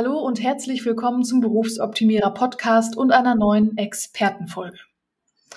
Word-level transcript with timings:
Hallo 0.00 0.20
und 0.20 0.40
herzlich 0.40 0.86
willkommen 0.86 1.24
zum 1.24 1.40
Berufsoptimierer 1.40 2.30
Podcast 2.30 2.96
und 2.96 3.10
einer 3.10 3.34
neuen 3.34 3.76
Expertenfolge. 3.76 4.78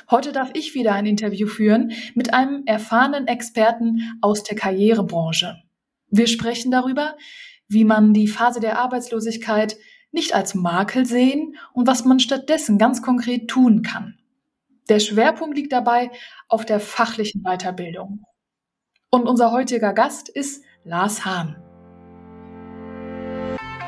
Heute 0.09 0.31
darf 0.31 0.49
ich 0.55 0.73
wieder 0.73 0.93
ein 0.93 1.05
Interview 1.05 1.45
führen 1.45 1.91
mit 2.15 2.33
einem 2.33 2.63
erfahrenen 2.65 3.27
Experten 3.27 4.17
aus 4.19 4.41
der 4.41 4.57
Karrierebranche. 4.57 5.61
Wir 6.09 6.25
sprechen 6.25 6.71
darüber, 6.71 7.15
wie 7.67 7.83
man 7.83 8.15
die 8.15 8.27
Phase 8.27 8.59
der 8.59 8.79
Arbeitslosigkeit 8.79 9.77
nicht 10.11 10.33
als 10.33 10.55
Makel 10.55 11.05
sehen 11.05 11.55
und 11.73 11.85
was 11.85 12.03
man 12.03 12.19
stattdessen 12.19 12.79
ganz 12.79 13.03
konkret 13.03 13.47
tun 13.47 13.83
kann. 13.83 14.17
Der 14.89 14.97
Schwerpunkt 14.97 15.55
liegt 15.55 15.71
dabei 15.71 16.09
auf 16.47 16.65
der 16.65 16.79
fachlichen 16.79 17.43
Weiterbildung. 17.43 18.23
Und 19.11 19.27
unser 19.27 19.51
heutiger 19.51 19.93
Gast 19.93 20.29
ist 20.29 20.63
Lars 20.83 21.25
Hahn. 21.25 21.61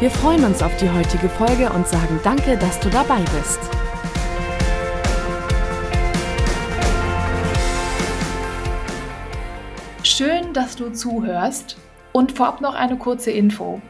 Wir 0.00 0.12
freuen 0.12 0.44
uns 0.44 0.62
auf 0.62 0.76
die 0.76 0.88
heutige 0.88 1.28
Folge 1.28 1.72
und 1.72 1.88
sagen 1.88 2.20
danke, 2.22 2.56
dass 2.56 2.78
du 2.78 2.88
dabei 2.88 3.18
bist. 3.36 3.58
Schön, 10.04 10.52
dass 10.52 10.76
du 10.76 10.90
zuhörst. 10.90 11.76
Und 12.12 12.30
vorab 12.30 12.60
noch 12.60 12.76
eine 12.76 12.96
kurze 12.96 13.32
Info. 13.32 13.80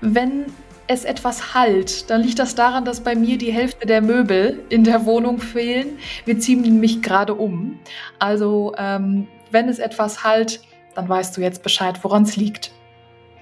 Wenn 0.00 0.46
es 0.86 1.04
etwas 1.04 1.52
halt, 1.52 2.08
dann 2.08 2.22
liegt 2.22 2.38
das 2.38 2.54
daran, 2.54 2.86
dass 2.86 3.00
bei 3.00 3.14
mir 3.14 3.36
die 3.36 3.52
Hälfte 3.52 3.86
der 3.86 4.00
Möbel 4.00 4.64
in 4.70 4.84
der 4.84 5.04
Wohnung 5.04 5.38
fehlen. 5.38 5.98
Wir 6.24 6.38
ziehen 6.38 6.62
nämlich 6.62 7.02
gerade 7.02 7.34
um. 7.34 7.78
Also 8.18 8.72
ähm, 8.78 9.28
wenn 9.50 9.68
es 9.68 9.80
etwas 9.80 10.24
halt, 10.24 10.62
dann 10.94 11.06
weißt 11.06 11.36
du 11.36 11.42
jetzt 11.42 11.62
Bescheid, 11.62 11.98
woran 12.02 12.22
es 12.22 12.36
liegt. 12.36 12.72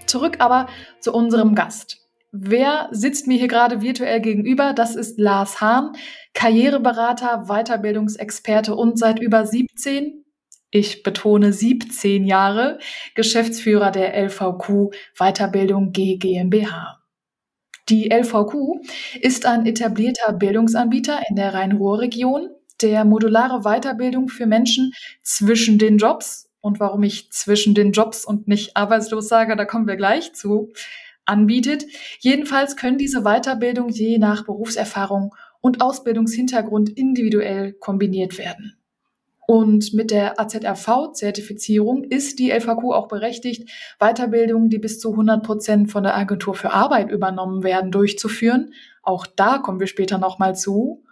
Zurück 0.07 0.37
aber 0.39 0.69
zu 1.01 1.13
unserem 1.13 1.55
Gast. 1.55 2.05
Wer 2.33 2.89
sitzt 2.91 3.29
mir 3.29 3.39
hier 3.39 3.49
gerade 3.49 3.81
virtuell 3.81 4.21
gegenüber? 4.21 4.73
Das 4.73 4.97
ist 4.97 5.21
Lars 5.21 5.61
Hahn, 5.61 5.93
Karriereberater, 6.33 7.45
Weiterbildungsexperte 7.47 8.75
und 8.75 8.99
seit 8.99 9.21
über 9.21 9.47
17, 9.47 10.25
ich 10.71 11.05
betone 11.05 11.53
17 11.53 12.25
Jahre, 12.25 12.81
Geschäftsführer 13.15 13.93
der 13.93 14.21
LVQ 14.21 14.93
Weiterbildung 15.17 15.93
G 15.93 16.17
GmbH. 16.17 17.01
Die 17.89 18.11
LVQ 18.11 18.85
ist 19.21 19.47
ein 19.47 19.67
etablierter 19.67 20.33
Bildungsanbieter 20.33 21.21
in 21.29 21.37
der 21.37 21.55
Rhein-Ruhr-Region, 21.55 22.49
der 22.83 23.05
modulare 23.05 23.61
Weiterbildung 23.61 24.29
für 24.29 24.47
Menschen 24.47 24.93
zwischen 25.23 25.79
den 25.79 25.99
Jobs 25.99 26.44
und 26.65 26.81
warum 26.81 27.03
ich 27.03 27.31
zwischen 27.31 27.75
den 27.75 27.93
Jobs 27.93 28.25
und 28.25 28.49
nicht 28.49 28.75
arbeitslos 28.75 29.29
sage, 29.29 29.55
da 29.55 29.67
kommen 29.67 29.87
wir 29.87 29.97
gleich 29.97 30.33
zu, 30.33 30.73
anbietet. 31.27 31.85
Jedenfalls 32.21 32.77
können 32.77 32.97
diese 32.97 33.23
Weiterbildung 33.23 33.91
je 33.91 34.17
nach 34.17 34.47
Berufserfahrung 34.47 35.35
und 35.61 35.83
Ausbildungshintergrund 35.83 36.89
individuell 36.89 37.75
kombiniert 37.75 38.39
werden. 38.39 38.79
Und 39.47 39.93
mit 39.93 40.11
der 40.11 40.41
AZRV-Zertifizierung 40.41 42.05
ist 42.05 42.39
die 42.39 42.51
LVQ 42.51 42.85
auch 42.93 43.09
berechtigt, 43.09 43.69
Weiterbildungen, 43.99 44.71
die 44.71 44.79
bis 44.79 44.99
zu 45.01 45.11
100 45.11 45.45
Prozent 45.45 45.93
von 45.93 46.03
der 46.03 46.17
Agentur 46.17 46.55
für 46.55 46.73
Arbeit 46.73 47.11
übernommen 47.11 47.63
werden, 47.63 47.91
durchzuführen. 47.91 48.73
Auch 49.03 49.27
da 49.27 49.59
kommen 49.59 49.81
wir 49.81 49.87
später 49.87 50.17
nochmal 50.17 50.57
zu. 50.57 51.05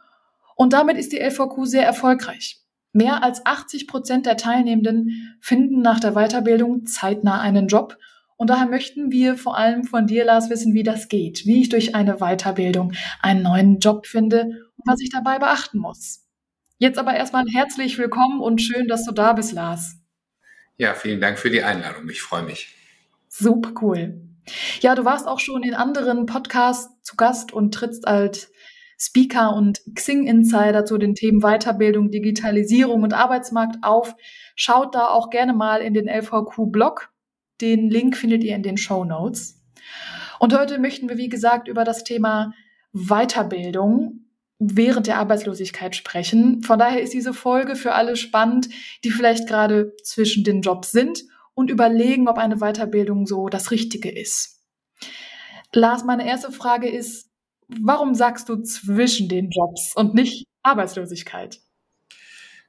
Und 0.57 0.73
damit 0.73 0.97
ist 0.97 1.13
die 1.13 1.21
LVQ 1.21 1.67
sehr 1.67 1.85
erfolgreich. 1.85 2.62
Mehr 2.93 3.23
als 3.23 3.47
80 3.47 3.87
Prozent 3.89 4.27
der 4.27 4.37
Teilnehmenden 4.37 5.37
finden 5.41 5.81
nach 5.81 5.99
der 5.99 6.13
Weiterbildung 6.13 6.85
zeitnah 6.85 7.41
einen 7.41 7.69
Job. 7.69 7.97
Und 8.37 8.51
daher 8.51 8.67
möchten 8.67 9.11
wir 9.11 9.39
vor 9.39 9.57
allem 9.57 9.85
von 9.85 10.07
dir, 10.07 10.25
Lars, 10.25 10.51
wissen, 10.51 10.75
wie 10.75 10.83
das 10.83 11.09
geht, 11.09 11.47
wie 11.47 11.63
ich 11.63 11.71
durch 11.71 11.95
eine 11.95 12.17
Weiterbildung 12.17 12.93
einen 13.21 13.43
neuen 13.43 13.79
Job 13.79 14.07
finde 14.07 14.43
und 14.77 14.85
was 14.85 15.01
ich 15.01 15.11
dabei 15.11 15.39
beachten 15.39 15.79
muss. 15.79 16.27
Jetzt 16.77 16.99
aber 16.99 17.15
erstmal 17.15 17.47
herzlich 17.47 17.97
willkommen 17.97 18.41
und 18.41 18.61
schön, 18.61 18.89
dass 18.89 19.05
du 19.05 19.13
da 19.13 19.33
bist, 19.33 19.53
Lars. 19.53 19.97
Ja, 20.77 20.95
vielen 20.95 21.21
Dank 21.21 21.39
für 21.39 21.51
die 21.51 21.63
Einladung. 21.63 22.09
Ich 22.11 22.21
freue 22.21 22.43
mich. 22.43 22.75
Super 23.29 23.73
cool. 23.81 24.21
Ja, 24.81 24.95
du 24.95 25.05
warst 25.05 25.29
auch 25.29 25.39
schon 25.39 25.63
in 25.63 25.75
anderen 25.75 26.27
Podcasts 26.27 26.91
zu 27.03 27.17
Gast 27.17 27.53
und 27.53 27.73
trittst 27.73 28.07
als 28.07 28.52
Speaker 29.05 29.57
und 29.57 29.83
Xing 29.97 30.29
Insider 30.29 30.85
zu 30.85 30.97
den 30.97 31.17
Themen 31.17 31.41
Weiterbildung, 31.41 32.13
Digitalisierung 32.13 33.03
und 33.03 33.15
Arbeitsmarkt 33.15 33.79
auf. 33.83 34.15
Schaut 34.55 34.95
da 34.95 35.09
auch 35.09 35.29
gerne 35.29 35.53
mal 35.53 35.83
in 35.83 35.93
den 35.93 36.07
LVQ 36.07 36.71
Blog. 36.71 37.11
Den 37.61 37.91
Link 37.91 38.17
findet 38.17 38.45
ihr 38.45 38.55
in 38.55 38.63
den 38.63 38.77
Show 38.77 39.05
Notes. 39.05 39.61
Und 40.39 40.57
heute 40.57 40.79
möchten 40.79 41.09
wir, 41.09 41.17
wie 41.17 41.29
gesagt, 41.29 41.67
über 41.67 41.83
das 41.83 42.05
Thema 42.05 42.53
Weiterbildung 42.93 44.21
während 44.61 45.09
der 45.09 45.19
Arbeitslosigkeit 45.19 45.97
sprechen. 45.97 46.63
Von 46.63 46.79
daher 46.79 47.03
ist 47.03 47.13
diese 47.13 47.35
Folge 47.35 47.75
für 47.75 47.95
alle 47.95 48.15
spannend, 48.15 48.69
die 49.03 49.11
vielleicht 49.11 49.49
gerade 49.49 49.97
zwischen 50.05 50.45
den 50.45 50.61
Jobs 50.63 50.93
sind 50.93 51.25
und 51.55 51.71
überlegen, 51.71 52.29
ob 52.29 52.39
eine 52.39 52.59
Weiterbildung 52.59 53.27
so 53.27 53.49
das 53.49 53.73
Richtige 53.73 54.11
ist. 54.11 54.61
Lars, 55.73 56.05
meine 56.05 56.25
erste 56.25 56.53
Frage 56.53 56.89
ist, 56.89 57.32
warum 57.81 58.15
sagst 58.15 58.49
du 58.49 58.63
zwischen 58.63 59.29
den 59.29 59.51
Jobs 59.51 59.93
und 59.95 60.15
nicht 60.15 60.47
Arbeitslosigkeit? 60.63 61.61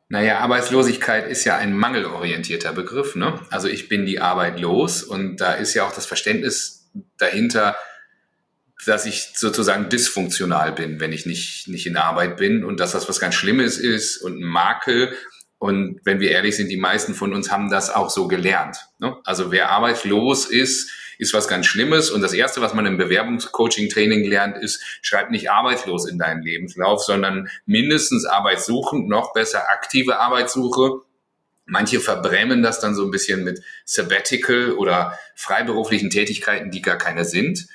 Naja, 0.10 0.40
Arbeitslosigkeit 0.40 1.28
ist 1.28 1.44
ja 1.46 1.58
ein 1.58 1.76
mangelorientierter 1.76 2.74
Begriff. 2.74 3.16
Ne? 3.16 3.40
Also 3.50 3.68
ich 3.68 3.90
bin 3.90 4.06
die 4.06 4.20
Arbeit 4.20 4.60
los 4.60 5.02
und 5.02 5.38
da 5.38 5.54
ist 5.54 5.74
ja 5.74 5.88
auch 5.88 5.94
das 5.94 6.06
Verständnis 6.06 6.92
dahinter, 7.18 7.76
dass 8.86 9.06
ich 9.06 9.30
sozusagen 9.34 9.90
dysfunktional 9.90 10.74
bin, 10.74 11.00
wenn 11.00 11.14
ich 11.14 11.26
nicht, 11.26 11.68
nicht 11.68 11.88
in 11.88 11.98
Arbeit 11.98 12.38
bin 12.38 12.64
und 12.64 12.80
dass 12.80 12.92
das 12.92 13.08
was 13.08 13.20
ganz 13.20 13.36
Schlimmes 13.36 13.78
ist 13.78 14.18
und 14.18 14.40
ein 14.40 14.44
Makel. 14.44 15.16
Und 15.58 16.02
wenn 16.04 16.20
wir 16.20 16.32
ehrlich 16.32 16.58
sind, 16.58 16.70
die 16.70 16.78
meisten 16.78 17.14
von 17.14 17.34
uns 17.34 17.50
haben 17.50 17.70
das 17.70 17.90
auch 17.90 18.10
so 18.10 18.28
gelernt. 18.28 18.78
Ne? 19.00 19.16
Also 19.24 19.52
wer 19.52 19.70
arbeitslos 19.70 20.46
ist, 20.46 20.92
ist 21.24 21.34
was 21.34 21.48
ganz 21.48 21.66
Schlimmes. 21.66 22.12
Und 22.12 22.22
das 22.22 22.34
Erste, 22.34 22.62
was 22.62 22.74
man 22.74 22.86
im 22.86 22.98
Bewerbungscoaching-Training 22.98 24.24
lernt, 24.26 24.58
ist, 24.58 24.84
schreib 25.02 25.32
nicht 25.32 25.50
arbeitslos 25.50 26.08
in 26.08 26.20
deinen 26.20 26.44
Lebenslauf, 26.44 27.04
sondern 27.04 27.50
mindestens 27.66 28.26
arbeitssuchend, 28.26 29.10
noch 29.10 29.34
besser 29.34 29.70
aktive 29.70 30.20
Arbeitssuche. 30.20 31.02
Manche 31.66 32.00
verbrämen 32.00 32.62
das 32.62 32.80
dann 32.80 32.94
so 32.94 33.04
ein 33.04 33.12
bisschen 33.12 33.44
mit 33.44 33.62
Sabbatical 33.86 34.74
oder 34.74 35.18
freiberuflichen 35.36 36.10
Tätigkeiten, 36.10 36.72
die 36.72 36.82
gar 36.82 36.98
keine 36.98 37.26
sind. 37.26 37.68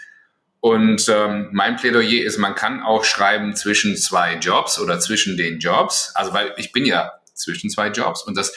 Und 0.61 1.09
ähm, 1.09 1.49
mein 1.53 1.77
Plädoyer 1.77 2.25
ist, 2.25 2.39
man 2.39 2.55
kann 2.55 2.83
auch 2.83 3.05
schreiben 3.05 3.55
zwischen 3.55 3.97
zwei 3.97 4.35
Jobs 4.35 4.79
oder 4.79 5.01
zwischen 5.01 5.37
den 5.37 5.59
Jobs. 5.59 6.13
Also 6.15 6.33
weil 6.33 6.53
ich 6.57 6.73
bin 6.73 6.85
ja 6.85 7.13
zwischen 7.35 7.71
zwei 7.71 7.89
Jobs 7.89 8.23
und 8.23 8.37
das 8.37 8.53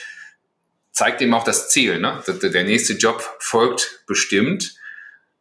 zeigt 0.92 1.22
eben 1.22 1.34
auch 1.34 1.44
das 1.44 1.70
Ziel. 1.70 2.00
Ne? 2.00 2.22
Der 2.28 2.64
nächste 2.64 2.94
Job 2.94 3.24
folgt 3.40 4.04
bestimmt. 4.08 4.76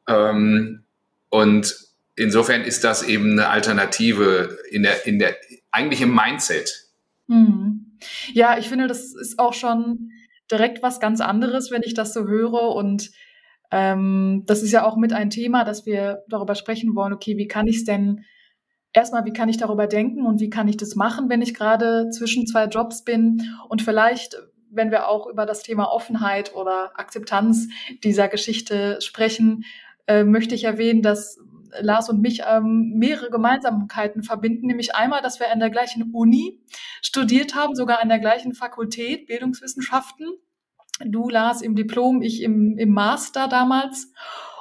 Ähm, 0.09 0.85
und 1.29 1.77
insofern 2.17 2.63
ist 2.63 2.85
das 2.85 3.03
eben 3.03 3.33
eine 3.33 3.49
Alternative 3.49 4.59
in 4.71 4.83
der, 4.83 5.07
in 5.07 5.19
der, 5.19 5.37
eigentlich 5.71 6.01
im 6.01 6.15
Mindset. 6.15 6.91
Hm. 7.29 7.99
Ja, 8.33 8.59
ich 8.59 8.69
finde, 8.69 8.87
das 8.87 9.15
ist 9.15 9.39
auch 9.39 9.55
schon 9.55 10.11
direkt 10.51 10.83
was 10.83 11.01
ganz 11.01 11.21
anderes, 11.21 11.71
wenn 11.71 11.83
ich 11.85 11.95
das 11.95 12.13
so 12.13 12.27
höre. 12.27 12.75
Und 12.75 13.11
ähm, 13.71 14.45
das 14.47 14.63
ist 14.63 14.73
ja 14.73 14.85
auch 14.85 14.97
mit 14.97 15.13
ein 15.13 15.31
Thema, 15.31 15.65
dass 15.65 15.87
wir 15.87 16.25
darüber 16.29 16.55
sprechen 16.55 16.95
wollen, 16.97 17.13
okay, 17.13 17.37
wie 17.37 17.47
kann 17.47 17.67
ich 17.69 17.77
es 17.77 17.85
denn 17.85 18.25
erstmal, 18.93 19.25
wie 19.25 19.33
kann 19.33 19.49
ich 19.49 19.59
darüber 19.59 19.87
denken 19.87 20.27
und 20.27 20.41
wie 20.41 20.51
kann 20.51 20.67
ich 20.67 20.77
das 20.77 20.97
machen, 20.97 21.29
wenn 21.29 21.43
ich 21.43 21.55
gerade 21.55 22.11
zwischen 22.11 22.47
zwei 22.47 22.65
Jobs 22.65 23.05
bin 23.05 23.43
und 23.69 23.83
vielleicht 23.83 24.37
wenn 24.71 24.91
wir 24.91 25.09
auch 25.09 25.27
über 25.27 25.47
das 25.47 25.63
Thema 25.63 25.91
Offenheit 25.91 26.55
oder 26.55 26.93
Akzeptanz 26.95 27.69
dieser 28.05 28.29
Geschichte 28.29 29.01
sprechen, 29.01 29.65
äh, 30.11 30.25
möchte 30.25 30.57
ich 30.57 30.65
erwähnen, 30.65 31.03
dass 31.03 31.39
Lars 31.81 32.09
und 32.09 32.21
mich 32.21 32.43
ähm, 32.45 32.95
mehrere 32.97 33.31
Gemeinsamkeiten 33.31 34.25
verbinden, 34.25 34.67
nämlich 34.67 34.97
einmal, 34.97 35.23
dass 35.23 35.39
wir 35.39 35.53
an 35.53 35.61
der 35.61 35.71
gleichen 35.71 36.11
Uni 36.13 36.61
studiert 37.01 37.55
haben, 37.55 37.77
sogar 37.77 38.03
an 38.03 38.09
der 38.09 38.19
gleichen 38.19 38.53
Fakultät 38.53 39.29
Bildungswissenschaften. 39.29 40.27
Du, 41.05 41.29
Lars, 41.29 41.63
im 41.63 41.77
Diplom, 41.77 42.23
ich 42.23 42.43
im, 42.43 42.77
im 42.77 42.91
Master 42.91 43.47
damals. 43.47 44.13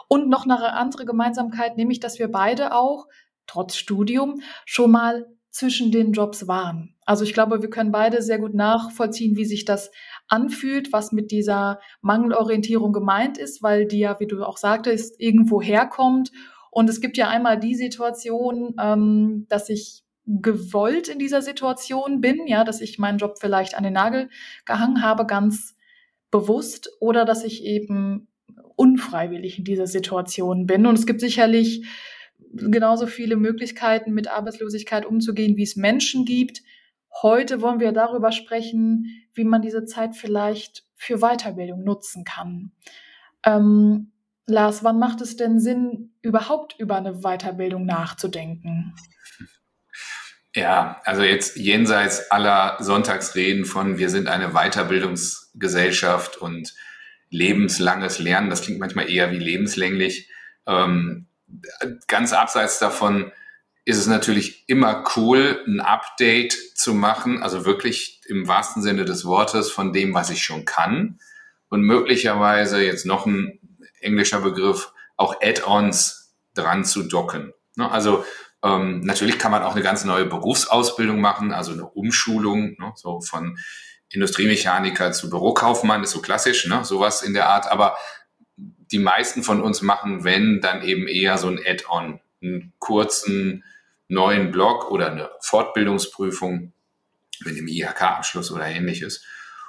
Und 0.08 0.30
noch 0.30 0.46
eine 0.46 0.74
andere 0.74 1.06
Gemeinsamkeit, 1.06 1.78
nämlich, 1.78 2.00
dass 2.00 2.20
wir 2.20 2.30
beide 2.32 2.74
auch 2.74 3.08
trotz 3.48 3.76
Studium 3.76 4.42
schon 4.66 4.92
mal 4.92 5.26
zwischen 5.50 5.92
den 5.92 6.14
Jobs 6.14 6.48
waren. 6.48 6.96
Also 7.06 7.24
ich 7.24 7.34
glaube, 7.34 7.64
wir 7.64 7.72
können 7.72 7.92
beide 7.92 8.22
sehr 8.22 8.38
gut 8.38 8.54
nachvollziehen, 8.54 9.36
wie 9.36 9.46
sich 9.46 9.66
das 9.66 9.90
anfühlt, 10.30 10.94
was 10.94 11.12
mit 11.12 11.32
dieser 11.32 11.80
Mangelorientierung 12.02 12.94
gemeint 12.94 13.38
ist, 13.38 13.62
weil 13.62 13.86
die 13.86 14.00
ja, 14.00 14.20
wie 14.20 14.28
du 14.28 14.44
auch 14.44 14.58
sagtest, 14.58 15.20
irgendwo 15.20 15.62
herkommt. 15.62 16.32
Und 16.72 16.90
es 16.90 17.02
gibt 17.02 17.18
ja 17.18 17.28
einmal 17.28 17.60
die 17.60 17.76
Situation, 17.76 18.76
ähm, 18.80 19.46
dass 19.50 19.70
ich 19.70 20.04
gewollt 20.26 21.08
in 21.08 21.18
dieser 21.18 21.42
Situation 21.42 22.22
bin, 22.22 22.46
ja, 22.46 22.64
dass 22.64 22.82
ich 22.82 23.00
meinen 23.00 23.18
Job 23.18 23.38
vielleicht 23.40 23.76
an 23.76 23.84
den 23.84 23.94
Nagel 23.94 24.30
gehangen 24.66 25.02
habe, 25.02 25.26
ganz 25.26 25.76
bewusst, 26.30 26.92
oder 27.00 27.26
dass 27.26 27.44
ich 27.44 27.64
eben 27.66 28.28
unfreiwillig 28.76 29.58
in 29.58 29.64
dieser 29.66 29.88
Situation 29.88 30.68
bin. 30.68 30.86
Und 30.86 30.98
es 30.98 31.08
gibt 31.08 31.20
sicherlich 31.20 31.86
genauso 32.54 33.08
viele 33.08 33.36
Möglichkeiten, 33.36 34.14
mit 34.14 34.28
Arbeitslosigkeit 34.28 35.06
umzugehen, 35.06 35.58
wie 35.58 35.64
es 35.64 35.76
Menschen 35.76 36.26
gibt. 36.26 36.62
Heute 37.22 37.62
wollen 37.62 37.80
wir 37.80 37.92
darüber 37.92 38.32
sprechen, 38.32 39.06
wie 39.34 39.44
man 39.44 39.62
diese 39.62 39.86
Zeit 39.86 40.16
vielleicht 40.16 40.86
für 40.96 41.20
Weiterbildung 41.20 41.84
nutzen 41.84 42.24
kann. 42.24 42.72
Ähm, 43.44 44.12
Lars, 44.46 44.84
wann 44.84 45.00
macht 45.00 45.22
es 45.22 45.36
denn 45.36 45.60
Sinn, 45.60 46.12
überhaupt 46.22 46.76
über 46.80 46.96
eine 46.98 47.22
Weiterbildung 47.22 47.86
nachzudenken? 47.86 48.96
Ja, 50.56 51.02
also 51.06 51.22
jetzt 51.22 51.58
jenseits 51.58 52.32
aller 52.32 52.78
Sonntagsreden 52.80 53.66
von 53.66 53.98
wir 53.98 54.10
sind 54.10 54.28
eine 54.28 54.54
Weiterbildungsgesellschaft 54.54 56.38
und 56.38 56.74
lebenslanges 57.30 58.18
Lernen, 58.18 58.50
das 58.50 58.64
klingt 58.64 58.80
manchmal 58.80 59.10
eher 59.10 59.32
wie 59.32 59.38
lebenslänglich. 59.38 60.30
Ähm, 60.66 61.28
ganz 62.08 62.34
abseits 62.34 62.80
davon 62.80 63.32
ist 63.90 63.98
es 63.98 64.06
natürlich 64.06 64.70
immer 64.70 65.04
cool, 65.16 65.64
ein 65.66 65.80
Update 65.80 66.56
zu 66.76 66.94
machen, 66.94 67.42
also 67.42 67.66
wirklich 67.66 68.22
im 68.28 68.48
wahrsten 68.48 68.84
Sinne 68.84 69.04
des 69.04 69.26
Wortes 69.26 69.72
von 69.72 69.94
dem, 69.94 70.14
was 70.14 70.30
ich 70.30 70.44
schon 70.44 70.64
kann 70.64 71.20
und 71.70 71.82
möglicherweise 71.82 72.84
jetzt 72.84 73.08
noch 73.08 73.26
ein 73.26 73.60
englischer 74.00 74.42
Begriff, 74.42 74.94
auch 75.18 75.42
Add-ons 75.42 76.36
dran 76.54 76.86
zu 76.86 77.02
docken. 77.02 77.52
Ne? 77.78 77.90
Also 77.90 78.24
ähm, 78.64 79.02
natürlich 79.02 79.40
kann 79.40 79.52
man 79.52 79.64
auch 79.64 79.74
eine 79.74 79.82
ganz 79.82 80.06
neue 80.06 80.26
Berufsausbildung 80.26 81.20
machen, 81.20 81.52
also 81.52 81.72
eine 81.72 81.86
Umschulung, 81.86 82.76
ne? 82.78 82.92
so 82.96 83.22
von 83.22 83.58
Industriemechaniker 84.10 85.14
zu 85.14 85.32
Bürokaufmann 85.32 86.04
ist 86.04 86.12
so 86.12 86.22
klassisch, 86.22 86.68
ne? 86.68 86.86
sowas 86.86 87.24
in 87.24 87.34
der 87.34 87.50
Art. 87.50 87.72
Aber 87.72 87.98
die 88.56 89.00
meisten 89.00 89.42
von 89.42 89.62
uns 89.62 89.82
machen, 89.82 90.24
wenn, 90.24 90.62
dann 90.62 90.84
eben 90.84 91.08
eher 91.08 91.40
so 91.40 91.48
ein 91.48 91.60
Add-on, 91.66 92.20
einen 92.44 92.74
kurzen 92.78 93.64
neuen 94.10 94.52
Blog 94.52 94.92
oder 94.92 95.12
eine 95.12 95.30
Fortbildungsprüfung 95.40 96.74
mit 97.46 97.58
dem 97.58 97.68
IHK-Abschluss 97.68 98.52
oder 98.52 98.66
ähnliches. 98.66 99.24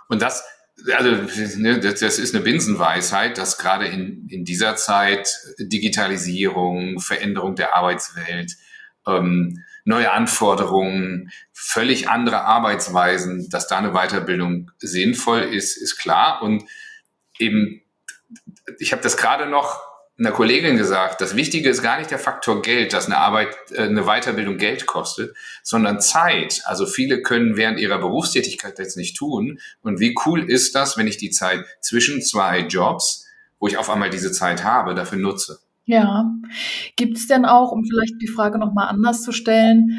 Und 0.09 0.23
das, 0.23 0.45
also 0.93 1.11
ne, 1.59 1.79
das, 1.79 2.03
ist 2.03 2.35
eine 2.35 2.43
Binsenweisheit, 2.43 3.39
dass 3.39 3.59
gerade 3.59 3.87
in, 3.87 4.27
in 4.29 4.45
dieser 4.45 4.75
Zeit 4.77 5.33
Digitalisierung, 5.59 6.99
Veränderung 6.99 7.55
der 7.55 7.77
Arbeitswelt, 7.77 8.57
ähm, 9.07 9.63
neue 9.85 10.11
Anforderungen, 10.11 11.31
völlig 11.53 12.09
andere 12.09 12.43
Arbeitsweisen, 12.43 13.49
dass 13.51 13.69
da 13.69 13.79
eine 13.79 13.93
Weiterbildung 13.93 14.71
sinnvoll 14.79 15.41
ist, 15.41 15.77
ist 15.77 15.99
klar. 15.99 16.43
Und 16.43 16.65
eben, 17.39 17.83
ich 18.79 18.93
habe 18.93 19.03
das 19.03 19.17
gerade 19.17 19.47
noch 19.47 19.90
einer 20.21 20.33
Kollegin 20.33 20.77
gesagt, 20.77 21.23
das 21.23 21.35
Wichtige 21.35 21.71
ist 21.71 21.83
gar 21.83 21.99
nicht 21.99 22.11
der 22.11 22.19
Faktor 22.19 22.61
Geld, 22.61 22.93
dass 22.93 23.07
eine 23.07 23.17
Arbeit, 23.17 23.57
äh, 23.71 23.83
eine 23.83 24.05
Weiterbildung 24.05 24.59
Geld 24.59 24.87
kostet, 24.87 25.35
sondern 25.63 26.01
Zeit. 26.01 26.61
Also 26.67 26.85
viele 26.87 27.23
können 27.23 27.57
während 27.57 27.81
ihrer 27.81 27.99
Berufstätigkeit 27.99 28.79
das 28.79 28.97
nicht 28.97 29.17
tun. 29.17 29.59
Und 29.83 29.99
wie 29.99 30.15
cool 30.27 30.49
ist 30.49 30.75
das, 30.75 30.99
wenn 30.99 31.07
ich 31.07 31.17
die 31.17 31.31
Zeit 31.31 31.65
zwischen 31.81 32.21
zwei 32.21 32.61
Jobs, 32.61 33.27
wo 33.59 33.67
ich 33.67 33.79
auf 33.79 33.89
einmal 33.89 34.11
diese 34.11 34.31
Zeit 34.31 34.63
habe, 34.63 34.95
dafür 34.95 35.19
nutze? 35.19 35.61
Ja. 35.87 36.31
Gibt 36.97 37.17
es 37.17 37.27
denn 37.27 37.47
auch, 37.47 37.73
um 37.73 37.83
vielleicht 37.85 38.21
die 38.21 38.29
Frage 38.29 38.59
nochmal 38.59 38.89
anders 38.89 39.23
zu 39.23 39.33
stellen, 39.33 39.99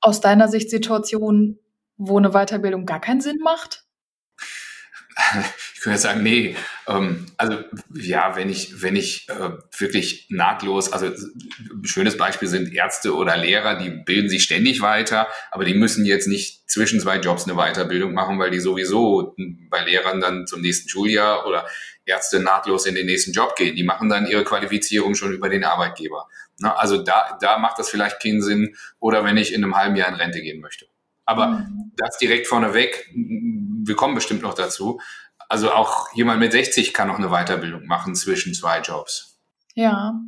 aus 0.00 0.22
deiner 0.22 0.48
Sicht 0.48 0.70
Situationen, 0.70 1.58
wo 1.98 2.16
eine 2.16 2.30
Weiterbildung 2.30 2.86
gar 2.86 3.00
keinen 3.00 3.20
Sinn 3.20 3.38
macht? 3.42 3.84
Ich 5.74 5.84
könnte 5.84 5.98
sagen, 5.98 6.22
nee. 6.22 6.56
Ähm, 6.86 7.24
also 7.38 7.56
ja, 7.94 8.36
wenn 8.36 8.50
ich, 8.50 8.82
wenn 8.82 8.96
ich 8.96 9.26
äh, 9.30 9.52
wirklich 9.78 10.26
nahtlos, 10.28 10.92
also 10.92 11.06
ein 11.06 11.86
schönes 11.86 12.18
Beispiel 12.18 12.48
sind 12.48 12.74
Ärzte 12.74 13.14
oder 13.16 13.38
Lehrer, 13.38 13.78
die 13.78 13.88
bilden 13.88 14.28
sich 14.28 14.42
ständig 14.42 14.82
weiter, 14.82 15.26
aber 15.50 15.64
die 15.64 15.72
müssen 15.72 16.04
jetzt 16.04 16.28
nicht 16.28 16.68
zwischen 16.70 17.00
zwei 17.00 17.16
Jobs 17.16 17.48
eine 17.48 17.56
Weiterbildung 17.56 18.12
machen, 18.12 18.38
weil 18.38 18.50
die 18.50 18.60
sowieso 18.60 19.34
bei 19.70 19.82
Lehrern 19.82 20.20
dann 20.20 20.46
zum 20.46 20.60
nächsten 20.60 20.90
Schuljahr 20.90 21.46
oder 21.46 21.66
Ärzte 22.04 22.40
nahtlos 22.40 22.84
in 22.84 22.94
den 22.94 23.06
nächsten 23.06 23.32
Job 23.32 23.56
gehen. 23.56 23.74
Die 23.74 23.84
machen 23.84 24.10
dann 24.10 24.26
ihre 24.26 24.44
Qualifizierung 24.44 25.14
schon 25.14 25.32
über 25.32 25.48
den 25.48 25.64
Arbeitgeber. 25.64 26.28
Na, 26.58 26.74
also 26.76 27.02
da, 27.02 27.38
da 27.40 27.58
macht 27.58 27.78
das 27.78 27.88
vielleicht 27.88 28.20
keinen 28.20 28.42
Sinn 28.42 28.76
oder 28.98 29.24
wenn 29.24 29.38
ich 29.38 29.54
in 29.54 29.64
einem 29.64 29.76
halben 29.76 29.96
Jahr 29.96 30.08
in 30.08 30.16
Rente 30.16 30.42
gehen 30.42 30.60
möchte. 30.60 30.86
Aber 31.24 31.46
mhm. 31.46 31.92
das 31.96 32.18
direkt 32.18 32.48
vorneweg, 32.48 33.08
wir 33.84 33.96
kommen 33.96 34.14
bestimmt 34.14 34.42
noch 34.42 34.54
dazu. 34.54 35.00
Also 35.48 35.72
auch 35.72 36.12
jemand 36.14 36.40
mit 36.40 36.52
60 36.52 36.94
kann 36.94 37.08
noch 37.08 37.18
eine 37.18 37.28
Weiterbildung 37.28 37.86
machen 37.86 38.14
zwischen 38.14 38.54
zwei 38.54 38.80
Jobs. 38.80 39.38
Ja, 39.74 40.20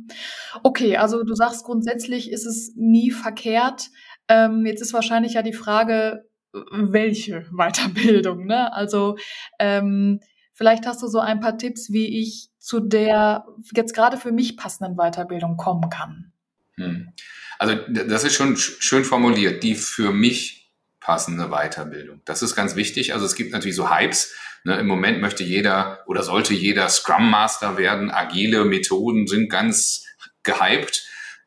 okay, 0.63 0.97
also 0.97 1.23
du 1.23 1.33
sagst 1.35 1.63
grundsätzlich 1.63 2.31
ist 2.31 2.45
es 2.45 2.73
nie 2.75 3.11
verkehrt. 3.11 3.89
Ähm, 4.27 4.65
jetzt 4.65 4.81
ist 4.81 4.93
wahrscheinlich 4.93 5.33
ja 5.33 5.41
die 5.41 5.53
Frage, 5.53 6.25
welche 6.71 7.41
Weiterbildung, 7.51 8.45
ne? 8.45 8.73
Also 8.73 9.17
ähm, 9.59 10.19
vielleicht 10.53 10.85
hast 10.85 11.01
du 11.01 11.07
so 11.07 11.19
ein 11.19 11.39
paar 11.39 11.57
Tipps, 11.57 11.91
wie 11.91 12.21
ich 12.21 12.49
zu 12.59 12.79
der 12.79 13.45
jetzt 13.75 13.93
gerade 13.93 14.17
für 14.17 14.31
mich 14.31 14.55
passenden 14.55 14.95
Weiterbildung 14.95 15.57
kommen 15.57 15.89
kann. 15.89 16.31
Hm. 16.75 17.09
Also 17.59 17.75
das 17.87 18.23
ist 18.23 18.33
schon 18.33 18.57
schön 18.57 19.03
formuliert, 19.03 19.63
die 19.63 19.75
für 19.75 20.11
mich 20.11 20.62
passende 21.03 21.49
Weiterbildung. 21.49 22.21
Das 22.23 22.41
ist 22.41 22.55
ganz 22.55 22.75
wichtig. 22.75 23.13
Also 23.13 23.25
es 23.25 23.35
gibt 23.35 23.51
natürlich 23.51 23.75
so 23.75 23.93
Hypes. 23.93 24.33
Ne? 24.63 24.79
Im 24.79 24.87
Moment 24.87 25.21
möchte 25.21 25.43
jeder 25.43 25.99
oder 26.07 26.23
sollte 26.23 26.53
jeder 26.53 26.87
Scrum 26.87 27.29
Master 27.29 27.77
werden. 27.77 28.09
Agile 28.09 28.63
Methoden 28.63 29.27
sind 29.27 29.49
ganz 29.49 30.05
gehypt, 30.43 31.05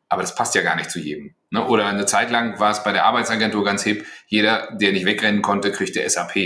aber 0.08 0.20
das 0.20 0.34
passt 0.34 0.54
ja 0.54 0.62
gar 0.62 0.76
nicht 0.76 0.90
zu 0.90 1.00
jedem. 1.00 1.34
Ne? 1.50 1.66
Oder 1.66 1.86
eine 1.86 2.04
Zeit 2.04 2.30
lang 2.30 2.60
war 2.60 2.70
es 2.70 2.84
bei 2.84 2.92
der 2.92 3.06
Arbeitsagentur 3.06 3.64
ganz 3.64 3.82
hip. 3.82 4.04
Jeder, 4.26 4.76
der 4.78 4.92
nicht 4.92 5.06
wegrennen 5.06 5.40
konnte, 5.40 5.72
kriegte 5.72 6.06
SAP. 6.08 6.36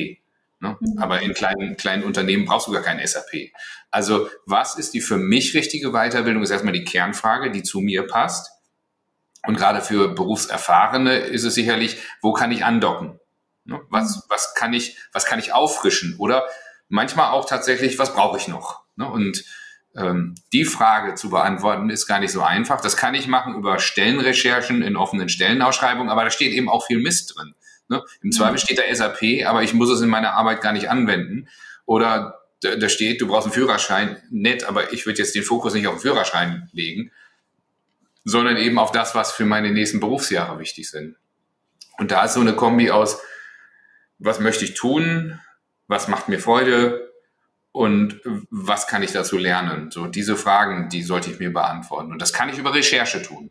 Ne? 0.60 0.76
Mhm. 0.78 0.98
Aber 0.98 1.20
in 1.20 1.34
kleinen, 1.34 1.76
kleinen 1.76 2.04
Unternehmen 2.04 2.44
brauchst 2.44 2.68
du 2.68 2.72
gar 2.72 2.82
kein 2.82 3.04
SAP. 3.04 3.50
Also 3.90 4.28
was 4.46 4.78
ist 4.78 4.94
die 4.94 5.00
für 5.00 5.16
mich 5.16 5.54
richtige 5.54 5.90
Weiterbildung? 5.90 6.44
Ist 6.44 6.50
erstmal 6.50 6.74
die 6.74 6.84
Kernfrage, 6.84 7.50
die 7.50 7.64
zu 7.64 7.80
mir 7.80 8.06
passt. 8.06 8.52
Und 9.46 9.56
gerade 9.56 9.80
für 9.80 10.14
Berufserfahrene 10.14 11.16
ist 11.18 11.44
es 11.44 11.54
sicherlich, 11.54 11.98
wo 12.20 12.32
kann 12.32 12.52
ich 12.52 12.64
andocken? 12.64 13.18
Ne? 13.64 13.80
Was, 13.88 14.16
mhm. 14.16 14.22
was 14.28 14.54
kann 14.54 14.72
ich, 14.72 14.98
was 15.12 15.24
kann 15.24 15.38
ich 15.38 15.52
auffrischen? 15.52 16.16
Oder 16.18 16.46
manchmal 16.88 17.30
auch 17.30 17.46
tatsächlich, 17.46 17.98
was 17.98 18.14
brauche 18.14 18.36
ich 18.36 18.48
noch? 18.48 18.82
Ne? 18.96 19.08
Und 19.08 19.44
ähm, 19.96 20.34
die 20.52 20.64
Frage 20.64 21.14
zu 21.14 21.30
beantworten 21.30 21.90
ist 21.90 22.06
gar 22.06 22.20
nicht 22.20 22.32
so 22.32 22.42
einfach. 22.42 22.80
Das 22.80 22.96
kann 22.96 23.14
ich 23.14 23.26
machen 23.26 23.54
über 23.54 23.78
Stellenrecherchen 23.78 24.82
in 24.82 24.96
offenen 24.96 25.28
Stellenausschreibungen, 25.28 26.10
aber 26.10 26.24
da 26.24 26.30
steht 26.30 26.52
eben 26.52 26.68
auch 26.68 26.86
viel 26.86 26.98
Mist 26.98 27.34
drin. 27.36 27.54
Ne? 27.88 28.02
Im 28.22 28.30
Zweifel 28.30 28.52
mhm. 28.52 28.58
steht 28.58 28.78
da 28.78 28.94
SAP, 28.94 29.46
aber 29.46 29.62
ich 29.62 29.74
muss 29.74 29.90
es 29.90 30.00
in 30.00 30.08
meiner 30.08 30.34
Arbeit 30.34 30.60
gar 30.60 30.72
nicht 30.72 30.90
anwenden. 30.90 31.48
Oder 31.86 32.40
da, 32.62 32.76
da 32.76 32.88
steht, 32.88 33.20
du 33.20 33.26
brauchst 33.26 33.46
einen 33.46 33.54
Führerschein, 33.54 34.22
nett, 34.30 34.64
aber 34.64 34.92
ich 34.92 35.06
würde 35.06 35.18
jetzt 35.18 35.34
den 35.34 35.42
Fokus 35.42 35.74
nicht 35.74 35.86
auf 35.86 35.94
den 35.94 36.00
Führerschein 36.00 36.68
legen, 36.72 37.10
sondern 38.24 38.56
eben 38.56 38.78
auf 38.78 38.92
das, 38.92 39.14
was 39.14 39.32
für 39.32 39.44
meine 39.44 39.70
nächsten 39.70 40.00
Berufsjahre 40.00 40.58
wichtig 40.58 40.90
sind. 40.90 41.16
Und 41.98 42.10
da 42.10 42.24
ist 42.24 42.34
so 42.34 42.40
eine 42.40 42.54
Kombi 42.54 42.90
aus, 42.90 43.20
was 44.18 44.40
möchte 44.40 44.64
ich 44.64 44.74
tun, 44.74 45.40
was 45.86 46.08
macht 46.08 46.28
mir 46.28 46.38
Freude 46.38 47.12
und 47.72 48.20
was 48.50 48.86
kann 48.86 49.02
ich 49.02 49.12
dazu 49.12 49.38
lernen? 49.38 49.90
So 49.90 50.06
diese 50.06 50.36
Fragen, 50.36 50.88
die 50.88 51.02
sollte 51.02 51.30
ich 51.30 51.38
mir 51.38 51.52
beantworten. 51.52 52.12
Und 52.12 52.20
das 52.20 52.32
kann 52.32 52.48
ich 52.48 52.58
über 52.58 52.74
Recherche 52.74 53.22
tun. 53.22 53.50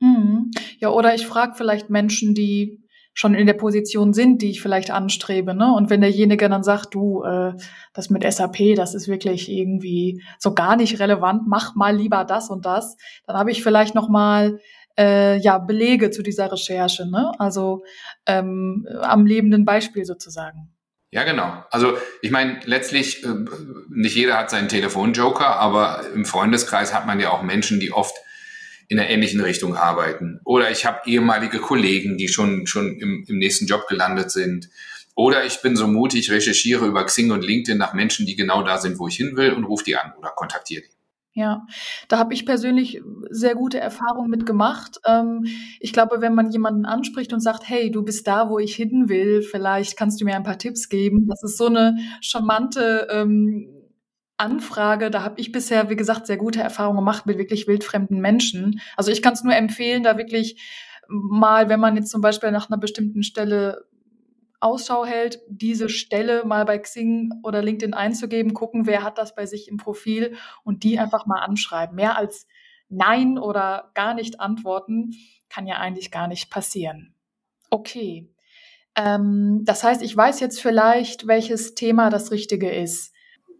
Mhm. 0.00 0.50
Ja, 0.78 0.90
oder 0.90 1.14
ich 1.14 1.26
frage 1.26 1.54
vielleicht 1.56 1.90
Menschen, 1.90 2.34
die 2.34 2.83
schon 3.14 3.34
in 3.34 3.46
der 3.46 3.54
Position 3.54 4.12
sind, 4.12 4.42
die 4.42 4.50
ich 4.50 4.60
vielleicht 4.60 4.90
anstrebe. 4.90 5.54
Ne? 5.54 5.72
Und 5.72 5.88
wenn 5.88 6.00
derjenige 6.00 6.48
dann 6.48 6.64
sagt, 6.64 6.94
du, 6.94 7.22
äh, 7.22 7.52
das 7.92 8.10
mit 8.10 8.30
SAP, 8.30 8.74
das 8.76 8.94
ist 8.94 9.08
wirklich 9.08 9.48
irgendwie 9.48 10.22
so 10.38 10.52
gar 10.52 10.76
nicht 10.76 10.98
relevant, 10.98 11.42
mach 11.46 11.76
mal 11.76 11.96
lieber 11.96 12.24
das 12.24 12.50
und 12.50 12.66
das, 12.66 12.96
dann 13.26 13.36
habe 13.36 13.52
ich 13.52 13.62
vielleicht 13.62 13.94
noch 13.94 14.08
mal 14.08 14.58
äh, 14.98 15.38
ja 15.38 15.58
Belege 15.58 16.10
zu 16.10 16.22
dieser 16.22 16.50
Recherche. 16.50 17.08
Ne? 17.08 17.32
Also 17.38 17.84
ähm, 18.26 18.86
am 19.00 19.26
lebenden 19.26 19.64
Beispiel 19.64 20.04
sozusagen. 20.04 20.70
Ja, 21.12 21.22
genau. 21.22 21.62
Also 21.70 21.96
ich 22.22 22.32
meine, 22.32 22.58
letztlich, 22.64 23.24
äh, 23.24 23.28
nicht 23.88 24.16
jeder 24.16 24.36
hat 24.36 24.50
seinen 24.50 24.68
Telefonjoker, 24.68 25.46
aber 25.60 26.00
im 26.12 26.24
Freundeskreis 26.24 26.92
hat 26.92 27.06
man 27.06 27.20
ja 27.20 27.30
auch 27.30 27.42
Menschen, 27.42 27.78
die 27.78 27.92
oft 27.92 28.16
in 28.88 28.98
einer 28.98 29.08
ähnlichen 29.08 29.40
Richtung 29.40 29.76
arbeiten. 29.76 30.40
Oder 30.44 30.70
ich 30.70 30.86
habe 30.86 31.00
ehemalige 31.06 31.58
Kollegen, 31.58 32.16
die 32.16 32.28
schon, 32.28 32.66
schon 32.66 32.98
im, 32.98 33.24
im 33.28 33.38
nächsten 33.38 33.66
Job 33.66 33.86
gelandet 33.88 34.30
sind. 34.30 34.68
Oder 35.14 35.44
ich 35.44 35.62
bin 35.62 35.76
so 35.76 35.86
mutig, 35.86 36.30
recherchiere 36.30 36.86
über 36.86 37.04
Xing 37.04 37.30
und 37.30 37.44
LinkedIn 37.44 37.78
nach 37.78 37.94
Menschen, 37.94 38.26
die 38.26 38.36
genau 38.36 38.62
da 38.62 38.78
sind, 38.78 38.98
wo 38.98 39.06
ich 39.06 39.16
hin 39.16 39.36
will 39.36 39.52
und 39.52 39.64
rufe 39.64 39.84
die 39.84 39.96
an 39.96 40.12
oder 40.18 40.30
kontaktiere 40.30 40.82
die. 40.82 40.94
Ja, 41.36 41.66
da 42.06 42.18
habe 42.18 42.32
ich 42.32 42.46
persönlich 42.46 43.02
sehr 43.28 43.56
gute 43.56 43.80
Erfahrungen 43.80 44.30
mit 44.30 44.46
gemacht. 44.46 45.00
Ähm, 45.04 45.46
ich 45.80 45.92
glaube, 45.92 46.20
wenn 46.20 46.34
man 46.34 46.52
jemanden 46.52 46.84
anspricht 46.84 47.32
und 47.32 47.40
sagt, 47.40 47.68
hey, 47.68 47.90
du 47.90 48.04
bist 48.04 48.28
da, 48.28 48.50
wo 48.50 48.60
ich 48.60 48.76
hin 48.76 49.08
will, 49.08 49.42
vielleicht 49.42 49.96
kannst 49.96 50.20
du 50.20 50.24
mir 50.24 50.36
ein 50.36 50.44
paar 50.44 50.58
Tipps 50.58 50.88
geben. 50.88 51.26
Das 51.26 51.42
ist 51.42 51.56
so 51.56 51.66
eine 51.66 51.96
charmante 52.20 53.08
ähm, 53.10 53.83
Anfrage. 54.36 55.10
Da 55.10 55.22
habe 55.22 55.40
ich 55.40 55.52
bisher, 55.52 55.90
wie 55.90 55.96
gesagt, 55.96 56.26
sehr 56.26 56.36
gute 56.36 56.60
Erfahrungen 56.60 56.98
gemacht 56.98 57.26
mit 57.26 57.38
wirklich 57.38 57.66
wildfremden 57.66 58.20
Menschen. 58.20 58.80
Also 58.96 59.10
ich 59.10 59.22
kann 59.22 59.34
es 59.34 59.44
nur 59.44 59.54
empfehlen, 59.54 60.02
da 60.02 60.18
wirklich 60.18 60.60
mal, 61.08 61.68
wenn 61.68 61.80
man 61.80 61.96
jetzt 61.96 62.10
zum 62.10 62.20
Beispiel 62.20 62.50
nach 62.50 62.68
einer 62.68 62.78
bestimmten 62.78 63.22
Stelle 63.22 63.86
Ausschau 64.60 65.04
hält, 65.04 65.40
diese 65.48 65.90
Stelle 65.90 66.44
mal 66.44 66.64
bei 66.64 66.78
Xing 66.78 67.30
oder 67.42 67.62
LinkedIn 67.62 67.92
einzugeben, 67.92 68.54
gucken, 68.54 68.86
wer 68.86 69.02
hat 69.02 69.18
das 69.18 69.34
bei 69.34 69.44
sich 69.44 69.68
im 69.68 69.76
Profil 69.76 70.36
und 70.64 70.84
die 70.84 70.98
einfach 70.98 71.26
mal 71.26 71.40
anschreiben. 71.40 71.94
Mehr 71.94 72.16
als 72.16 72.46
Nein 72.88 73.38
oder 73.38 73.90
gar 73.94 74.14
nicht 74.14 74.40
antworten 74.40 75.12
kann 75.48 75.66
ja 75.66 75.76
eigentlich 75.76 76.10
gar 76.10 76.28
nicht 76.28 76.50
passieren. 76.50 77.14
Okay. 77.70 78.30
Ähm, 78.96 79.60
das 79.64 79.84
heißt, 79.84 80.02
ich 80.02 80.16
weiß 80.16 80.40
jetzt 80.40 80.60
vielleicht, 80.60 81.26
welches 81.26 81.74
Thema 81.74 82.10
das 82.10 82.30
Richtige 82.30 82.70
ist. 82.70 83.13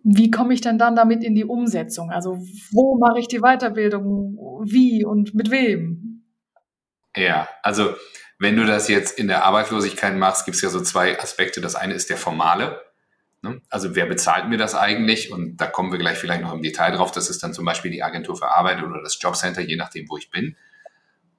Wie 0.04 0.30
komme 0.30 0.52
ich 0.52 0.60
denn 0.60 0.78
dann 0.78 0.94
damit 0.94 1.24
in 1.24 1.34
die 1.34 1.46
Umsetzung? 1.46 2.10
Also 2.10 2.38
wo 2.70 2.98
mache 2.98 3.18
ich 3.18 3.26
die 3.26 3.40
Weiterbildung? 3.40 4.36
Wie 4.64 5.04
und 5.04 5.34
mit 5.34 5.50
wem? 5.50 6.22
Ja, 7.16 7.48
also 7.62 7.94
wenn 8.38 8.56
du 8.56 8.66
das 8.66 8.88
jetzt 8.88 9.18
in 9.18 9.28
der 9.28 9.44
Arbeitslosigkeit 9.44 10.14
machst, 10.14 10.44
gibt 10.44 10.56
es 10.56 10.62
ja 10.62 10.68
so 10.68 10.82
zwei 10.82 11.18
Aspekte. 11.18 11.62
Das 11.62 11.74
eine 11.74 11.94
ist 11.94 12.10
der 12.10 12.18
formale. 12.18 12.82
Ne? 13.40 13.62
Also 13.70 13.94
wer 13.94 14.04
bezahlt 14.04 14.48
mir 14.48 14.58
das 14.58 14.74
eigentlich? 14.74 15.32
Und 15.32 15.56
da 15.56 15.66
kommen 15.66 15.90
wir 15.90 15.98
gleich 15.98 16.18
vielleicht 16.18 16.42
noch 16.42 16.52
im 16.52 16.62
Detail 16.62 16.92
drauf. 16.92 17.10
Das 17.10 17.30
ist 17.30 17.42
dann 17.42 17.54
zum 17.54 17.64
Beispiel 17.64 17.90
die 17.90 18.02
Agentur 18.02 18.36
für 18.36 18.48
Arbeit 18.48 18.82
oder 18.82 19.00
das 19.02 19.18
Jobcenter, 19.20 19.62
je 19.62 19.76
nachdem, 19.76 20.08
wo 20.10 20.18
ich 20.18 20.30
bin. 20.30 20.56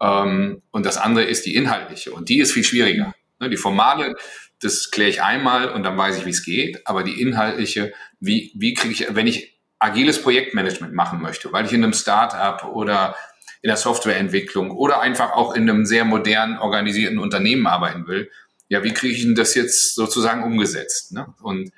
Ähm, 0.01 0.63
und 0.71 0.85
das 0.87 0.97
andere 0.97 1.25
ist 1.25 1.45
die 1.45 1.55
inhaltliche. 1.55 2.11
Und 2.11 2.29
die 2.29 2.39
ist 2.39 2.51
viel 2.51 2.63
schwieriger. 2.63 3.13
Ne? 3.39 3.49
Die 3.49 3.57
formale, 3.57 4.15
das 4.61 4.91
kläre 4.91 5.09
ich 5.09 5.21
einmal 5.21 5.69
und 5.69 5.83
dann 5.83 5.97
weiß 5.97 6.17
ich, 6.17 6.25
wie 6.25 6.31
es 6.31 6.43
geht. 6.43 6.87
Aber 6.87 7.03
die 7.03 7.21
inhaltliche, 7.21 7.93
wie, 8.19 8.51
wie 8.55 8.73
kriege 8.73 8.93
ich, 8.93 9.15
wenn 9.15 9.27
ich 9.27 9.59
agiles 9.79 10.21
Projektmanagement 10.21 10.93
machen 10.93 11.21
möchte, 11.21 11.51
weil 11.51 11.65
ich 11.65 11.73
in 11.73 11.83
einem 11.83 11.93
Startup 11.93 12.63
oder 12.73 13.15
in 13.61 13.67
der 13.67 13.77
Softwareentwicklung 13.77 14.71
oder 14.71 15.01
einfach 15.01 15.31
auch 15.31 15.53
in 15.53 15.69
einem 15.69 15.85
sehr 15.85 16.05
modern 16.05 16.57
organisierten 16.57 17.19
Unternehmen 17.19 17.67
arbeiten 17.67 18.07
will, 18.07 18.29
ja, 18.69 18.83
wie 18.83 18.93
kriege 18.93 19.13
ich 19.13 19.21
denn 19.21 19.35
das 19.35 19.55
jetzt 19.55 19.95
sozusagen 19.95 20.43
umgesetzt? 20.43 21.11
Ne? 21.11 21.33
Und, 21.41 21.71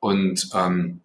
und 0.00 0.48
ähm, 0.54 1.00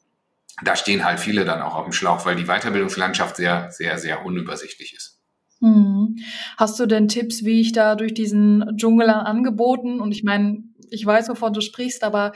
da 0.63 0.75
stehen 0.75 1.05
halt 1.05 1.19
viele 1.19 1.45
dann 1.45 1.61
auch 1.61 1.75
auf 1.75 1.85
dem 1.85 1.93
Schlauch, 1.93 2.25
weil 2.25 2.35
die 2.35 2.45
Weiterbildungslandschaft 2.45 3.37
sehr, 3.37 3.71
sehr, 3.71 3.97
sehr 3.97 4.25
unübersichtlich 4.25 4.93
ist. 4.95 5.19
Hm. 5.61 6.17
Hast 6.57 6.79
du 6.79 6.85
denn 6.85 7.07
Tipps, 7.07 7.43
wie 7.43 7.61
ich 7.61 7.71
da 7.71 7.95
durch 7.95 8.13
diesen 8.13 8.77
Dschungel 8.77 9.09
an 9.09 9.25
Angeboten 9.25 9.99
und 9.99 10.11
ich 10.11 10.23
meine, 10.23 10.63
ich 10.91 11.05
weiß, 11.05 11.29
wovon 11.29 11.53
du 11.53 11.61
sprichst, 11.61 12.03
aber 12.03 12.33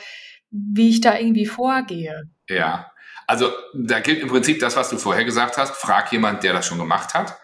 wie 0.51 0.89
ich 0.89 1.01
da 1.01 1.17
irgendwie 1.17 1.45
vorgehe? 1.45 2.29
Ja, 2.47 2.91
also 3.27 3.51
da 3.73 3.99
gilt 3.99 4.21
im 4.21 4.29
Prinzip 4.29 4.59
das, 4.59 4.75
was 4.75 4.89
du 4.89 4.97
vorher 4.97 5.25
gesagt 5.25 5.57
hast. 5.57 5.75
Frag 5.75 6.11
jemand, 6.11 6.43
der 6.43 6.53
das 6.53 6.65
schon 6.65 6.77
gemacht 6.77 7.13
hat. 7.13 7.37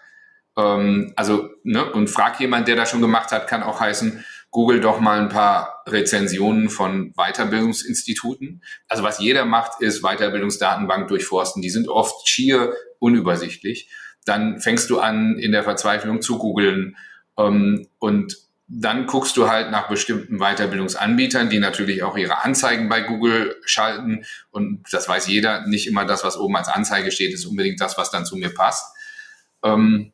Ähm, 0.56 1.12
also, 1.16 1.48
ne, 1.62 1.90
und 1.92 2.08
frag 2.08 2.38
jemand, 2.40 2.68
der 2.68 2.76
das 2.76 2.90
schon 2.90 3.00
gemacht 3.00 3.32
hat, 3.32 3.46
kann 3.46 3.62
auch 3.62 3.80
heißen, 3.80 4.24
google 4.50 4.80
doch 4.80 5.00
mal 5.00 5.20
ein 5.20 5.28
paar 5.28 5.82
Rezensionen 5.86 6.68
von 6.68 7.12
Weiterbildungsinstituten. 7.14 8.62
Also 8.88 9.02
was 9.02 9.20
jeder 9.20 9.44
macht, 9.44 9.80
ist 9.80 10.02
Weiterbildungsdatenbank 10.02 11.08
durchforsten. 11.08 11.62
Die 11.62 11.70
sind 11.70 11.88
oft 11.88 12.28
schier 12.28 12.74
unübersichtlich. 12.98 13.90
Dann 14.24 14.60
fängst 14.60 14.90
du 14.90 14.98
an, 14.98 15.38
in 15.38 15.52
der 15.52 15.62
Verzweiflung 15.62 16.20
zu 16.20 16.38
googeln 16.38 16.96
ähm, 17.38 17.86
und 17.98 18.36
dann 18.72 19.06
guckst 19.06 19.36
du 19.36 19.48
halt 19.48 19.72
nach 19.72 19.88
bestimmten 19.88 20.38
Weiterbildungsanbietern, 20.38 21.50
die 21.50 21.58
natürlich 21.58 22.04
auch 22.04 22.16
ihre 22.16 22.44
Anzeigen 22.44 22.88
bei 22.88 23.00
Google 23.00 23.56
schalten. 23.64 24.24
Und 24.52 24.84
das 24.92 25.08
weiß 25.08 25.26
jeder, 25.26 25.66
nicht 25.66 25.88
immer 25.88 26.04
das, 26.04 26.22
was 26.22 26.38
oben 26.38 26.56
als 26.56 26.68
Anzeige 26.68 27.10
steht, 27.10 27.34
ist 27.34 27.46
unbedingt 27.46 27.80
das, 27.80 27.98
was 27.98 28.12
dann 28.12 28.24
zu 28.24 28.36
mir 28.36 28.54
passt. 28.54 28.94
Ähm, 29.64 30.12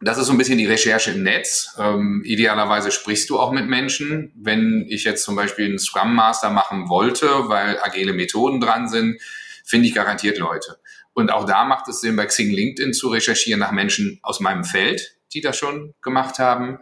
das 0.00 0.16
ist 0.16 0.26
so 0.26 0.32
ein 0.32 0.38
bisschen 0.38 0.58
die 0.58 0.66
Recherche 0.66 1.10
im 1.10 1.24
Netz. 1.24 1.74
Ähm, 1.76 2.22
idealerweise 2.24 2.92
sprichst 2.92 3.28
du 3.30 3.40
auch 3.40 3.50
mit 3.50 3.66
Menschen. 3.66 4.32
Wenn 4.36 4.86
ich 4.88 5.02
jetzt 5.02 5.24
zum 5.24 5.34
Beispiel 5.34 5.64
einen 5.64 5.80
Scrum 5.80 6.14
Master 6.14 6.50
machen 6.50 6.88
wollte, 6.88 7.26
weil 7.48 7.80
agile 7.82 8.12
Methoden 8.12 8.60
dran 8.60 8.88
sind, 8.88 9.20
finde 9.64 9.88
ich 9.88 9.94
garantiert 9.94 10.38
Leute. 10.38 10.78
Und 11.14 11.32
auch 11.32 11.46
da 11.46 11.64
macht 11.64 11.88
es 11.88 12.00
Sinn, 12.00 12.14
bei 12.14 12.26
Xing 12.26 12.52
LinkedIn 12.52 12.92
zu 12.92 13.08
recherchieren 13.08 13.58
nach 13.58 13.72
Menschen 13.72 14.20
aus 14.22 14.38
meinem 14.38 14.62
Feld, 14.62 15.16
die 15.34 15.40
das 15.40 15.56
schon 15.56 15.94
gemacht 16.00 16.38
haben, 16.38 16.78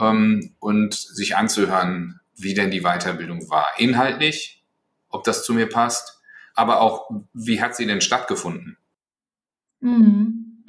ähm, 0.00 0.54
und 0.58 0.94
sich 0.94 1.36
anzuhören, 1.36 2.20
wie 2.36 2.54
denn 2.54 2.70
die 2.70 2.82
Weiterbildung 2.82 3.50
war. 3.50 3.66
Inhaltlich, 3.78 4.64
ob 5.08 5.24
das 5.24 5.44
zu 5.44 5.54
mir 5.54 5.68
passt, 5.68 6.20
aber 6.54 6.80
auch, 6.80 7.10
wie 7.32 7.62
hat 7.62 7.76
sie 7.76 7.86
denn 7.86 8.00
stattgefunden? 8.00 8.76
Mhm. 9.80 10.64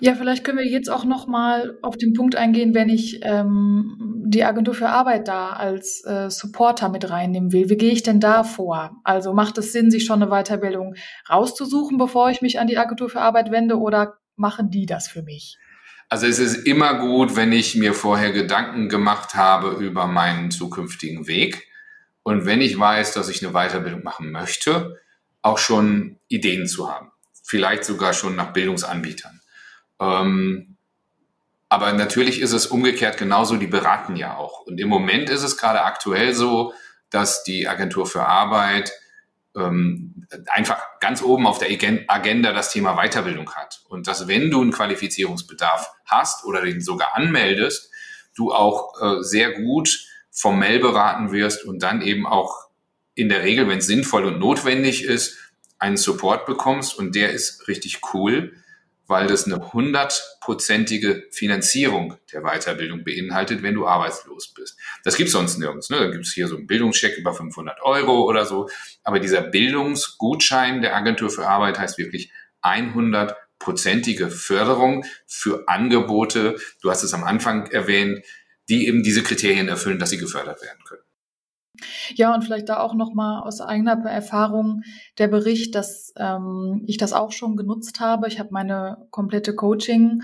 Ja, 0.00 0.14
vielleicht 0.14 0.44
können 0.44 0.58
wir 0.58 0.66
jetzt 0.66 0.90
auch 0.90 1.04
noch 1.04 1.26
mal 1.26 1.78
auf 1.80 1.96
den 1.96 2.12
Punkt 2.12 2.36
eingehen, 2.36 2.74
wenn 2.74 2.88
ich 2.88 3.20
ähm, 3.22 4.22
die 4.26 4.44
Agentur 4.44 4.74
für 4.74 4.88
Arbeit 4.88 5.28
da 5.28 5.50
als 5.50 6.04
äh, 6.04 6.28
Supporter 6.30 6.88
mit 6.88 7.08
reinnehmen 7.08 7.52
will. 7.52 7.70
Wie 7.70 7.76
gehe 7.76 7.92
ich 7.92 8.02
denn 8.02 8.20
da 8.20 8.42
vor? 8.42 9.00
Also 9.04 9.32
macht 9.32 9.56
es 9.56 9.72
Sinn, 9.72 9.90
sich 9.90 10.04
schon 10.04 10.22
eine 10.22 10.30
Weiterbildung 10.30 10.94
rauszusuchen, 11.30 11.96
bevor 11.96 12.28
ich 12.30 12.42
mich 12.42 12.58
an 12.58 12.66
die 12.66 12.76
Agentur 12.76 13.08
für 13.08 13.20
Arbeit 13.20 13.50
wende, 13.50 13.78
oder 13.78 14.18
machen 14.36 14.68
die 14.70 14.84
das 14.84 15.08
für 15.08 15.22
mich? 15.22 15.58
Also 16.08 16.26
es 16.26 16.38
ist 16.38 16.66
immer 16.66 16.98
gut, 17.00 17.36
wenn 17.36 17.52
ich 17.52 17.74
mir 17.74 17.94
vorher 17.94 18.32
Gedanken 18.32 18.88
gemacht 18.88 19.34
habe 19.34 19.84
über 19.84 20.06
meinen 20.06 20.50
zukünftigen 20.50 21.26
Weg 21.26 21.66
und 22.22 22.46
wenn 22.46 22.60
ich 22.60 22.78
weiß, 22.78 23.12
dass 23.12 23.28
ich 23.28 23.44
eine 23.44 23.52
Weiterbildung 23.52 24.02
machen 24.02 24.30
möchte, 24.30 25.00
auch 25.42 25.58
schon 25.58 26.18
Ideen 26.28 26.66
zu 26.66 26.90
haben. 26.90 27.10
Vielleicht 27.42 27.84
sogar 27.84 28.14
schon 28.14 28.34
nach 28.36 28.52
Bildungsanbietern. 28.52 29.40
Ähm, 30.00 30.76
aber 31.68 31.92
natürlich 31.92 32.40
ist 32.40 32.52
es 32.52 32.66
umgekehrt 32.66 33.18
genauso, 33.18 33.56
die 33.56 33.66
beraten 33.66 34.16
ja 34.16 34.36
auch. 34.36 34.60
Und 34.60 34.80
im 34.80 34.88
Moment 34.88 35.28
ist 35.28 35.42
es 35.42 35.56
gerade 35.56 35.82
aktuell 35.82 36.32
so, 36.34 36.72
dass 37.10 37.42
die 37.42 37.68
Agentur 37.68 38.06
für 38.06 38.26
Arbeit 38.26 38.92
ähm, 39.56 40.26
einfach 40.52 40.82
ganz 41.00 41.22
oben 41.22 41.46
auf 41.46 41.58
der 41.58 41.68
Agenda 42.08 42.52
das 42.52 42.70
Thema 42.70 42.94
Weiterbildung 42.96 43.50
hat. 43.54 43.82
Und 43.88 44.06
dass 44.06 44.26
wenn 44.28 44.50
du 44.50 44.60
einen 44.60 44.72
Qualifizierungsbedarf 44.72 45.90
hast 46.04 46.44
oder 46.44 46.62
den 46.62 46.80
sogar 46.80 47.14
anmeldest, 47.16 47.90
du 48.36 48.52
auch 48.52 49.00
äh, 49.00 49.22
sehr 49.22 49.52
gut 49.52 50.06
formell 50.30 50.80
beraten 50.80 51.30
wirst 51.30 51.64
und 51.64 51.82
dann 51.82 52.02
eben 52.02 52.26
auch 52.26 52.68
in 53.14 53.28
der 53.28 53.44
Regel, 53.44 53.68
wenn 53.68 53.78
es 53.78 53.86
sinnvoll 53.86 54.24
und 54.24 54.40
notwendig 54.40 55.04
ist, 55.04 55.38
einen 55.78 55.96
Support 55.96 56.46
bekommst 56.46 56.98
und 56.98 57.14
der 57.14 57.30
ist 57.30 57.68
richtig 57.68 58.00
cool 58.12 58.54
weil 59.06 59.26
das 59.26 59.46
eine 59.46 59.72
hundertprozentige 59.72 61.24
Finanzierung 61.30 62.16
der 62.32 62.42
Weiterbildung 62.42 63.04
beinhaltet, 63.04 63.62
wenn 63.62 63.74
du 63.74 63.86
arbeitslos 63.86 64.52
bist. 64.54 64.78
Das 65.04 65.16
gibt's 65.16 65.32
sonst 65.32 65.58
nirgends. 65.58 65.90
Ne? 65.90 65.98
Da 65.98 66.10
gibt's 66.10 66.32
hier 66.32 66.48
so 66.48 66.56
einen 66.56 66.66
Bildungscheck 66.66 67.16
über 67.18 67.34
500 67.34 67.82
Euro 67.82 68.24
oder 68.24 68.46
so. 68.46 68.68
Aber 69.02 69.20
dieser 69.20 69.42
Bildungsgutschein 69.42 70.80
der 70.80 70.96
Agentur 70.96 71.30
für 71.30 71.46
Arbeit 71.46 71.78
heißt 71.78 71.98
wirklich 71.98 72.30
100-prozentige 72.62 74.30
Förderung 74.30 75.04
für 75.26 75.68
Angebote, 75.68 76.56
du 76.80 76.90
hast 76.90 77.02
es 77.02 77.12
am 77.12 77.24
Anfang 77.24 77.66
erwähnt, 77.66 78.24
die 78.68 78.86
eben 78.86 79.02
diese 79.02 79.22
Kriterien 79.22 79.68
erfüllen, 79.68 79.98
dass 79.98 80.10
sie 80.10 80.18
gefördert 80.18 80.62
werden 80.62 80.82
können. 80.84 81.03
Ja, 82.14 82.34
und 82.34 82.42
vielleicht 82.42 82.68
da 82.68 82.78
auch 82.80 82.94
nochmal 82.94 83.42
aus 83.42 83.60
eigener 83.60 83.98
Erfahrung 84.04 84.82
der 85.18 85.28
Bericht, 85.28 85.74
dass 85.74 86.12
ähm, 86.16 86.84
ich 86.86 86.98
das 86.98 87.12
auch 87.12 87.32
schon 87.32 87.56
genutzt 87.56 88.00
habe. 88.00 88.28
Ich 88.28 88.38
habe 88.38 88.50
meine 88.52 89.06
komplette 89.10 89.54
Coaching 89.54 90.22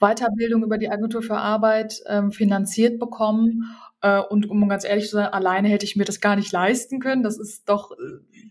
Weiterbildung 0.00 0.62
über 0.62 0.78
die 0.78 0.90
Agentur 0.90 1.22
für 1.22 1.36
Arbeit 1.36 2.02
ähm, 2.06 2.30
finanziert 2.30 2.98
bekommen. 2.98 3.74
Äh, 4.02 4.20
und 4.20 4.48
um 4.50 4.68
ganz 4.68 4.84
ehrlich 4.84 5.08
zu 5.08 5.16
sein, 5.16 5.26
alleine 5.26 5.68
hätte 5.68 5.86
ich 5.86 5.96
mir 5.96 6.04
das 6.04 6.20
gar 6.20 6.36
nicht 6.36 6.52
leisten 6.52 7.00
können. 7.00 7.22
Das 7.22 7.38
ist 7.38 7.68
doch 7.68 7.92
äh, 7.92 7.94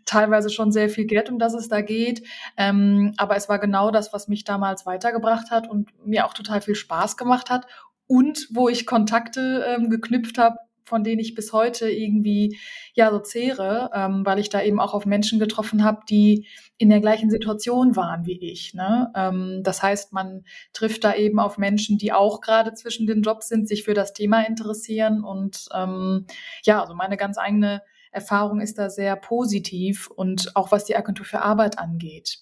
teilweise 0.05 0.50
schon 0.50 0.71
sehr 0.71 0.89
viel 0.89 1.05
Geld, 1.05 1.29
um 1.29 1.39
das 1.39 1.53
es 1.53 1.67
da 1.67 1.81
geht. 1.81 2.27
Ähm, 2.57 3.13
aber 3.17 3.35
es 3.35 3.50
war 3.50 3.59
genau 3.59 3.91
das, 3.91 4.13
was 4.13 4.27
mich 4.27 4.43
damals 4.43 4.85
weitergebracht 4.85 5.51
hat 5.51 5.69
und 5.69 5.89
mir 6.05 6.25
auch 6.25 6.33
total 6.33 6.62
viel 6.62 6.75
Spaß 6.75 7.17
gemacht 7.17 7.50
hat. 7.50 7.67
Und 8.07 8.47
wo 8.51 8.67
ich 8.67 8.85
Kontakte 8.85 9.63
ähm, 9.67 9.89
geknüpft 9.89 10.38
habe, 10.38 10.57
von 10.86 11.04
denen 11.04 11.20
ich 11.20 11.36
bis 11.36 11.54
heute 11.54 11.90
irgendwie 11.90 12.58
ja 12.94 13.12
so 13.12 13.20
zehre, 13.20 13.90
ähm, 13.94 14.25
weil 14.25 14.40
ich 14.40 14.50
da 14.50 14.62
eben 14.62 14.80
auch 14.80 14.94
auf 14.94 15.06
Menschen 15.06 15.40
getroffen 15.40 15.84
habe, 15.84 16.02
die 16.10 16.48
in 16.78 16.90
der 16.90 17.00
gleichen 17.00 17.30
Situation 17.30 17.96
waren 17.96 18.25
wie 18.25 18.40
ich. 18.40 18.74
Ne? 18.74 19.12
Ähm, 19.16 19.62
das 19.63 19.82
heißt, 19.82 20.13
man 20.13 20.44
trifft 20.74 21.04
da 21.04 21.16
eben 21.16 21.40
auf 21.40 21.58
Menschen, 21.58 21.98
die 21.98 22.12
auch 22.12 22.42
gerade 22.42 22.74
zwischen 22.74 23.08
den 23.08 23.22
Jobs 23.22 23.48
sind, 23.48 23.68
sich 23.68 23.84
für 23.84 23.94
das 23.94 24.13
Thema 24.13 24.42
interessieren 24.46 25.24
und 25.24 25.68
ähm, 25.74 26.25
ja, 26.63 26.82
also 26.82 26.94
meine 26.96 27.18
ganz 27.18 27.38
eigene 27.38 27.82
Erfahrung 28.13 28.62
ist 28.62 28.77
da 28.77 28.89
sehr 28.89 29.15
positiv 29.15 30.08
und 30.08 30.55
auch 30.55 30.72
was 30.72 30.86
die 30.86 30.96
Agentur 30.96 31.25
für 31.25 31.41
Arbeit 31.41 31.79
angeht. 31.79 32.39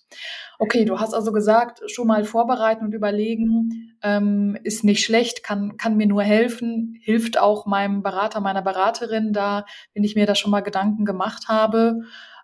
Okay, 0.59 0.85
du 0.85 0.99
hast 0.99 1.13
also 1.13 1.31
gesagt, 1.31 1.81
schon 1.89 2.07
mal 2.07 2.23
vorbereiten 2.23 2.85
und 2.85 2.93
überlegen 2.93 3.95
ähm, 4.03 4.57
ist 4.63 4.83
nicht 4.83 5.03
schlecht, 5.03 5.43
kann, 5.43 5.77
kann 5.77 5.97
mir 5.97 6.07
nur 6.07 6.23
helfen, 6.23 6.97
hilft 7.01 7.39
auch 7.39 7.65
meinem 7.65 8.03
Berater, 8.03 8.41
meiner 8.41 8.61
Beraterin 8.61 9.33
da, 9.33 9.65
wenn 9.93 10.03
ich 10.03 10.15
mir 10.15 10.25
da 10.25 10.35
schon 10.35 10.51
mal 10.51 10.61
Gedanken 10.61 11.05
gemacht 11.05 11.47
habe. 11.47 12.01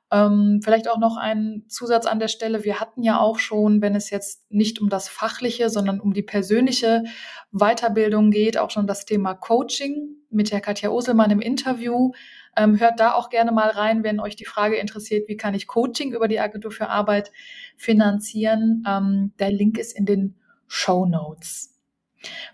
Ähm, 0.09 0.61
vielleicht 0.63 0.89
auch 0.89 0.99
noch 0.99 1.17
ein 1.17 1.65
Zusatz 1.67 2.05
an 2.05 2.19
der 2.19 2.29
Stelle. 2.29 2.63
Wir 2.63 2.79
hatten 2.79 3.03
ja 3.03 3.19
auch 3.19 3.39
schon, 3.39 3.81
wenn 3.81 3.93
es 3.93 4.09
jetzt 4.09 4.49
nicht 4.49 4.79
um 4.79 4.89
das 4.89 5.09
Fachliche, 5.09 5.69
sondern 5.69 5.99
um 5.99 6.13
die 6.13 6.23
persönliche 6.23 7.03
Weiterbildung 7.51 8.31
geht, 8.31 8.57
auch 8.57 8.71
schon 8.71 8.87
das 8.87 9.05
Thema 9.05 9.33
Coaching 9.33 10.15
mit 10.29 10.51
der 10.51 10.61
Katja 10.61 10.89
Oselmann 10.89 11.31
im 11.31 11.41
Interview. 11.41 12.11
Ähm, 12.57 12.79
hört 12.79 12.99
da 12.99 13.13
auch 13.13 13.29
gerne 13.29 13.51
mal 13.51 13.69
rein, 13.69 14.03
wenn 14.03 14.19
euch 14.19 14.35
die 14.35 14.45
Frage 14.45 14.77
interessiert, 14.77 15.29
wie 15.29 15.37
kann 15.37 15.53
ich 15.53 15.67
Coaching 15.67 16.13
über 16.13 16.27
die 16.27 16.39
Agentur 16.39 16.71
für 16.71 16.89
Arbeit 16.89 17.31
finanzieren. 17.77 18.83
Ähm, 18.87 19.31
der 19.39 19.51
Link 19.51 19.77
ist 19.77 19.95
in 19.95 20.05
den 20.05 20.35
Show 20.67 21.05
Notes. 21.05 21.75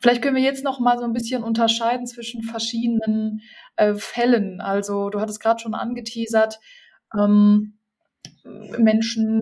Vielleicht 0.01 0.21
können 0.21 0.35
wir 0.35 0.43
jetzt 0.43 0.63
noch 0.63 0.79
mal 0.79 0.99
so 0.99 1.05
ein 1.05 1.13
bisschen 1.13 1.41
unterscheiden 1.41 2.05
zwischen 2.05 2.43
verschiedenen 2.43 3.41
äh, 3.77 3.95
Fällen. 3.95 4.59
Also 4.59 5.09
du 5.09 5.21
hattest 5.21 5.39
gerade 5.39 5.61
schon 5.61 5.73
angeteasert, 5.73 6.59
ähm, 7.17 7.77
Menschen 8.77 9.41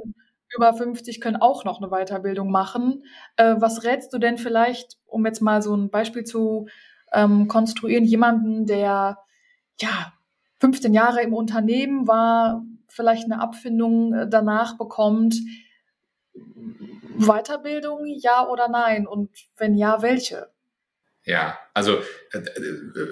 über 0.55 0.73
50 0.73 1.21
können 1.21 1.37
auch 1.37 1.65
noch 1.65 1.81
eine 1.81 1.89
Weiterbildung 1.89 2.51
machen. 2.51 3.03
Äh, 3.35 3.55
was 3.57 3.83
rätst 3.83 4.13
du 4.13 4.19
denn 4.19 4.37
vielleicht, 4.37 4.97
um 5.05 5.25
jetzt 5.25 5.41
mal 5.41 5.61
so 5.61 5.75
ein 5.75 5.89
Beispiel 5.89 6.23
zu 6.23 6.67
ähm, 7.13 7.47
konstruieren, 7.47 8.03
jemanden, 8.03 8.65
der 8.65 9.17
ja 9.79 10.13
15 10.61 10.93
Jahre 10.93 11.21
im 11.21 11.33
Unternehmen 11.33 12.07
war, 12.07 12.63
vielleicht 12.87 13.25
eine 13.25 13.41
Abfindung 13.41 14.13
äh, 14.13 14.29
danach 14.29 14.77
bekommt. 14.77 15.35
Weiterbildung, 17.17 18.05
ja 18.05 18.47
oder 18.47 18.67
nein? 18.69 19.07
Und 19.07 19.29
wenn 19.57 19.75
ja, 19.75 20.01
welche? 20.01 20.49
Ja, 21.23 21.59
also 21.73 21.97
äh, 22.31 22.41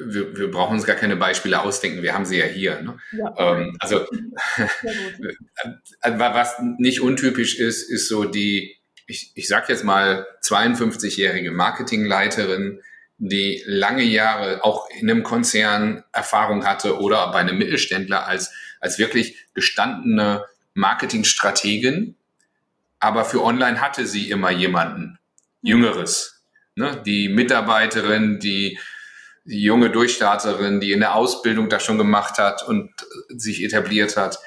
wir, 0.06 0.38
wir, 0.38 0.52
brauchen 0.52 0.74
uns 0.74 0.86
gar 0.86 0.96
keine 0.96 1.16
Beispiele 1.16 1.62
ausdenken, 1.62 2.02
wir 2.02 2.14
haben 2.14 2.26
sie 2.26 2.38
ja 2.38 2.46
hier. 2.46 2.82
Ne? 2.82 2.98
Ja. 3.12 3.34
Ähm, 3.38 3.76
also 3.80 4.06
was 6.02 6.56
nicht 6.78 7.02
untypisch 7.02 7.60
ist, 7.60 7.90
ist 7.90 8.08
so 8.08 8.26
die, 8.26 8.78
ich, 9.06 9.32
ich 9.36 9.48
sag 9.48 9.70
jetzt 9.70 9.84
mal, 9.84 10.26
52-jährige 10.44 11.52
Marketingleiterin, 11.52 12.82
die 13.20 13.62
lange 13.66 14.04
Jahre 14.04 14.64
auch 14.64 14.90
in 14.90 15.10
einem 15.10 15.24
Konzern 15.24 16.04
Erfahrung 16.14 16.66
hatte 16.66 17.00
oder 17.00 17.32
bei 17.32 17.40
einem 17.40 17.58
Mittelständler 17.58 18.26
als, 18.26 18.52
als 18.80 18.98
wirklich 18.98 19.36
gestandene 19.54 20.46
Marketingstrategin. 20.74 22.16
Aber 23.00 23.26
für 23.26 23.44
Online 23.44 23.82
hatte 23.82 24.06
sie 24.06 24.30
immer 24.30 24.52
jemanden, 24.52 25.20
Jüngeres. 25.62 26.42
Ne? 26.76 27.02
Die 27.06 27.28
Mitarbeiterin, 27.28 28.40
die, 28.40 28.80
die 29.44 29.62
junge 29.62 29.90
Durchstarterin, 29.90 30.80
die 30.80 30.94
in 30.94 31.02
der 31.02 31.16
Ausbildung 31.16 31.68
das 31.68 31.84
schon 31.84 31.98
gemacht 31.98 32.38
hat 32.38 32.66
und 32.66 32.90
sich 33.28 33.62
etabliert 33.64 34.16
hat. 34.16 34.40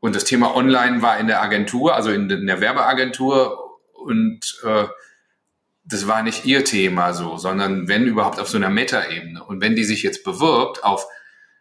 Und 0.00 0.16
das 0.16 0.24
Thema 0.24 0.54
Online 0.56 1.02
war 1.02 1.18
in 1.18 1.26
der 1.26 1.42
Agentur, 1.42 1.94
also 1.94 2.10
in 2.10 2.46
der 2.46 2.60
Werbeagentur 2.60 3.78
und 3.92 4.58
äh, 4.64 4.86
das 5.88 6.08
war 6.08 6.22
nicht 6.22 6.44
ihr 6.44 6.64
Thema 6.64 7.12
so, 7.14 7.36
sondern 7.36 7.88
wenn 7.88 8.06
überhaupt 8.06 8.40
auf 8.40 8.48
so 8.48 8.56
einer 8.56 8.70
Meta-Ebene. 8.70 9.42
Und 9.44 9.60
wenn 9.60 9.76
die 9.76 9.84
sich 9.84 10.02
jetzt 10.02 10.24
bewirbt 10.24 10.82
auf 10.82 11.06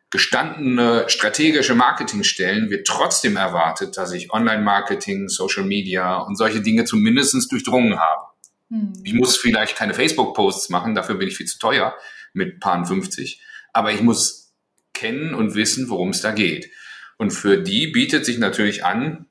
gestandene 0.10 1.06
strategische 1.08 1.76
Marketingstellen, 1.76 2.70
wird 2.70 2.88
trotzdem 2.88 3.38
erwartet, 3.38 3.98
dass 3.98 4.14
ich 4.14 4.32
Online-Marketing, 4.32 5.30
Social 5.30 5.64
Media 5.64 6.18
und 6.18 6.38
solche 6.38 6.62
Dinge 6.62 6.86
zumindest 6.86 7.52
durchdrungen 7.52 8.00
habe. 8.00 8.26
Hm. 8.70 8.94
Ich 9.04 9.14
muss 9.14 9.38
vielleicht 9.38 9.76
keine 9.76 9.94
Facebook-Posts 9.94 10.70
machen, 10.70 10.96
dafür 10.96 11.16
bin 11.16 11.28
ich 11.28 11.38
viel 11.38 11.48
zu 11.48 11.60
teuer 11.60 11.96
mit 12.34 12.60
Paar 12.60 12.84
50. 12.84 13.42
Aber 13.74 13.92
ich 13.92 14.02
muss 14.02 14.54
kennen 14.94 15.36
und 15.36 15.54
wissen, 15.54 15.90
worum 15.90 16.10
es 16.10 16.22
da 16.22 16.32
geht. 16.32 16.72
Und 17.18 17.32
für 17.32 17.58
die 17.58 17.88
bietet 17.88 18.26
sich 18.26 18.40
natürlich 18.40 18.84
an, 18.84 19.28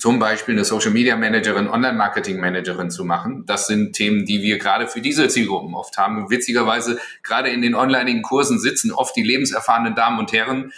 zum 0.00 0.18
Beispiel 0.18 0.54
eine 0.54 0.64
Social 0.64 0.90
Media 0.90 1.14
Managerin, 1.14 1.68
Online 1.68 1.92
Marketing 1.92 2.40
Managerin 2.40 2.90
zu 2.90 3.04
machen. 3.04 3.44
Das 3.46 3.66
sind 3.66 3.92
Themen, 3.92 4.24
die 4.24 4.42
wir 4.42 4.58
gerade 4.58 4.88
für 4.88 5.02
diese 5.02 5.28
Zielgruppen 5.28 5.74
oft 5.74 5.98
haben. 5.98 6.30
Witzigerweise 6.30 6.98
gerade 7.22 7.50
in 7.50 7.60
den 7.60 7.74
onlineigen 7.74 8.22
Kursen 8.22 8.58
sitzen 8.58 8.92
oft 8.92 9.14
die 9.14 9.22
lebenserfahrenen 9.22 9.94
Damen 9.94 10.18
und 10.18 10.32
Herren, 10.32 10.72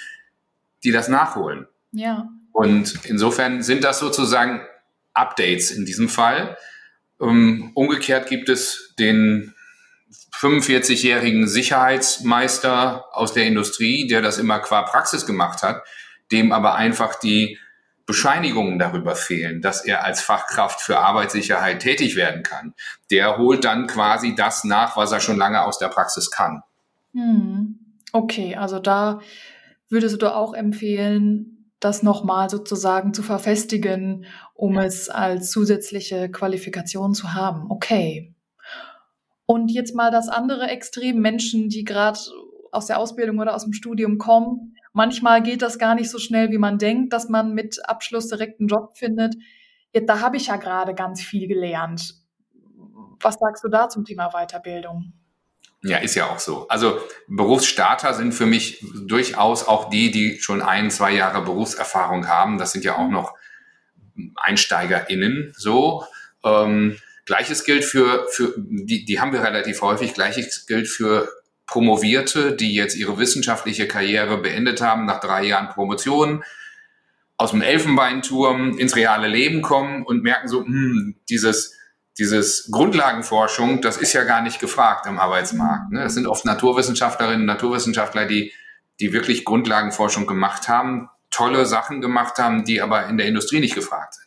die 0.83 0.91
das 0.91 1.09
nachholen. 1.09 1.69
Ja. 1.93 2.29
Und 2.51 2.99
insofern 3.05 3.63
sind 3.63 3.85
das 3.85 4.01
sozusagen 4.01 4.61
Updates 5.15 5.71
in 5.71 5.87
diesem 5.87 6.09
Fall. 6.09 6.57
Ähm, 7.21 7.71
umgekehrt 7.75 8.29
gibt 8.29 8.49
es 8.49 8.95
den 8.99 9.55
45-jährigen 10.35 11.47
Sicherheitsmeister 11.47 13.05
aus 13.13 13.33
der 13.33 13.47
Industrie, 13.47 14.09
der 14.09 14.21
das 14.21 14.39
immer 14.39 14.59
qua 14.59 14.83
Praxis 14.83 15.27
gemacht 15.27 15.63
hat, 15.63 15.85
dem 16.33 16.51
aber 16.51 16.75
einfach 16.75 17.15
die 17.15 17.59
Bescheinigungen 18.13 18.79
darüber 18.79 19.17
fehlen, 19.17 19.63
dass 19.63 19.87
er 19.87 20.05
als 20.05 20.21
Fachkraft 20.21 20.83
für 20.83 20.99
Arbeitssicherheit 20.99 21.81
tätig 21.81 22.15
werden 22.15 22.43
kann, 22.43 22.75
der 23.11 23.39
holt 23.39 23.65
dann 23.65 23.87
quasi 23.87 24.35
das 24.35 24.65
nach, 24.65 24.99
was 24.99 25.13
er 25.13 25.21
schon 25.21 25.39
lange 25.39 25.65
aus 25.65 25.79
der 25.79 25.89
Praxis 25.89 26.31
kann. 26.31 26.63
Hm. 27.15 27.79
Okay, 28.13 28.55
also 28.55 28.81
da 28.81 29.21
würdest 29.89 30.21
du 30.21 30.31
auch 30.31 30.53
empfehlen, 30.53 31.71
das 31.81 32.03
nochmal 32.03 32.51
sozusagen 32.51 33.15
zu 33.15 33.23
verfestigen, 33.23 34.27
um 34.53 34.77
es 34.77 35.09
als 35.09 35.51
zusätzliche 35.51 36.31
Qualifikation 36.31 37.15
zu 37.15 37.33
haben. 37.33 37.71
Okay. 37.71 38.35
Und 39.47 39.71
jetzt 39.71 39.95
mal 39.95 40.11
das 40.11 40.29
andere 40.29 40.67
Extrem, 40.69 41.19
Menschen, 41.21 41.71
die 41.71 41.85
gerade 41.85 42.19
aus 42.73 42.89
der 42.89 42.99
Ausbildung 42.99 43.39
oder 43.39 43.55
aus 43.55 43.65
dem 43.65 43.73
Studium 43.73 44.19
kommen, 44.19 44.77
Manchmal 44.93 45.43
geht 45.43 45.63
das 45.63 45.79
gar 45.79 45.95
nicht 45.95 46.11
so 46.11 46.19
schnell, 46.19 46.51
wie 46.51 46.59
man 46.59 46.79
denkt, 46.79 47.13
dass 47.13 47.29
man 47.29 47.55
mit 47.55 47.89
Abschluss 47.89 48.29
direkt 48.29 48.61
einen 48.61 48.69
Job 48.69 48.97
findet. 48.97 49.35
Da 49.93 50.21
habe 50.21 50.37
ich 50.37 50.49
ja 50.49 50.57
gerade 50.57 50.95
ganz 50.95 51.23
viel 51.23 51.49
gelernt. 51.49 52.15
Was 53.21 53.37
sagst 53.37 53.65
du 53.65 53.69
da 53.69 53.89
zum 53.89 54.05
Thema 54.05 54.31
Weiterbildung? 54.31 55.13
Ja, 55.85 55.99
ist 55.99 56.15
ja 56.15 56.31
auch 56.31 56.39
so. 56.39 56.69
Also 56.69 57.01
Berufsstarter 57.27 58.15
sind 58.15 58.33
für 58.33 58.47
mich 58.47 58.85
durchaus 59.07 59.67
auch 59.67 59.91
die, 59.91 60.11
die 60.11 60.41
schon 60.41 60.63
ein, 60.63 60.91
zwei 60.91 61.13
Jahre 61.13 61.43
Berufserfahrung 61.43 62.29
haben. 62.29 62.59
Das 62.59 62.73
sind 62.73 62.85
ja 62.85 62.97
auch 62.97 63.09
noch 63.09 63.35
EinsteigerInnen 64.37 65.53
so. 65.57 66.05
Ähm, 66.45 66.99
Gleiches 67.25 67.65
gilt 67.65 67.85
für, 67.85 68.27
für 68.31 68.55
die, 68.59 69.05
die 69.05 69.21
haben 69.21 69.33
wir 69.33 69.43
relativ 69.43 69.83
häufig, 69.83 70.15
Gleiches 70.15 70.67
gilt 70.67 70.89
für 70.89 71.29
Promovierte, 71.73 72.55
die 72.55 72.75
jetzt 72.75 72.95
ihre 72.97 73.19
wissenschaftliche 73.19 73.89
Karriere 73.89 74.37
beendet 74.37 74.83
haben 74.83 75.07
nach 75.07 75.21
drei 75.21 75.45
Jahren 75.45 75.71
Promotion, 75.71 76.45
aus 77.39 77.53
dem 77.53 77.63
Elfenbeinturm 77.63 78.77
ins 78.77 78.95
reale 78.95 79.27
Leben 79.27 79.63
kommen 79.63 80.03
und 80.03 80.23
merken 80.23 80.49
so, 80.49 80.67
hm, 80.67 81.17
dieses, 81.31 81.79
dieses 82.19 82.69
Grundlagenforschung, 82.71 83.81
das 83.81 83.97
ist 83.97 84.13
ja 84.13 84.25
gar 84.25 84.43
nicht 84.43 84.61
gefragt 84.61 85.07
im 85.07 85.19
Arbeitsmarkt. 85.19 85.93
Ne? 85.93 86.03
Das 86.03 86.13
sind 86.13 86.27
oft 86.27 86.45
Naturwissenschaftlerinnen, 86.45 87.47
Naturwissenschaftler, 87.47 88.27
die, 88.27 88.53
die 89.01 89.15
wirklich 89.15 89.47
Grundlagenforschung 89.47 90.27
gemacht 90.27 90.69
haben, 90.69 91.09
tolle 91.31 91.65
Sachen 91.65 92.03
gemacht 92.03 92.37
haben, 92.37 92.67
die 92.67 92.83
aber 92.83 93.07
in 93.07 93.17
der 93.17 93.29
Industrie 93.29 93.61
nicht 93.61 93.75
gefragt 93.75 94.13
sind. 94.13 94.27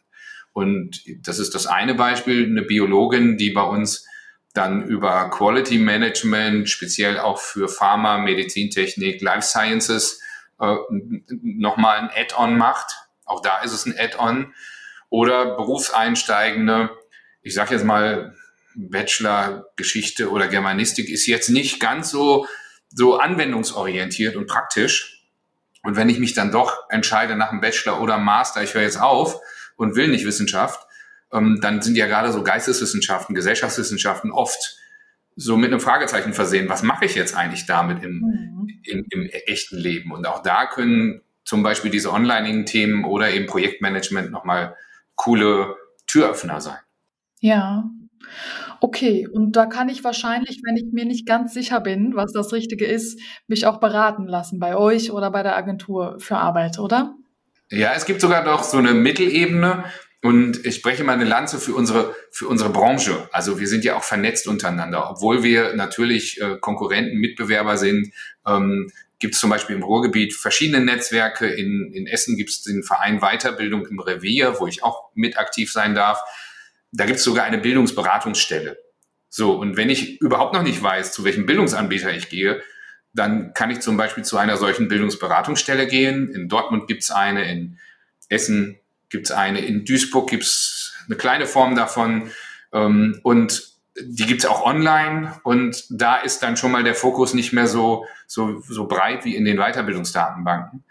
Und 0.51 1.03
das 1.21 1.37
ist 1.37 1.53
das 1.53 1.67
eine 1.67 1.93
Beispiel, 1.93 2.47
eine 2.47 2.63
Biologin, 2.63 3.37
die 3.37 3.51
bei 3.51 3.61
uns 3.61 4.07
dann 4.55 4.87
über 4.87 5.29
Quality 5.29 5.77
Management, 5.77 6.69
speziell 6.69 7.19
auch 7.19 7.39
für 7.39 7.67
Pharma, 7.67 8.17
Medizintechnik, 8.17 9.21
Life 9.21 9.43
Sciences, 9.43 10.21
äh, 10.59 10.75
nochmal 11.41 11.99
ein 11.99 12.09
Add-on 12.15 12.57
macht. 12.57 12.91
Auch 13.25 13.41
da 13.41 13.61
ist 13.61 13.73
es 13.73 13.85
ein 13.85 13.95
Add-on. 13.97 14.53
Oder 15.09 15.55
Berufseinsteigende, 15.55 16.89
ich 17.41 17.53
sage 17.53 17.75
jetzt 17.75 17.85
mal, 17.85 18.35
Bachelor 18.75 19.67
Geschichte 19.77 20.29
oder 20.31 20.47
Germanistik 20.47 21.09
ist 21.09 21.27
jetzt 21.27 21.49
nicht 21.49 21.79
ganz 21.79 22.09
so, 22.09 22.45
so 22.89 23.17
anwendungsorientiert 23.17 24.35
und 24.35 24.47
praktisch. 24.47 25.25
Und 25.83 25.95
wenn 25.95 26.09
ich 26.09 26.19
mich 26.19 26.33
dann 26.33 26.51
doch 26.51 26.89
entscheide 26.89 27.35
nach 27.35 27.51
einem 27.51 27.61
Bachelor 27.61 28.01
oder 28.01 28.17
Master, 28.17 28.63
ich 28.63 28.73
höre 28.73 28.81
jetzt 28.81 28.99
auf 28.99 29.39
und 29.77 29.95
will 29.95 30.07
nicht 30.07 30.25
Wissenschaft, 30.25 30.85
ähm, 31.31 31.59
dann 31.61 31.81
sind 31.81 31.97
ja 31.97 32.07
gerade 32.07 32.31
so 32.31 32.43
Geisteswissenschaften, 32.43 33.35
Gesellschaftswissenschaften 33.35 34.31
oft 34.31 34.77
so 35.35 35.57
mit 35.57 35.71
einem 35.71 35.81
Fragezeichen 35.81 36.33
versehen, 36.33 36.69
was 36.69 36.81
mache 36.83 37.05
ich 37.05 37.15
jetzt 37.15 37.35
eigentlich 37.35 37.65
damit 37.65 38.03
im, 38.03 38.19
mhm. 38.19 38.69
im, 38.83 39.05
im 39.09 39.29
echten 39.47 39.77
Leben? 39.77 40.11
Und 40.11 40.25
auch 40.27 40.41
da 40.41 40.65
können 40.65 41.21
zum 41.43 41.61
Beispiel 41.61 41.91
diese 41.91 42.11
Onlining-Themen 42.11 43.05
oder 43.05 43.31
eben 43.31 43.45
Projektmanagement 43.45 44.31
nochmal 44.31 44.75
coole 45.15 45.75
Türöffner 46.07 46.61
sein. 46.61 46.79
Ja. 47.39 47.83
Okay, 48.81 49.27
und 49.27 49.53
da 49.55 49.65
kann 49.65 49.89
ich 49.89 50.03
wahrscheinlich, 50.03 50.61
wenn 50.63 50.77
ich 50.77 50.91
mir 50.91 51.05
nicht 51.05 51.27
ganz 51.27 51.53
sicher 51.53 51.79
bin, 51.79 52.15
was 52.15 52.31
das 52.33 52.51
Richtige 52.53 52.85
ist, 52.85 53.19
mich 53.47 53.65
auch 53.65 53.79
beraten 53.79 54.27
lassen 54.27 54.59
bei 54.59 54.75
euch 54.75 55.11
oder 55.11 55.31
bei 55.31 55.43
der 55.43 55.55
Agentur 55.55 56.17
für 56.19 56.37
Arbeit, 56.37 56.79
oder? 56.79 57.15
Ja, 57.69 57.93
es 57.95 58.05
gibt 58.05 58.21
sogar 58.21 58.43
noch 58.43 58.63
so 58.63 58.77
eine 58.77 58.93
Mittelebene 58.93 59.85
und 60.25 60.65
ich 60.65 60.73
spreche 60.73 61.03
mal 61.03 61.13
eine 61.13 61.23
Lanze 61.23 61.59
für 61.59 61.75
unsere, 61.75 62.15
für 62.31 62.47
unsere 62.47 62.71
Branche. 62.71 63.29
Also 63.31 63.59
wir 63.59 63.67
sind 63.67 63.83
ja 63.83 63.95
auch 63.95 64.03
vernetzt 64.03 64.47
untereinander, 64.47 65.07
obwohl 65.11 65.43
wir 65.43 65.75
natürlich 65.75 66.41
äh, 66.41 66.57
Konkurrenten, 66.59 67.19
Mitbewerber 67.19 67.77
sind. 67.77 68.11
Ähm, 68.43 68.89
gibt 69.19 69.35
es 69.35 69.39
zum 69.39 69.51
Beispiel 69.51 69.75
im 69.75 69.83
Ruhrgebiet 69.83 70.33
verschiedene 70.33 70.83
Netzwerke. 70.83 71.45
In, 71.45 71.91
in 71.93 72.07
Essen 72.07 72.37
gibt 72.37 72.49
es 72.49 72.63
den 72.63 72.81
Verein 72.81 73.19
Weiterbildung 73.19 73.85
im 73.85 73.99
Revier, 73.99 74.59
wo 74.59 74.65
ich 74.65 74.83
auch 74.83 75.11
mit 75.13 75.37
aktiv 75.37 75.71
sein 75.71 75.93
darf. 75.93 76.23
Da 76.91 77.05
gibt 77.05 77.19
es 77.19 77.23
sogar 77.23 77.45
eine 77.45 77.59
Bildungsberatungsstelle. 77.59 78.79
So, 79.29 79.53
und 79.53 79.77
wenn 79.77 79.91
ich 79.91 80.19
überhaupt 80.21 80.55
noch 80.55 80.63
nicht 80.63 80.81
weiß, 80.81 81.11
zu 81.11 81.23
welchem 81.23 81.45
Bildungsanbieter 81.45 82.11
ich 82.15 82.29
gehe, 82.29 82.63
dann 83.13 83.53
kann 83.53 83.69
ich 83.69 83.79
zum 83.79 83.95
Beispiel 83.95 84.23
zu 84.23 84.37
einer 84.37 84.57
solchen 84.57 84.87
Bildungsberatungsstelle 84.87 85.85
gehen. 85.85 86.31
In 86.33 86.49
Dortmund 86.49 86.87
gibt 86.87 87.03
es 87.03 87.11
eine, 87.11 87.47
in 87.47 87.77
Essen 88.27 88.79
gibt 89.09 89.27
es 89.27 89.31
eine, 89.31 89.59
in 89.59 89.85
Duisburg 89.85 90.29
gibt 90.29 90.43
es 90.43 90.93
eine 91.07 91.17
kleine 91.17 91.45
Form 91.45 91.75
davon. 91.75 92.31
Ähm, 92.73 93.19
und 93.23 93.75
die 93.99 94.25
gibt 94.25 94.43
es 94.43 94.49
auch 94.49 94.65
online 94.65 95.39
und 95.43 95.85
da 95.89 96.17
ist 96.17 96.43
dann 96.43 96.57
schon 96.57 96.71
mal 96.71 96.83
der 96.83 96.95
Fokus 96.95 97.33
nicht 97.33 97.53
mehr 97.53 97.67
so, 97.67 98.05
so, 98.27 98.59
so 98.59 98.87
breit 98.87 99.23
wie 99.23 99.35
in 99.35 99.45
den 99.45 99.57
Weiterbildungsdatenbanken. 99.57 100.83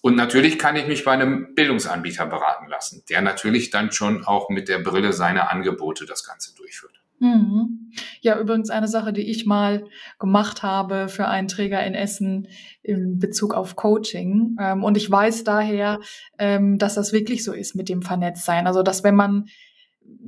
Und 0.00 0.14
natürlich 0.14 0.56
kann 0.56 0.76
ich 0.76 0.86
mich 0.86 1.04
bei 1.04 1.12
einem 1.12 1.54
Bildungsanbieter 1.56 2.26
beraten 2.26 2.68
lassen, 2.68 3.02
der 3.08 3.22
natürlich 3.22 3.70
dann 3.70 3.90
schon 3.90 4.24
auch 4.24 4.48
mit 4.48 4.68
der 4.68 4.78
Brille 4.78 5.12
seiner 5.12 5.50
Angebote 5.50 6.06
das 6.06 6.22
Ganze 6.22 6.54
durchführt. 6.54 7.00
Mhm. 7.18 7.92
Ja, 8.20 8.38
übrigens 8.38 8.70
eine 8.70 8.88
Sache, 8.88 9.12
die 9.12 9.30
ich 9.30 9.46
mal 9.46 9.84
gemacht 10.18 10.62
habe 10.62 11.08
für 11.08 11.28
einen 11.28 11.48
Träger 11.48 11.84
in 11.84 11.94
Essen 11.94 12.48
in 12.82 13.18
Bezug 13.18 13.54
auf 13.54 13.76
Coaching. 13.76 14.56
Ähm, 14.60 14.84
und 14.84 14.96
ich 14.96 15.10
weiß 15.10 15.44
daher, 15.44 16.00
ähm, 16.38 16.78
dass 16.78 16.94
das 16.94 17.12
wirklich 17.12 17.42
so 17.44 17.52
ist 17.52 17.74
mit 17.74 17.88
dem 17.88 18.02
Vernetztsein. 18.02 18.66
Also, 18.66 18.82
dass 18.82 19.02
wenn 19.02 19.16
man 19.16 19.46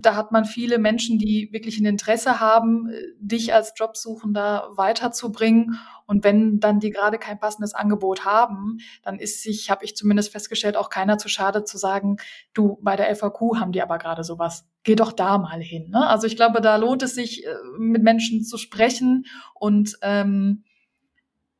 da 0.00 0.14
hat 0.14 0.32
man 0.32 0.44
viele 0.44 0.78
Menschen, 0.78 1.18
die 1.18 1.48
wirklich 1.52 1.78
ein 1.78 1.84
Interesse 1.84 2.40
haben, 2.40 2.88
äh, 2.88 3.02
dich 3.18 3.52
als 3.52 3.72
Jobsuchender 3.76 4.68
weiterzubringen. 4.76 5.78
Und 6.06 6.24
wenn 6.24 6.60
dann 6.60 6.80
die 6.80 6.90
gerade 6.90 7.18
kein 7.18 7.38
passendes 7.38 7.74
Angebot 7.74 8.24
haben, 8.24 8.78
dann 9.02 9.18
ist 9.18 9.42
sich, 9.42 9.70
habe 9.70 9.84
ich 9.84 9.96
zumindest 9.96 10.30
festgestellt, 10.30 10.76
auch 10.76 10.90
keiner 10.90 11.18
zu 11.18 11.28
schade 11.28 11.64
zu 11.64 11.78
sagen, 11.78 12.16
du, 12.54 12.78
bei 12.82 12.96
der 12.96 13.14
FAQ 13.14 13.56
haben 13.56 13.72
die 13.72 13.82
aber 13.82 13.98
gerade 13.98 14.24
sowas. 14.24 14.66
Geh 14.84 14.94
doch 14.94 15.12
da 15.12 15.38
mal 15.38 15.60
hin. 15.60 15.90
Ne? 15.90 16.06
Also 16.06 16.26
ich 16.26 16.36
glaube, 16.36 16.60
da 16.60 16.76
lohnt 16.76 17.02
es 17.02 17.14
sich, 17.14 17.46
äh, 17.46 17.54
mit 17.78 18.02
Menschen 18.02 18.44
zu 18.44 18.56
sprechen 18.56 19.26
und 19.54 19.98
ähm, 20.02 20.64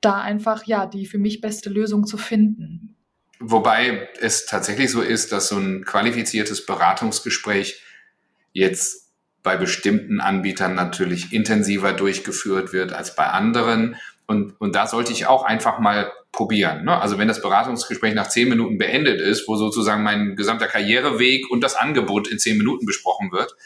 da 0.01 0.21
einfach 0.21 0.65
ja 0.65 0.87
die 0.87 1.07
für 1.07 1.19
mich 1.19 1.41
beste 1.41 1.71
Lösung 1.71 2.07
zu 2.07 2.17
finden. 2.17 2.95
Wobei 3.41 4.09
es 4.21 4.47
tatsächlich 4.47 4.91
so 4.91 5.01
ist, 5.01 5.31
dass 5.31 5.49
so 5.49 5.57
ein 5.57 5.85
qualifiziertes 5.85 6.67
Beratungsgespräch 6.67 7.83
jetzt 8.59 9.13
bei 9.43 9.57
bestimmten 9.57 10.21
Anbietern 10.21 10.75
natürlich 10.75 11.33
intensiver 11.33 11.93
durchgeführt 11.93 12.73
wird 12.73 12.93
als 12.93 13.15
bei 13.15 13.27
anderen. 13.27 13.97
Und, 14.27 14.61
und 14.61 14.75
da 14.75 14.87
sollte 14.87 15.13
ich 15.13 15.27
auch 15.27 15.45
einfach 15.45 15.79
mal 15.79 16.13
probieren. 16.33 16.85
Ne? 16.85 17.01
Also 17.01 17.19
wenn 17.19 17.29
das 17.29 17.41
Beratungsgespräch 17.41 18.15
nach 18.15 18.29
zehn 18.29 18.49
Minuten 18.49 18.77
beendet 18.77 19.21
ist, 19.21 19.49
wo 19.49 19.57
sozusagen 19.57 20.03
mein 20.03 20.37
gesamter 20.37 20.67
Karriereweg 20.67 21.51
und 21.51 21.63
das 21.63 21.77
Angebot 21.77 22.29
in 22.29 22.39
zehn 22.39 22.59
Minuten 22.59 22.85
besprochen 22.85 23.33
wird, 23.33 23.57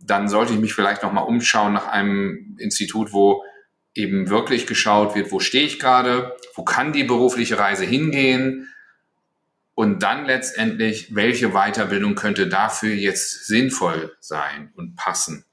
dann 0.00 0.28
sollte 0.28 0.52
ich 0.52 0.60
mich 0.60 0.74
vielleicht 0.74 1.02
nochmal 1.02 1.24
umschauen 1.24 1.72
nach 1.72 1.88
einem 1.88 2.56
Institut, 2.58 3.12
wo 3.12 3.42
eben 3.94 4.30
wirklich 4.30 4.66
geschaut 4.66 5.16
wird, 5.16 5.32
wo 5.32 5.40
stehe 5.40 5.64
ich 5.64 5.80
gerade, 5.80 6.36
wo 6.54 6.62
kann 6.62 6.92
die 6.92 7.02
berufliche 7.02 7.58
Reise 7.58 7.84
hingehen, 7.84 8.68
und 9.78 10.02
dann 10.02 10.24
letztendlich, 10.24 11.14
welche 11.14 11.50
Weiterbildung 11.50 12.16
könnte 12.16 12.48
dafür 12.48 12.92
jetzt 12.92 13.46
sinnvoll 13.46 14.16
sein 14.18 14.72
und 14.74 14.96
passen. 14.96 15.44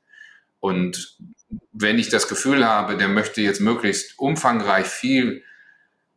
Und 0.60 1.20
wenn 1.72 2.00
ich 2.00 2.10
das 2.10 2.28
Gefühl 2.28 2.66
habe, 2.66 2.98
der 2.98 3.08
möchte 3.08 3.42
jetzt 3.42 3.62
möglichst 3.62 4.18
umfangreich 4.18 4.88
viel 4.88 5.44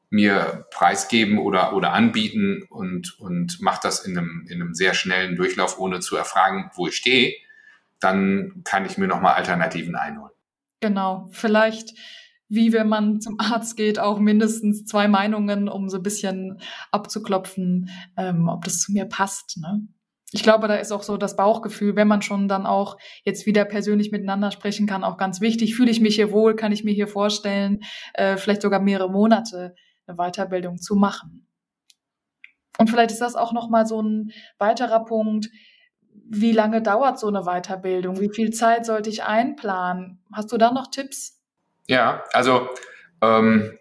mir 0.08 0.66
preisgeben 0.70 1.36
oder, 1.38 1.74
oder 1.74 1.92
anbieten 1.92 2.62
und, 2.70 3.20
und 3.20 3.60
macht 3.60 3.84
das 3.84 4.06
in 4.06 4.16
einem, 4.16 4.46
in 4.48 4.62
einem 4.62 4.72
sehr 4.72 4.94
schnellen 4.94 5.36
Durchlauf, 5.36 5.78
ohne 5.78 6.00
zu 6.00 6.16
erfragen, 6.16 6.70
wo 6.76 6.88
ich 6.88 6.96
stehe, 6.96 7.34
dann 8.00 8.62
kann 8.64 8.86
ich 8.86 8.96
mir 8.96 9.06
nochmal 9.06 9.34
Alternativen 9.34 9.96
einholen. 9.96 10.32
Genau, 10.80 11.28
vielleicht 11.32 11.92
wie 12.48 12.72
wenn 12.72 12.88
man 12.88 13.20
zum 13.20 13.38
Arzt 13.38 13.76
geht, 13.76 13.98
auch 13.98 14.18
mindestens 14.18 14.84
zwei 14.84 15.08
Meinungen, 15.08 15.68
um 15.68 15.88
so 15.88 15.98
ein 15.98 16.02
bisschen 16.02 16.60
abzuklopfen, 16.90 17.90
ähm, 18.16 18.48
ob 18.48 18.64
das 18.64 18.80
zu 18.80 18.92
mir 18.92 19.04
passt. 19.04 19.58
Ne? 19.58 19.86
Ich 20.32 20.42
glaube, 20.42 20.68
da 20.68 20.74
ist 20.74 20.92
auch 20.92 21.02
so 21.02 21.16
das 21.16 21.36
Bauchgefühl, 21.36 21.96
wenn 21.96 22.08
man 22.08 22.20
schon 22.20 22.48
dann 22.48 22.66
auch 22.66 22.98
jetzt 23.24 23.46
wieder 23.46 23.64
persönlich 23.64 24.12
miteinander 24.12 24.50
sprechen 24.50 24.86
kann, 24.86 25.04
auch 25.04 25.16
ganz 25.16 25.40
wichtig. 25.40 25.74
Fühle 25.74 25.90
ich 25.90 26.00
mich 26.00 26.16
hier 26.16 26.32
wohl, 26.32 26.54
kann 26.54 26.72
ich 26.72 26.84
mir 26.84 26.92
hier 26.92 27.08
vorstellen, 27.08 27.80
äh, 28.14 28.36
vielleicht 28.36 28.62
sogar 28.62 28.80
mehrere 28.80 29.10
Monate 29.10 29.74
eine 30.06 30.16
Weiterbildung 30.16 30.78
zu 30.78 30.96
machen. 30.96 31.46
Und 32.78 32.90
vielleicht 32.90 33.10
ist 33.10 33.20
das 33.20 33.36
auch 33.36 33.52
nochmal 33.52 33.86
so 33.86 34.00
ein 34.00 34.30
weiterer 34.58 35.04
Punkt. 35.04 35.48
Wie 36.30 36.52
lange 36.52 36.82
dauert 36.82 37.18
so 37.18 37.26
eine 37.26 37.42
Weiterbildung? 37.42 38.20
Wie 38.20 38.30
viel 38.32 38.50
Zeit 38.50 38.84
sollte 38.84 39.10
ich 39.10 39.24
einplanen? 39.24 40.22
Hast 40.32 40.52
du 40.52 40.58
da 40.58 40.72
noch 40.72 40.88
Tipps? 40.88 41.37
Ja, 41.88 42.24
also 42.32 42.68
ähm, 43.22 43.78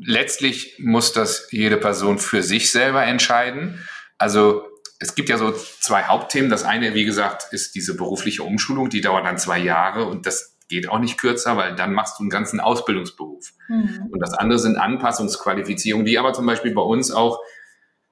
letztlich 0.00 0.76
muss 0.78 1.12
das 1.12 1.48
jede 1.50 1.76
Person 1.76 2.18
für 2.18 2.42
sich 2.42 2.70
selber 2.70 3.04
entscheiden. 3.04 3.86
Also 4.18 4.64
es 4.98 5.14
gibt 5.14 5.28
ja 5.28 5.36
so 5.36 5.52
zwei 5.52 6.04
Hauptthemen. 6.04 6.50
Das 6.50 6.64
eine, 6.64 6.94
wie 6.94 7.04
gesagt, 7.04 7.52
ist 7.52 7.74
diese 7.74 7.96
berufliche 7.96 8.42
Umschulung, 8.42 8.88
die 8.88 9.00
dauert 9.00 9.26
dann 9.26 9.38
zwei 9.38 9.58
Jahre 9.58 10.06
und 10.06 10.26
das 10.26 10.56
geht 10.68 10.88
auch 10.88 10.98
nicht 10.98 11.18
kürzer, 11.18 11.56
weil 11.56 11.76
dann 11.76 11.92
machst 11.92 12.18
du 12.18 12.22
einen 12.22 12.30
ganzen 12.30 12.58
Ausbildungsberuf. 12.60 13.52
Mhm. 13.68 14.08
Und 14.10 14.20
das 14.20 14.32
andere 14.34 14.58
sind 14.58 14.76
Anpassungsqualifizierungen, 14.76 16.06
die 16.06 16.18
aber 16.18 16.32
zum 16.32 16.46
Beispiel 16.46 16.72
bei 16.72 16.82
uns 16.82 17.10
auch 17.10 17.40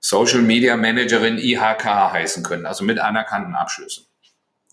Social 0.00 0.42
Media 0.42 0.76
Managerin 0.76 1.38
IHK 1.38 1.84
heißen 1.84 2.42
können, 2.44 2.66
also 2.66 2.84
mit 2.84 2.98
anerkannten 2.98 3.54
Abschlüssen. 3.54 4.06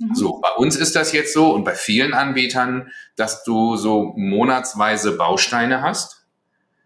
Mhm. 0.02 0.16
So, 0.16 0.42
bei 0.42 0.52
uns 0.58 0.76
ist 0.76 0.96
das 0.96 1.12
jetzt 1.12 1.34
so 1.34 1.54
und 1.54 1.64
bei 1.64 1.76
vielen 1.76 2.14
Anbietern, 2.14 2.92
dass 3.16 3.44
du 3.44 3.78
so 3.78 4.14
monatsweise 4.16 5.16
Bausteine 5.18 5.82
hast. 5.82 6.26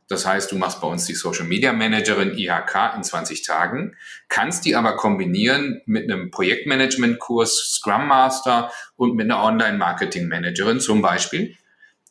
Das 0.08 0.28
heißt, 0.28 0.52
du 0.52 0.58
machst 0.58 0.82
bei 0.82 0.88
uns 0.88 1.06
die 1.06 1.16
Social 1.16 1.46
Media 1.46 1.74
Managerin 1.74 2.38
IHK 2.38 2.94
in 2.96 3.04
20 3.04 3.42
Tagen, 3.42 3.96
kannst 4.28 4.66
die 4.66 4.76
aber 4.76 4.98
kombinieren 4.98 5.82
mit 5.88 6.04
einem 6.04 6.30
Projektmanagement-Kurs 6.30 7.74
Scrum 7.74 8.08
Master 8.08 8.72
und 8.98 9.16
mit 9.16 9.26
einer 9.26 9.42
Online-Marketing-Managerin 9.42 10.80
zum 10.80 11.02
Beispiel. 11.02 11.56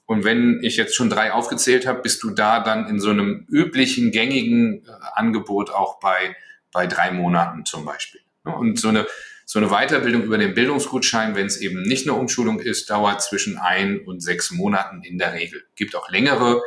Und 0.07 0.25
wenn 0.25 0.59
ich 0.62 0.77
jetzt 0.77 0.97
schon 0.97 1.09
drei 1.09 1.33
aufgezählt 1.33 1.87
habe, 1.87 2.03
bist 2.03 2.23
du 2.25 2.31
da 2.31 2.61
dann 2.61 2.88
in 2.88 2.99
so 2.99 3.11
einem 3.11 3.47
üblichen, 3.49 4.11
gängigen 4.11 4.85
äh, 4.85 4.90
Angebot 5.14 5.71
auch 5.71 6.01
bei, 6.01 6.37
bei 6.73 6.87
drei 6.87 7.11
Monaten 7.12 7.64
zum 7.64 7.85
Beispiel. 7.85 8.21
Und 8.43 8.79
so 8.79 8.88
eine, 8.88 9.07
so 9.44 9.59
eine 9.59 9.68
Weiterbildung 9.68 10.22
über 10.22 10.38
den 10.38 10.54
Bildungsgutschein, 10.54 11.35
wenn 11.35 11.46
es 11.46 11.59
eben 11.59 11.83
nicht 11.83 12.09
eine 12.09 12.18
Umschulung 12.18 12.61
ist, 12.61 12.90
dauert 12.90 13.22
zwischen 13.22 13.59
ein 13.59 14.00
und 14.00 14.20
sechs 14.22 14.50
Monaten 14.50 15.02
in 15.02 15.18
der 15.18 15.35
Regel. 15.35 15.64
Gibt 15.76 15.94
auch 15.94 16.11
längere, 16.11 16.62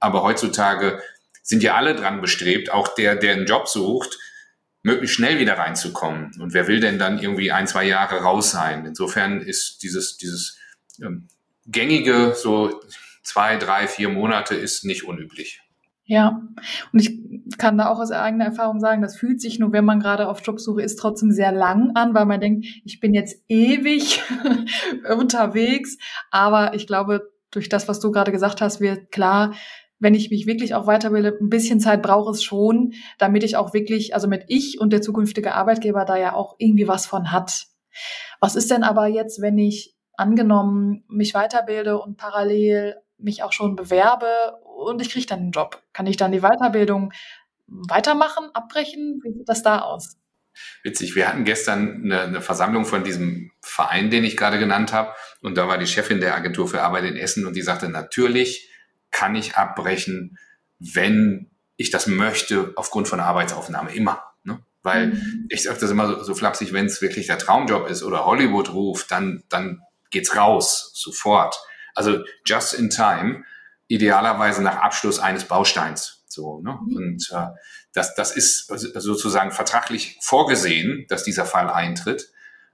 aber 0.00 0.22
heutzutage 0.22 1.00
sind 1.42 1.62
ja 1.62 1.76
alle 1.76 1.94
dran 1.94 2.20
bestrebt, 2.20 2.70
auch 2.70 2.88
der, 2.94 3.14
der 3.14 3.34
einen 3.34 3.46
Job 3.46 3.68
sucht, 3.68 4.18
möglichst 4.82 5.16
schnell 5.16 5.38
wieder 5.38 5.58
reinzukommen. 5.58 6.32
Und 6.40 6.54
wer 6.54 6.66
will 6.66 6.80
denn 6.80 6.98
dann 6.98 7.18
irgendwie 7.18 7.52
ein, 7.52 7.66
zwei 7.66 7.84
Jahre 7.84 8.18
raus 8.18 8.50
sein? 8.50 8.84
Insofern 8.86 9.40
ist 9.40 9.82
dieses, 9.82 10.16
dieses 10.16 10.58
ähm, 11.00 11.28
gängige, 11.66 12.34
so 12.36 12.80
zwei, 13.22 13.56
drei, 13.56 13.88
vier 13.88 14.08
Monate 14.08 14.54
ist 14.54 14.84
nicht 14.84 15.04
unüblich. 15.04 15.60
Ja, 16.08 16.40
und 16.92 17.00
ich 17.00 17.18
kann 17.58 17.76
da 17.76 17.88
auch 17.88 17.98
aus 17.98 18.12
eigener 18.12 18.44
Erfahrung 18.44 18.78
sagen, 18.78 19.02
das 19.02 19.16
fühlt 19.16 19.40
sich 19.40 19.58
nur, 19.58 19.72
wenn 19.72 19.84
man 19.84 19.98
gerade 19.98 20.28
auf 20.28 20.40
Jobsuche 20.44 20.82
ist, 20.82 20.96
trotzdem 20.96 21.32
sehr 21.32 21.50
lang 21.50 21.96
an, 21.96 22.14
weil 22.14 22.26
man 22.26 22.40
denkt, 22.40 22.64
ich 22.84 23.00
bin 23.00 23.12
jetzt 23.12 23.42
ewig 23.48 24.22
unterwegs. 25.18 25.98
Aber 26.30 26.74
ich 26.74 26.86
glaube, 26.86 27.32
durch 27.50 27.68
das, 27.68 27.88
was 27.88 27.98
du 27.98 28.12
gerade 28.12 28.30
gesagt 28.30 28.60
hast, 28.60 28.80
wird 28.80 29.10
klar, 29.10 29.54
wenn 29.98 30.14
ich 30.14 30.30
mich 30.30 30.46
wirklich 30.46 30.74
auch 30.74 30.86
weiterbilde, 30.86 31.36
ein 31.40 31.48
bisschen 31.48 31.80
Zeit 31.80 32.02
brauche 32.02 32.30
es 32.30 32.44
schon, 32.44 32.92
damit 33.18 33.42
ich 33.42 33.56
auch 33.56 33.74
wirklich, 33.74 34.14
also 34.14 34.28
mit 34.28 34.44
ich 34.46 34.78
und 34.80 34.92
der 34.92 35.02
zukünftige 35.02 35.54
Arbeitgeber 35.54 36.04
da 36.04 36.16
ja 36.16 36.34
auch 36.34 36.54
irgendwie 36.58 36.86
was 36.86 37.06
von 37.06 37.32
hat. 37.32 37.66
Was 38.40 38.54
ist 38.54 38.70
denn 38.70 38.84
aber 38.84 39.06
jetzt, 39.06 39.40
wenn 39.40 39.58
ich 39.58 39.96
angenommen 40.16 41.04
mich 41.08 41.34
weiterbilde 41.34 41.98
und 41.98 42.16
parallel 42.16 42.96
mich 43.18 43.42
auch 43.42 43.52
schon 43.52 43.76
bewerbe 43.76 44.58
und 44.76 45.00
ich 45.00 45.10
kriege 45.10 45.26
dann 45.26 45.40
einen 45.40 45.50
Job. 45.52 45.82
Kann 45.92 46.06
ich 46.06 46.16
dann 46.16 46.32
die 46.32 46.40
Weiterbildung 46.40 47.12
weitermachen, 47.66 48.50
abbrechen? 48.52 49.20
Wie 49.22 49.32
sieht 49.32 49.48
das 49.48 49.62
da 49.62 49.80
aus? 49.80 50.16
Witzig, 50.82 51.14
wir 51.16 51.28
hatten 51.28 51.44
gestern 51.44 52.02
eine, 52.04 52.20
eine 52.22 52.40
Versammlung 52.40 52.84
von 52.84 53.04
diesem 53.04 53.50
Verein, 53.60 54.10
den 54.10 54.24
ich 54.24 54.36
gerade 54.36 54.58
genannt 54.58 54.92
habe. 54.92 55.12
Und 55.42 55.56
da 55.56 55.68
war 55.68 55.78
die 55.78 55.86
Chefin 55.86 56.20
der 56.20 56.34
Agentur 56.34 56.68
für 56.68 56.82
Arbeit 56.82 57.04
in 57.04 57.16
Essen 57.16 57.46
und 57.46 57.54
die 57.56 57.62
sagte, 57.62 57.88
natürlich 57.88 58.70
kann 59.10 59.34
ich 59.34 59.56
abbrechen, 59.56 60.38
wenn 60.78 61.50
ich 61.76 61.90
das 61.90 62.06
möchte, 62.06 62.72
aufgrund 62.76 63.08
von 63.08 63.20
Arbeitsaufnahme 63.20 63.94
immer. 63.94 64.22
Ne? 64.44 64.60
Weil 64.82 65.08
mhm. 65.08 65.46
ich 65.50 65.64
sage 65.64 65.78
das 65.78 65.90
immer 65.90 66.08
so, 66.08 66.22
so 66.22 66.34
flapsig, 66.34 66.72
wenn 66.72 66.86
es 66.86 67.02
wirklich 67.02 67.26
der 67.26 67.38
Traumjob 67.38 67.88
ist 67.88 68.02
oder 68.02 68.24
Hollywood 68.24 68.72
ruft, 68.72 69.10
dann, 69.10 69.44
dann 69.48 69.82
geht's 70.10 70.36
raus, 70.36 70.92
sofort. 70.94 71.58
Also 71.96 72.24
just 72.44 72.74
in 72.74 72.90
time, 72.90 73.44
idealerweise 73.88 74.62
nach 74.62 74.76
Abschluss 74.76 75.18
eines 75.18 75.44
Bausteins. 75.44 76.24
So, 76.28 76.60
ne? 76.60 76.78
Mhm. 76.86 76.96
Und 76.96 77.30
äh, 77.32 77.46
das, 77.92 78.14
das 78.14 78.36
ist 78.36 78.66
sozusagen 78.66 79.50
vertraglich 79.50 80.18
vorgesehen, 80.20 81.06
dass 81.08 81.24
dieser 81.24 81.46
Fall 81.46 81.70
eintritt. 81.70 82.30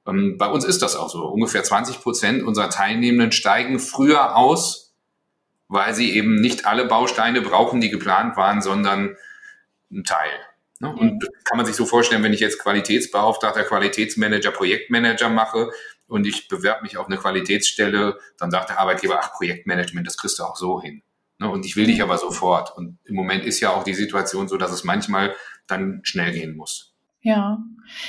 Ähm, 0.06 0.36
bei 0.36 0.48
uns 0.48 0.64
ist 0.64 0.82
das 0.82 0.96
auch 0.96 1.08
so. 1.08 1.24
Ungefähr 1.26 1.62
20 1.62 2.00
Prozent 2.00 2.42
unserer 2.42 2.70
Teilnehmenden 2.70 3.32
steigen 3.32 3.78
früher 3.78 4.36
aus, 4.36 4.94
weil 5.68 5.94
sie 5.94 6.12
eben 6.16 6.40
nicht 6.40 6.66
alle 6.66 6.86
Bausteine 6.86 7.40
brauchen, 7.40 7.80
die 7.80 7.90
geplant 7.90 8.36
waren, 8.36 8.60
sondern 8.60 9.16
ein 9.92 10.04
Teil. 10.04 10.32
Ne? 10.80 10.92
Und 10.92 11.24
kann 11.44 11.56
man 11.56 11.66
sich 11.66 11.76
so 11.76 11.86
vorstellen, 11.86 12.24
wenn 12.24 12.32
ich 12.32 12.40
jetzt 12.40 12.58
Qualitätsbeauftragter, 12.58 13.62
Qualitätsmanager, 13.62 14.50
Projektmanager 14.50 15.28
mache 15.28 15.70
und 16.12 16.26
ich 16.26 16.46
bewerbe 16.46 16.82
mich 16.82 16.98
auf 16.98 17.06
eine 17.06 17.16
Qualitätsstelle, 17.16 18.18
dann 18.36 18.50
sagt 18.50 18.68
der 18.68 18.78
Arbeitgeber, 18.78 19.18
ach, 19.22 19.32
Projektmanagement, 19.32 20.06
das 20.06 20.18
kriegst 20.18 20.38
du 20.38 20.42
auch 20.42 20.56
so 20.56 20.82
hin. 20.82 21.02
Ne? 21.38 21.48
Und 21.48 21.64
ich 21.64 21.74
will 21.74 21.86
dich 21.86 22.02
aber 22.02 22.18
sofort. 22.18 22.76
Und 22.76 22.98
im 23.06 23.14
Moment 23.14 23.46
ist 23.46 23.60
ja 23.60 23.70
auch 23.70 23.82
die 23.82 23.94
Situation 23.94 24.46
so, 24.46 24.58
dass 24.58 24.72
es 24.72 24.84
manchmal 24.84 25.34
dann 25.66 26.00
schnell 26.02 26.32
gehen 26.32 26.54
muss. 26.54 26.94
Ja, 27.22 27.64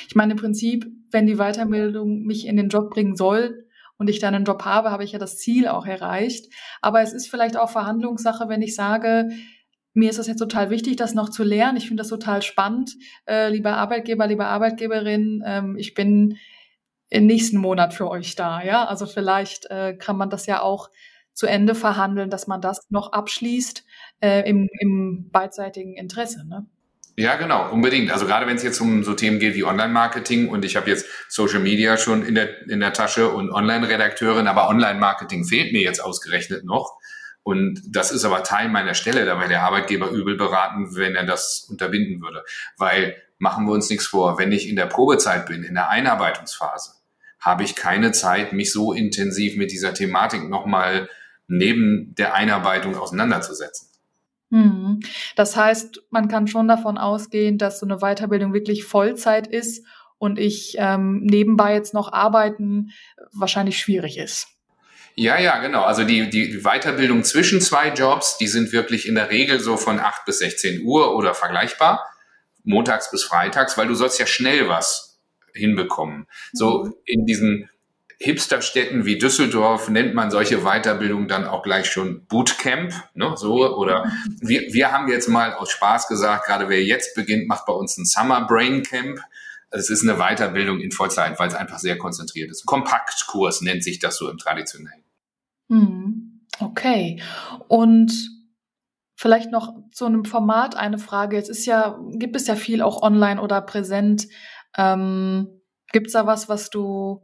ich 0.06 0.16
meine 0.16 0.34
im 0.34 0.38
Prinzip, 0.38 0.86
wenn 1.12 1.28
die 1.28 1.38
Weiterbildung 1.38 2.24
mich 2.24 2.46
in 2.46 2.58
den 2.58 2.68
Job 2.68 2.90
bringen 2.90 3.16
soll 3.16 3.68
und 3.98 4.10
ich 4.10 4.20
dann 4.20 4.36
einen 4.36 4.44
Job 4.44 4.66
habe, 4.66 4.92
habe 4.92 5.06
ich 5.06 5.14
ja 5.14 5.20
das 5.20 5.38
Ziel 5.38 5.70
auch 5.70 5.86
erreicht. 5.86 6.52
Aber 6.82 7.02
es 7.02 7.14
ist 7.14 7.30
vielleicht 7.30 7.56
auch 7.56 7.70
Verhandlungssache, 7.70 8.50
wenn 8.50 8.62
ich 8.62 8.76
sage, 8.76 9.30
mir 9.94 10.10
ist 10.10 10.20
es 10.20 10.28
jetzt 10.28 10.40
total 10.40 10.70
wichtig, 10.70 10.98
das 10.98 11.14
noch 11.14 11.30
zu 11.30 11.44
lernen. 11.44 11.78
Ich 11.78 11.88
finde 11.88 12.02
das 12.02 12.10
total 12.10 12.42
spannend. 12.42 12.96
Äh, 13.26 13.50
lieber 13.50 13.78
Arbeitgeber, 13.78 14.28
lieber 14.28 14.48
Arbeitgeberin, 14.48 15.42
ähm, 15.46 15.78
ich 15.78 15.94
bin 15.94 16.38
im 17.14 17.28
nächsten 17.28 17.58
Monat 17.58 17.94
für 17.94 18.10
euch 18.10 18.36
da. 18.36 18.64
Ja, 18.64 18.86
also 18.86 19.06
vielleicht 19.06 19.70
äh, 19.70 19.96
kann 19.96 20.18
man 20.18 20.32
das 20.32 20.48
ja 20.48 20.62
auch 20.62 20.90
zu 21.34 21.46
Ende 21.46 21.76
verhandeln, 21.76 22.32
dass 22.32 22.48
man 22.48 22.60
das 22.60 22.90
noch 22.90 23.12
abschließt 23.12 23.86
äh, 24.22 24.50
im, 24.50 24.68
im 24.80 25.30
beidseitigen 25.32 25.96
Interesse. 25.96 26.48
Ne? 26.48 26.66
Ja, 27.16 27.36
genau, 27.36 27.72
unbedingt. 27.72 28.12
Also 28.12 28.26
gerade 28.26 28.48
wenn 28.48 28.56
es 28.56 28.64
jetzt 28.64 28.82
um 28.82 29.04
so 29.04 29.14
Themen 29.14 29.38
geht 29.38 29.54
wie 29.54 29.64
Online-Marketing 29.64 30.50
und 30.50 30.66
ich 30.66 30.76
habe 30.76 30.90
jetzt 30.90 31.06
Social 31.30 31.60
Media 31.60 31.98
schon 31.98 32.26
in 32.26 32.34
der, 32.34 32.68
in 32.68 32.80
der 32.80 32.94
Tasche 32.94 33.30
und 33.30 33.52
Online-Redakteurin, 33.52 34.48
aber 34.48 34.68
Online-Marketing 34.68 35.46
fehlt 35.46 35.72
mir 35.72 35.82
jetzt 35.82 36.04
ausgerechnet 36.04 36.66
noch. 36.66 36.98
Und 37.44 37.80
das 37.92 38.12
ist 38.12 38.26
aber 38.26 38.42
Teil 38.42 38.70
meiner 38.70 38.96
Stelle, 38.96 39.26
da 39.26 39.38
wäre 39.38 39.50
der 39.50 39.64
Arbeitgeber 39.64 40.10
übel 40.10 40.36
beraten, 40.36 40.96
wenn 40.96 41.14
er 41.14 41.26
das 41.26 41.68
unterbinden 41.70 42.22
würde. 42.24 42.44
Weil 42.78 43.18
machen 43.38 43.68
wir 43.68 43.74
uns 43.74 43.90
nichts 43.90 44.08
vor, 44.08 44.40
wenn 44.40 44.52
ich 44.52 44.68
in 44.68 44.78
der 44.78 44.88
Probezeit 44.88 45.46
bin, 45.46 45.64
in 45.64 45.76
der 45.76 45.90
Einarbeitungsphase, 45.90 47.03
habe 47.44 47.64
ich 47.64 47.76
keine 47.76 48.12
Zeit, 48.12 48.54
mich 48.54 48.72
so 48.72 48.94
intensiv 48.94 49.58
mit 49.58 49.72
dieser 49.72 49.94
Thematik 49.94 50.50
nochmal 50.50 51.10
neben 51.48 52.16
der 52.16 52.34
Einarbeitung 52.34 52.96
auseinanderzusetzen. 52.96 53.90
Hm. 54.50 55.02
Das 55.36 55.56
heißt, 55.56 56.04
man 56.10 56.28
kann 56.28 56.48
schon 56.48 56.68
davon 56.68 56.98
ausgehen, 56.98 57.58
dass 57.58 57.80
so 57.80 57.86
eine 57.86 57.98
Weiterbildung 57.98 58.54
wirklich 58.54 58.86
Vollzeit 58.86 59.48
ist 59.48 59.86
und 60.20 60.40
ich 60.40 60.76
ähm, 60.78 61.22
nebenbei 61.24 61.74
jetzt 61.74 61.94
noch 61.94 62.14
arbeiten 62.14 62.92
wahrscheinlich 63.34 63.78
schwierig 63.80 64.18
ist. 64.18 64.48
Ja, 65.16 65.38
ja, 65.38 65.60
genau. 65.60 65.84
Also 65.84 66.06
die, 66.06 66.30
die 66.30 66.62
Weiterbildung 66.64 67.24
zwischen 67.24 67.62
zwei 67.62 67.90
Jobs, 67.90 68.38
die 68.38 68.48
sind 68.48 68.72
wirklich 68.72 69.08
in 69.08 69.16
der 69.16 69.30
Regel 69.30 69.60
so 69.60 69.78
von 69.78 70.00
8 70.00 70.26
bis 70.26 70.40
16 70.40 70.84
Uhr 70.84 71.16
oder 71.16 71.36
vergleichbar, 71.36 72.04
montags 72.64 73.12
bis 73.12 73.24
freitags, 73.24 73.78
weil 73.78 73.88
du 73.88 73.96
sollst 73.96 74.20
ja 74.20 74.26
schnell 74.26 74.70
was 74.70 75.13
hinbekommen. 75.54 76.28
So 76.52 76.86
mhm. 76.86 76.94
in 77.06 77.26
diesen 77.26 77.70
Hipsterstädten 78.20 79.06
wie 79.06 79.18
Düsseldorf 79.18 79.90
nennt 79.90 80.14
man 80.14 80.32
solche 80.32 80.60
Weiterbildung 80.64 81.28
dann 81.28 81.46
auch 81.46 81.62
gleich 81.62 81.88
schon 81.88 82.26
Bootcamp, 82.28 82.94
ne, 83.16 83.34
so, 83.36 83.76
oder 83.76 84.10
wir, 84.40 84.62
wir 84.74 84.92
haben 84.94 85.10
jetzt 85.10 85.28
mal 85.28 85.54
aus 85.54 85.72
Spaß 85.72 86.08
gesagt, 86.08 86.46
gerade 86.46 86.70
wer 86.70 86.82
jetzt 86.82 87.16
beginnt, 87.16 87.50
macht 87.50 87.66
bei 87.66 87.74
uns 87.74 87.98
ein 87.98 88.06
Summer 88.06 88.48
Brain 88.48 88.84
Camp. 88.84 89.20
Es 89.72 89.90
ist 89.90 90.08
eine 90.08 90.20
Weiterbildung 90.20 90.80
in 90.80 90.92
Vollzeit, 90.92 91.38
weil 91.38 91.50
es 91.50 91.56
einfach 91.56 91.80
sehr 91.80 91.98
konzentriert 91.98 92.50
ist. 92.50 92.66
Kompaktkurs 92.66 93.62
nennt 93.62 93.84
sich 93.84 94.00
das 94.00 94.18
so 94.18 94.30
im 94.30 94.38
Traditionellen. 94.38 95.04
Hm, 95.70 96.42
okay. 96.60 97.22
Und 97.68 98.14
vielleicht 99.16 99.52
noch 99.52 99.74
zu 99.92 100.06
einem 100.06 100.26
Format 100.26 100.76
eine 100.76 100.98
Frage. 100.98 101.36
Jetzt 101.36 101.50
ist 101.50 101.66
ja, 101.66 102.00
gibt 102.12 102.36
es 102.36 102.48
ja 102.48 102.56
viel 102.56 102.82
auch 102.82 103.02
online 103.02 103.42
oder 103.42 103.62
präsent. 103.62 104.28
Ähm, 104.78 105.62
gibt 105.92 106.08
es 106.08 106.14
da 106.14 106.26
was, 106.26 106.50
was 106.50 106.70
du 106.70 107.22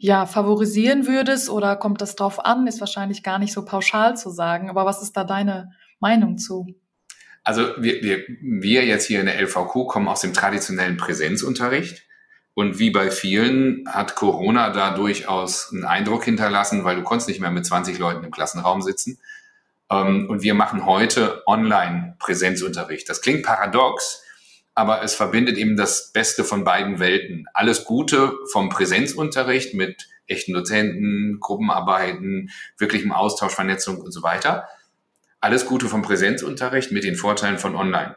ja, 0.00 0.24
favorisieren 0.24 1.06
würdest 1.06 1.50
oder 1.50 1.76
kommt 1.76 2.00
das 2.00 2.16
drauf 2.16 2.44
an? 2.44 2.66
Ist 2.66 2.80
wahrscheinlich 2.80 3.22
gar 3.22 3.38
nicht 3.38 3.52
so 3.52 3.64
pauschal 3.64 4.16
zu 4.16 4.30
sagen, 4.30 4.70
aber 4.70 4.86
was 4.86 5.02
ist 5.02 5.16
da 5.16 5.24
deine 5.24 5.72
Meinung 5.98 6.38
zu? 6.38 6.66
Also 7.44 7.62
wir, 7.78 8.02
wir, 8.02 8.24
wir 8.40 8.84
jetzt 8.84 9.06
hier 9.06 9.20
in 9.20 9.26
der 9.26 9.40
LVQ 9.40 9.88
kommen 9.88 10.08
aus 10.08 10.20
dem 10.20 10.32
traditionellen 10.32 10.96
Präsenzunterricht. 10.96 12.06
Und 12.54 12.78
wie 12.78 12.90
bei 12.90 13.10
vielen 13.10 13.84
hat 13.88 14.16
Corona 14.16 14.70
da 14.70 14.94
durchaus 14.94 15.70
einen 15.72 15.84
Eindruck 15.84 16.24
hinterlassen, 16.24 16.84
weil 16.84 16.96
du 16.96 17.02
konntest 17.02 17.28
nicht 17.28 17.40
mehr 17.40 17.50
mit 17.50 17.64
20 17.64 17.98
Leuten 17.98 18.24
im 18.24 18.30
Klassenraum 18.30 18.82
sitzen. 18.82 19.18
Ähm, 19.90 20.28
und 20.28 20.42
wir 20.42 20.54
machen 20.54 20.86
heute 20.86 21.42
Online-Präsenzunterricht. 21.46 23.08
Das 23.08 23.20
klingt 23.20 23.44
paradox, 23.44 24.22
aber 24.80 25.02
es 25.02 25.14
verbindet 25.14 25.58
eben 25.58 25.76
das 25.76 26.10
Beste 26.10 26.42
von 26.42 26.64
beiden 26.64 27.00
Welten. 27.00 27.44
Alles 27.52 27.84
Gute 27.84 28.32
vom 28.50 28.70
Präsenzunterricht 28.70 29.74
mit 29.74 30.08
echten 30.26 30.54
Dozenten, 30.54 31.36
Gruppenarbeiten, 31.38 32.50
wirklichem 32.78 33.12
Austausch, 33.12 33.52
Vernetzung 33.52 34.00
und 34.00 34.10
so 34.10 34.22
weiter. 34.22 34.70
Alles 35.38 35.66
Gute 35.66 35.86
vom 35.86 36.00
Präsenzunterricht 36.00 36.92
mit 36.92 37.04
den 37.04 37.14
Vorteilen 37.14 37.58
von 37.58 37.76
Online. 37.76 38.16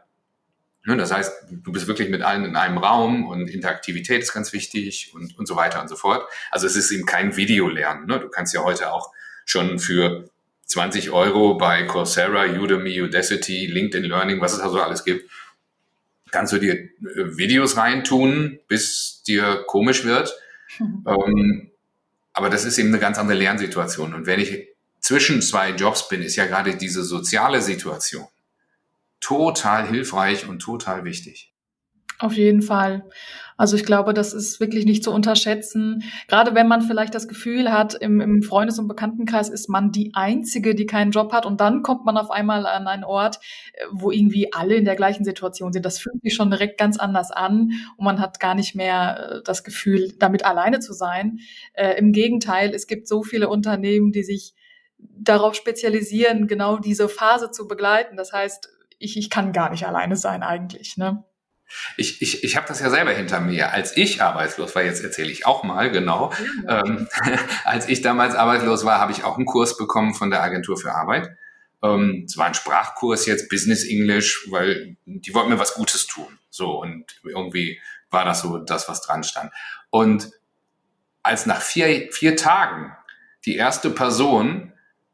Ne, 0.85 0.95
das 0.95 1.11
heißt, 1.11 1.33
du 1.51 1.73
bist 1.73 1.87
wirklich 1.87 2.07
mit 2.07 2.21
allen 2.21 2.45
in 2.45 2.55
einem 2.55 2.77
Raum 2.77 3.27
und 3.27 3.49
Interaktivität 3.49 4.21
ist 4.21 4.33
ganz 4.33 4.53
wichtig 4.53 5.11
und, 5.13 5.37
und 5.37 5.45
so 5.45 5.57
weiter 5.57 5.81
und 5.81 5.89
so 5.89 5.97
fort. 5.97 6.25
Also 6.49 6.65
es 6.65 6.77
ist 6.77 6.91
eben 6.91 7.05
kein 7.05 7.35
Videolernen. 7.35 8.05
Ne? 8.05 8.21
Du 8.21 8.29
kannst 8.29 8.53
ja 8.53 8.63
heute 8.63 8.93
auch 8.93 9.11
schon 9.43 9.79
für 9.79 10.29
20 10.67 11.11
Euro 11.11 11.55
bei 11.57 11.83
Coursera, 11.83 12.45
Udemy, 12.45 13.01
Udacity, 13.01 13.65
LinkedIn 13.65 14.09
Learning, 14.09 14.39
was 14.39 14.53
es 14.53 14.59
da 14.59 14.69
so 14.69 14.81
alles 14.81 15.03
gibt, 15.03 15.29
kannst 16.33 16.51
du 16.51 16.57
dir 16.57 16.73
äh, 16.73 16.89
Videos 17.37 17.77
reintun, 17.77 18.59
bis 18.67 19.23
dir 19.25 19.63
komisch 19.67 20.03
wird. 20.03 20.33
Mhm. 20.79 21.05
Ähm, 21.07 21.69
aber 22.35 22.49
das 22.49 22.65
ist 22.65 22.79
eben 22.79 22.87
eine 22.89 22.99
ganz 22.99 23.19
andere 23.19 23.37
Lernsituation. 23.37 24.15
Und 24.15 24.25
wenn 24.25 24.39
ich 24.39 24.69
zwischen 24.99 25.41
zwei 25.43 25.69
Jobs 25.69 26.09
bin, 26.09 26.23
ist 26.23 26.35
ja 26.35 26.47
gerade 26.47 26.75
diese 26.75 27.03
soziale 27.03 27.61
Situation 27.61 28.25
total 29.19 29.87
hilfreich 29.87 30.47
und 30.47 30.59
total 30.59 31.05
wichtig. 31.05 31.53
Auf 32.17 32.33
jeden 32.33 32.61
Fall. 32.61 33.05
Also 33.57 33.75
ich 33.75 33.85
glaube, 33.85 34.13
das 34.13 34.33
ist 34.33 34.59
wirklich 34.59 34.85
nicht 34.85 35.03
zu 35.03 35.11
unterschätzen. 35.11 36.03
Gerade 36.27 36.55
wenn 36.55 36.67
man 36.67 36.81
vielleicht 36.81 37.13
das 37.15 37.27
Gefühl 37.27 37.71
hat, 37.71 37.93
im, 37.93 38.19
im 38.21 38.43
Freundes- 38.43 38.79
und 38.79 38.87
Bekanntenkreis 38.87 39.49
ist 39.49 39.69
man 39.69 39.91
die 39.91 40.11
Einzige, 40.13 40.75
die 40.75 40.85
keinen 40.85 41.11
Job 41.11 41.31
hat 41.33 41.45
und 41.45 41.61
dann 41.61 41.83
kommt 41.83 42.05
man 42.05 42.17
auf 42.17 42.31
einmal 42.31 42.65
an 42.65 42.87
einen 42.87 43.03
Ort, 43.03 43.39
äh, 43.73 43.85
wo 43.91 44.11
irgendwie 44.11 44.53
alle 44.53 44.75
in 44.75 44.85
der 44.85 44.95
gleichen 44.95 45.23
Situation 45.23 45.73
sind. 45.73 45.85
Das 45.85 45.99
fühlt 45.99 46.21
sich 46.21 46.33
schon 46.33 46.49
direkt 46.49 46.77
ganz 46.77 46.97
anders 46.97 47.31
an 47.31 47.71
und 47.97 48.05
man 48.05 48.19
hat 48.19 48.39
gar 48.39 48.55
nicht 48.55 48.75
mehr 48.75 49.37
äh, 49.37 49.43
das 49.43 49.63
Gefühl, 49.63 50.13
damit 50.19 50.45
alleine 50.45 50.79
zu 50.79 50.93
sein. 50.93 51.39
Äh, 51.73 51.97
Im 51.97 52.11
Gegenteil, 52.11 52.73
es 52.73 52.87
gibt 52.87 53.07
so 53.07 53.23
viele 53.23 53.49
Unternehmen, 53.49 54.11
die 54.11 54.23
sich 54.23 54.53
darauf 54.97 55.55
spezialisieren, 55.55 56.47
genau 56.47 56.77
diese 56.77 57.09
Phase 57.09 57.51
zu 57.51 57.67
begleiten. 57.67 58.15
Das 58.15 58.31
heißt, 58.31 58.69
ich, 58.99 59.17
ich 59.17 59.29
kann 59.29 59.51
gar 59.51 59.69
nicht 59.69 59.85
alleine 59.85 60.15
sein 60.15 60.43
eigentlich. 60.43 60.97
Ne? 60.97 61.23
Ich, 61.97 62.21
ich, 62.21 62.43
ich 62.43 62.55
habe 62.55 62.67
das 62.67 62.79
ja 62.79 62.89
selber 62.89 63.11
hinter 63.11 63.39
mir. 63.39 63.71
Als 63.71 63.95
ich 63.97 64.21
arbeitslos 64.21 64.75
war, 64.75 64.83
jetzt 64.83 65.03
erzähle 65.03 65.31
ich 65.31 65.45
auch 65.45 65.63
mal 65.63 65.91
genau, 65.91 66.31
ja. 66.67 66.83
ähm, 66.85 67.07
als 67.65 67.87
ich 67.89 68.01
damals 68.01 68.35
arbeitslos 68.35 68.85
war, 68.85 68.99
habe 68.99 69.11
ich 69.11 69.23
auch 69.23 69.37
einen 69.37 69.45
Kurs 69.45 69.77
bekommen 69.77 70.13
von 70.13 70.29
der 70.29 70.43
Agentur 70.43 70.77
für 70.77 70.93
Arbeit. 70.93 71.35
Ähm, 71.83 72.25
es 72.27 72.37
war 72.37 72.47
ein 72.47 72.53
Sprachkurs 72.53 73.25
jetzt, 73.25 73.49
Business 73.49 73.85
English, 73.85 74.47
weil 74.49 74.95
die 75.05 75.33
wollten 75.33 75.49
mir 75.49 75.59
was 75.59 75.73
Gutes 75.73 76.07
tun. 76.07 76.39
So, 76.49 76.81
und 76.81 77.05
irgendwie 77.23 77.79
war 78.09 78.25
das 78.25 78.41
so 78.41 78.57
das, 78.57 78.87
was 78.87 79.01
dran 79.01 79.23
stand. 79.23 79.51
Und 79.89 80.31
als 81.23 81.45
nach 81.45 81.61
vier, 81.61 82.09
vier 82.11 82.35
Tagen 82.35 82.95
die 83.45 83.55
erste 83.55 83.89
Person 83.89 84.72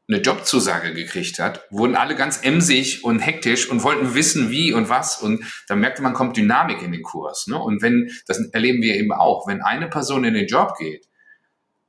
eine 0.10 0.22
Jobzusage 0.22 0.94
gekriegt 0.94 1.38
hat, 1.38 1.66
wurden 1.70 1.96
alle 1.96 2.16
ganz 2.16 2.40
emsig 2.42 3.04
und 3.04 3.20
hektisch 3.20 3.70
und 3.70 3.84
wollten 3.84 4.16
wissen, 4.16 4.50
wie 4.50 4.74
und 4.74 4.90
was. 4.90 5.22
Und 5.22 5.46
dann 5.68 5.80
merkte 5.80 6.02
man, 6.02 6.14
kommt 6.14 6.36
Dynamik 6.36 6.82
in 6.82 6.92
den 6.92 7.04
Kurs. 7.04 7.46
Ne? 7.48 7.58
Und 7.58 7.84
wenn, 7.84 8.12
das 8.26 8.40
erleben 8.52 8.82
wir 8.82 8.96
eben 8.96 9.12
auch, 9.12 9.48
wenn 9.48 9.62
eine 9.62 9.88
Person 9.88 10.24
in 10.24 10.34
den 10.34 10.48
Job 10.48 10.78
geht, 10.80 11.08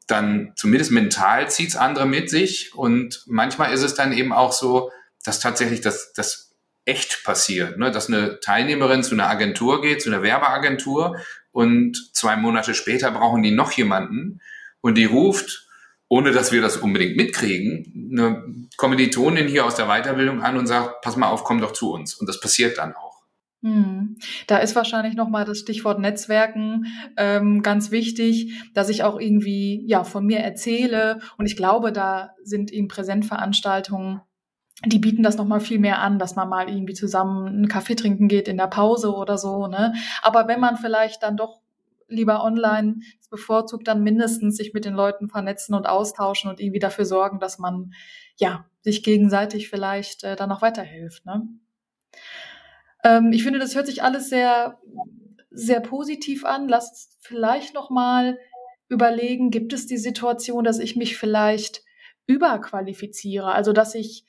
dann 0.07 0.53
zumindest 0.57 0.91
mental 0.91 1.51
zieht's 1.51 1.77
andere 1.77 2.05
mit 2.05 2.29
sich. 2.29 2.75
Und 2.75 3.25
manchmal 3.27 3.73
ist 3.73 3.83
es 3.83 3.95
dann 3.95 4.13
eben 4.13 4.35
auch 4.35 4.53
so, 4.53 4.91
dass 5.25 5.41
tatsächlich 5.41 5.81
das, 5.81 6.13
das 6.13 6.51
echt 6.85 7.25
passiert, 7.25 7.79
ne? 7.79 7.91
dass 7.91 8.09
eine 8.09 8.41
Teilnehmerin 8.41 9.03
zu 9.03 9.15
einer 9.15 9.29
Agentur 9.29 9.81
geht, 9.81 10.03
zu 10.03 10.11
einer 10.11 10.23
Werbeagentur 10.23 11.17
und 11.53 12.11
zwei 12.15 12.37
Monate 12.37 12.75
später 12.75 13.11
brauchen 13.11 13.43
die 13.43 13.51
noch 13.51 13.73
jemanden 13.73 14.41
und 14.81 14.97
die 14.97 15.05
ruft 15.05 15.70
ohne 16.11 16.33
dass 16.33 16.51
wir 16.51 16.61
das 16.61 16.77
unbedingt 16.77 17.17
mitkriegen, 17.17 18.11
eine 18.13 18.45
Kommilitonin 18.77 19.47
hier 19.47 19.65
aus 19.65 19.77
der 19.77 19.87
Weiterbildung 19.87 20.43
an 20.43 20.59
und 20.59 20.67
sagt, 20.67 21.03
pass 21.03 21.17
mal 21.17 21.29
auf, 21.29 21.45
komm 21.45 21.61
doch 21.61 21.73
zu 21.73 21.93
uns. 21.93 22.15
Und 22.15 22.29
das 22.29 22.41
passiert 22.41 22.79
dann 22.79 22.95
auch. 22.95 23.23
Hm. 23.63 24.17
Da 24.49 24.59
ist 24.59 24.75
wahrscheinlich 24.75 25.15
nochmal 25.15 25.45
das 25.45 25.61
Stichwort 25.61 26.01
Netzwerken 26.01 26.87
ähm, 27.17 27.63
ganz 27.63 27.93
wichtig, 27.93 28.61
dass 28.75 28.89
ich 28.89 29.05
auch 29.05 29.21
irgendwie 29.21 29.85
ja 29.87 30.03
von 30.03 30.27
mir 30.27 30.41
erzähle. 30.41 31.21
Und 31.39 31.47
ich 31.47 31.57
glaube, 31.57 31.93
da 31.93 32.31
sind 32.43 32.73
eben 32.73 32.89
Präsentveranstaltungen, 32.89 34.21
die 34.85 34.99
bieten 34.99 35.23
das 35.23 35.37
nochmal 35.37 35.61
viel 35.61 35.79
mehr 35.79 36.01
an, 36.01 36.19
dass 36.19 36.35
man 36.35 36.49
mal 36.49 36.69
irgendwie 36.69 36.95
zusammen 36.95 37.47
einen 37.47 37.69
Kaffee 37.69 37.95
trinken 37.95 38.27
geht 38.27 38.49
in 38.49 38.57
der 38.57 38.67
Pause 38.67 39.15
oder 39.15 39.39
so. 39.39 39.69
Ne? 39.69 39.95
Aber 40.23 40.49
wenn 40.49 40.59
man 40.59 40.77
vielleicht 40.77 41.23
dann 41.23 41.37
doch 41.37 41.61
lieber 42.11 42.45
online 42.45 43.01
bevorzugt, 43.31 43.89
dann 43.89 44.03
mindestens 44.03 44.57
sich 44.57 44.75
mit 44.75 44.85
den 44.85 44.95
Leuten 44.95 45.29
vernetzen 45.29 45.75
und 45.75 45.87
austauschen 45.87 46.51
und 46.51 46.61
irgendwie 46.61 46.81
dafür 46.81 47.05
sorgen, 47.05 47.41
dass 47.41 47.59
man 47.59 47.93
ja 48.37 48.67
sich 48.83 49.03
gegenseitig 49.03 49.69
vielleicht 49.69 50.25
äh, 50.25 50.37
dann 50.37 50.49
noch 50.49 50.63
weiterhilft. 50.63 51.25
Ne? 51.27 51.49
Ähm, 53.05 53.33
ich 53.33 53.43
finde, 53.43 53.59
das 53.59 53.75
hört 53.75 53.87
sich 53.87 54.03
alles 54.03 54.29
sehr, 54.29 54.81
sehr 55.51 55.81
positiv 55.81 56.45
an. 56.45 56.69
Lasst 56.69 57.19
vielleicht 57.21 57.75
noch 57.75 57.91
mal 57.91 58.39
überlegen, 58.89 59.51
gibt 59.51 59.73
es 59.73 59.87
die 59.87 59.99
Situation, 59.99 60.65
dass 60.65 60.79
ich 60.79 60.97
mich 60.97 61.17
vielleicht 61.17 61.83
überqualifiziere, 62.27 63.53
also 63.53 63.73
dass 63.73 63.95
ich 63.95 64.25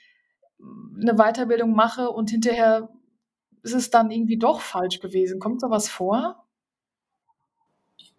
eine 1.01 1.15
Weiterbildung 1.15 1.73
mache 1.73 2.09
und 2.09 2.29
hinterher 2.29 2.89
ist 3.63 3.73
es 3.73 3.89
dann 3.89 4.11
irgendwie 4.11 4.37
doch 4.37 4.61
falsch 4.61 4.99
gewesen. 4.99 5.39
Kommt 5.39 5.61
sowas 5.61 5.89
vor? 5.89 6.40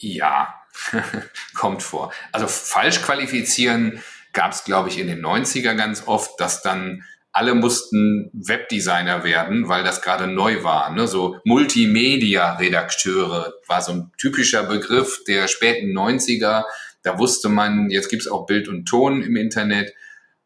Ja, 0.02 0.54
kommt 1.54 1.82
vor. 1.82 2.12
Also 2.32 2.46
falsch 2.48 3.00
qualifizieren 3.02 4.02
gab 4.32 4.52
es, 4.52 4.64
glaube 4.64 4.88
ich, 4.88 4.98
in 4.98 5.06
den 5.06 5.24
90er 5.24 5.74
ganz 5.74 6.08
oft, 6.08 6.40
dass 6.40 6.62
dann 6.62 7.04
alle 7.30 7.54
mussten 7.54 8.30
Webdesigner 8.32 9.22
werden, 9.22 9.68
weil 9.68 9.84
das 9.84 10.02
gerade 10.02 10.26
neu 10.26 10.64
war. 10.64 10.90
Ne? 10.90 11.06
So 11.06 11.38
Multimedia-Redakteure 11.44 13.52
war 13.68 13.80
so 13.80 13.92
ein 13.92 14.10
typischer 14.18 14.64
Begriff 14.64 15.22
der 15.26 15.46
späten 15.48 15.96
90er. 15.96 16.64
Da 17.02 17.18
wusste 17.18 17.48
man, 17.48 17.88
jetzt 17.90 18.10
gibt's 18.10 18.28
auch 18.28 18.44
Bild 18.46 18.68
und 18.68 18.86
Ton 18.86 19.22
im 19.22 19.36
Internet. 19.36 19.94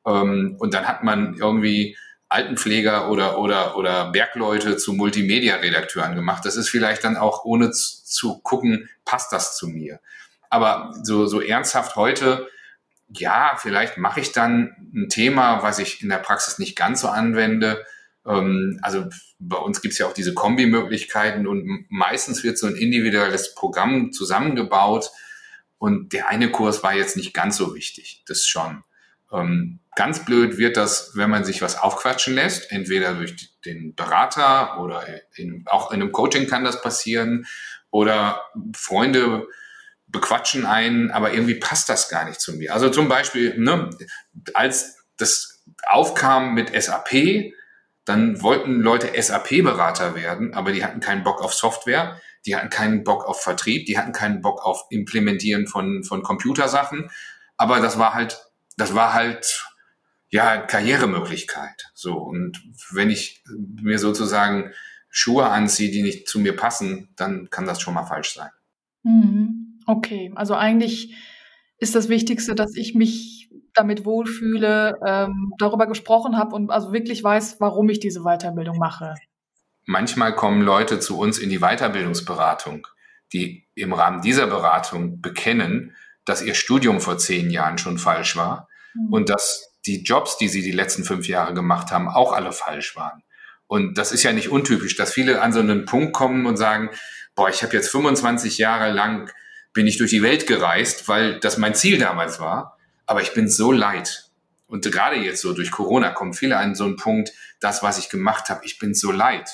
Ähm, 0.06 0.56
und 0.58 0.74
dann 0.74 0.86
hat 0.86 1.02
man 1.02 1.38
irgendwie 1.38 1.96
Altenpfleger 2.28 3.10
oder, 3.10 3.38
oder, 3.38 3.76
oder 3.76 4.10
Bergleute 4.10 4.76
zu 4.76 4.92
Multimedia-Redakteuren 4.92 6.14
gemacht. 6.14 6.44
Das 6.44 6.56
ist 6.56 6.68
vielleicht 6.68 7.04
dann 7.04 7.16
auch 7.16 7.44
ohne 7.44 7.70
zu, 7.70 8.04
zu 8.04 8.38
gucken, 8.40 8.88
passt 9.04 9.32
das 9.32 9.56
zu 9.56 9.68
mir. 9.68 10.00
Aber 10.50 10.92
so, 11.02 11.26
so 11.26 11.40
ernsthaft 11.40 11.96
heute, 11.96 12.48
ja, 13.08 13.56
vielleicht 13.58 13.98
mache 13.98 14.20
ich 14.20 14.32
dann 14.32 14.74
ein 14.94 15.08
Thema, 15.08 15.62
was 15.62 15.78
ich 15.78 16.02
in 16.02 16.08
der 16.08 16.18
Praxis 16.18 16.58
nicht 16.58 16.76
ganz 16.76 17.00
so 17.00 17.08
anwende. 17.08 17.84
Ähm, 18.26 18.80
also 18.82 19.06
bei 19.38 19.58
uns 19.58 19.80
gibt 19.80 19.92
es 19.92 19.98
ja 19.98 20.06
auch 20.06 20.12
diese 20.12 20.34
Kombi-Möglichkeiten 20.34 21.46
und 21.46 21.86
meistens 21.88 22.42
wird 22.42 22.58
so 22.58 22.66
ein 22.66 22.76
individuelles 22.76 23.54
Programm 23.54 24.12
zusammengebaut. 24.12 25.10
Und 25.78 26.12
der 26.12 26.28
eine 26.28 26.50
Kurs 26.50 26.82
war 26.82 26.94
jetzt 26.94 27.16
nicht 27.16 27.34
ganz 27.34 27.56
so 27.56 27.74
wichtig, 27.74 28.24
das 28.26 28.46
schon. 28.46 28.82
Ähm, 29.32 29.80
ganz 29.96 30.24
blöd 30.24 30.58
wird 30.58 30.76
das, 30.76 31.12
wenn 31.14 31.30
man 31.30 31.44
sich 31.44 31.62
was 31.62 31.78
aufquatschen 31.78 32.34
lässt, 32.34 32.70
entweder 32.70 33.14
durch 33.14 33.60
den 33.64 33.94
Berater 33.94 34.80
oder 34.80 35.04
in, 35.34 35.64
auch 35.66 35.90
in 35.90 36.00
einem 36.00 36.12
Coaching 36.12 36.46
kann 36.46 36.64
das 36.64 36.82
passieren 36.82 37.46
oder 37.90 38.42
Freunde 38.74 39.46
bequatschen 40.08 40.66
einen, 40.66 41.10
aber 41.10 41.32
irgendwie 41.32 41.56
passt 41.56 41.88
das 41.88 42.08
gar 42.08 42.24
nicht 42.24 42.40
zu 42.40 42.54
mir. 42.54 42.72
Also 42.72 42.90
zum 42.90 43.08
Beispiel, 43.08 43.58
ne, 43.58 43.90
als 44.54 44.98
das 45.16 45.64
aufkam 45.88 46.54
mit 46.54 46.70
SAP, 46.80 47.52
dann 48.04 48.40
wollten 48.40 48.80
Leute 48.80 49.20
SAP-Berater 49.20 50.14
werden, 50.14 50.54
aber 50.54 50.72
die 50.72 50.84
hatten 50.84 51.00
keinen 51.00 51.24
Bock 51.24 51.42
auf 51.42 51.52
Software, 51.54 52.20
die 52.46 52.54
hatten 52.54 52.70
keinen 52.70 53.02
Bock 53.02 53.24
auf 53.24 53.42
Vertrieb, 53.42 53.86
die 53.86 53.98
hatten 53.98 54.12
keinen 54.12 54.40
Bock 54.40 54.64
auf 54.64 54.84
Implementieren 54.90 55.66
von, 55.66 56.04
von 56.04 56.22
Computersachen. 56.22 57.10
Aber 57.56 57.80
das 57.80 57.98
war 57.98 58.14
halt, 58.14 58.40
das 58.76 58.94
war 58.94 59.14
halt, 59.14 59.64
ja, 60.28 60.58
Karrieremöglichkeit. 60.58 61.90
So. 61.94 62.14
Und 62.14 62.62
wenn 62.90 63.10
ich 63.10 63.42
mir 63.58 63.98
sozusagen 63.98 64.72
Schuhe 65.08 65.46
anziehe, 65.46 65.90
die 65.90 66.02
nicht 66.02 66.28
zu 66.28 66.38
mir 66.38 66.54
passen, 66.54 67.08
dann 67.16 67.48
kann 67.50 67.66
das 67.66 67.80
schon 67.80 67.94
mal 67.94 68.04
falsch 68.04 68.34
sein. 68.34 68.50
Mhm. 69.02 69.80
Okay, 69.86 70.32
also 70.34 70.54
eigentlich 70.54 71.14
ist 71.78 71.94
das 71.94 72.08
Wichtigste, 72.08 72.54
dass 72.54 72.74
ich 72.74 72.94
mich 72.94 73.48
damit 73.72 74.04
wohlfühle, 74.04 74.98
ähm, 75.06 75.52
darüber 75.58 75.86
gesprochen 75.86 76.36
habe 76.36 76.54
und 76.54 76.70
also 76.70 76.92
wirklich 76.92 77.22
weiß, 77.22 77.60
warum 77.60 77.88
ich 77.88 78.00
diese 78.00 78.22
Weiterbildung 78.22 78.78
mache. 78.78 79.14
Manchmal 79.84 80.34
kommen 80.34 80.62
Leute 80.62 80.98
zu 80.98 81.18
uns 81.18 81.38
in 81.38 81.50
die 81.50 81.60
Weiterbildungsberatung, 81.60 82.86
die 83.32 83.68
im 83.74 83.92
Rahmen 83.92 84.22
dieser 84.22 84.46
Beratung 84.46 85.20
bekennen, 85.20 85.94
dass 86.26 86.42
ihr 86.42 86.54
Studium 86.54 87.00
vor 87.00 87.16
zehn 87.16 87.48
Jahren 87.48 87.78
schon 87.78 87.96
falsch 87.96 88.36
war 88.36 88.68
mhm. 88.94 89.12
und 89.12 89.28
dass 89.30 89.72
die 89.86 90.02
Jobs, 90.02 90.36
die 90.36 90.48
sie 90.48 90.62
die 90.62 90.72
letzten 90.72 91.04
fünf 91.04 91.26
Jahre 91.28 91.54
gemacht 91.54 91.90
haben, 91.90 92.08
auch 92.08 92.32
alle 92.32 92.52
falsch 92.52 92.96
waren. 92.96 93.22
Und 93.68 93.96
das 93.96 94.12
ist 94.12 94.22
ja 94.22 94.32
nicht 94.32 94.50
untypisch, 94.50 94.96
dass 94.96 95.12
viele 95.12 95.40
an 95.40 95.52
so 95.52 95.60
einen 95.60 95.86
Punkt 95.86 96.12
kommen 96.12 96.46
und 96.46 96.56
sagen, 96.56 96.90
boah, 97.34 97.48
ich 97.48 97.62
habe 97.62 97.74
jetzt 97.74 97.90
25 97.90 98.58
Jahre 98.58 98.92
lang 98.92 99.30
bin 99.72 99.86
ich 99.86 99.98
durch 99.98 100.10
die 100.10 100.22
Welt 100.22 100.46
gereist, 100.46 101.08
weil 101.08 101.38
das 101.40 101.58
mein 101.58 101.74
Ziel 101.74 101.98
damals 101.98 102.40
war, 102.40 102.78
aber 103.06 103.22
ich 103.22 103.34
bin 103.34 103.48
so 103.48 103.72
leid. 103.72 104.30
Und 104.66 104.90
gerade 104.90 105.16
jetzt 105.16 105.42
so 105.42 105.52
durch 105.52 105.70
Corona 105.70 106.10
kommen 106.10 106.32
viele 106.32 106.56
an 106.56 106.74
so 106.74 106.84
einen 106.84 106.96
Punkt, 106.96 107.32
das, 107.60 107.82
was 107.82 107.98
ich 107.98 108.08
gemacht 108.08 108.48
habe, 108.48 108.64
ich 108.64 108.78
bin 108.78 108.94
so 108.94 109.12
leid. 109.12 109.50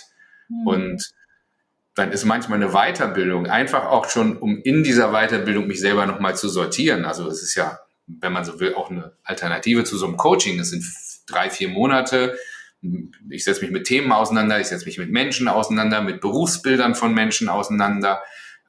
Mhm. 0.49 0.67
Und 0.67 1.11
dann 1.95 2.11
ist 2.11 2.25
manchmal 2.25 2.63
eine 2.63 2.73
Weiterbildung 2.73 3.47
einfach 3.47 3.87
auch 3.87 4.09
schon, 4.09 4.37
um 4.39 4.61
in 4.63 4.83
dieser 4.83 5.13
Weiterbildung 5.13 5.67
mich 5.67 5.81
selber 5.81 6.07
nochmal 6.07 6.37
zu 6.37 6.49
sortieren. 6.49 7.05
Also 7.05 7.29
es 7.29 7.43
ist 7.43 7.55
ja, 7.55 7.79
wenn 8.07 8.33
man 8.33 8.45
so 8.45 8.61
will, 8.61 8.75
auch 8.75 8.91
eine 8.91 9.13
Alternative 9.25 9.85
zu 9.85 9.99
so 9.99 10.07
einem 10.07 10.17
Coaching. 10.17 10.59
Es 10.59 10.71
sind 10.71 10.85
drei, 11.27 11.51
vier 11.51 11.69
Monate, 11.69 12.37
ich 13.31 13.45
setze 13.45 13.63
mich 13.63 13.71
mit 13.71 13.87
Themen 13.87 14.11
auseinander, 14.11 14.61
ich 14.61 14.67
setze 14.67 14.87
mich 14.87 14.99
mit 14.99 15.11
Menschen 15.11 15.49
auseinander, 15.49 16.03
mit 16.03 16.21
Berufsbildern 16.21 16.95
von 16.95 17.15
Menschen 17.15 17.49
auseinander. 17.49 18.23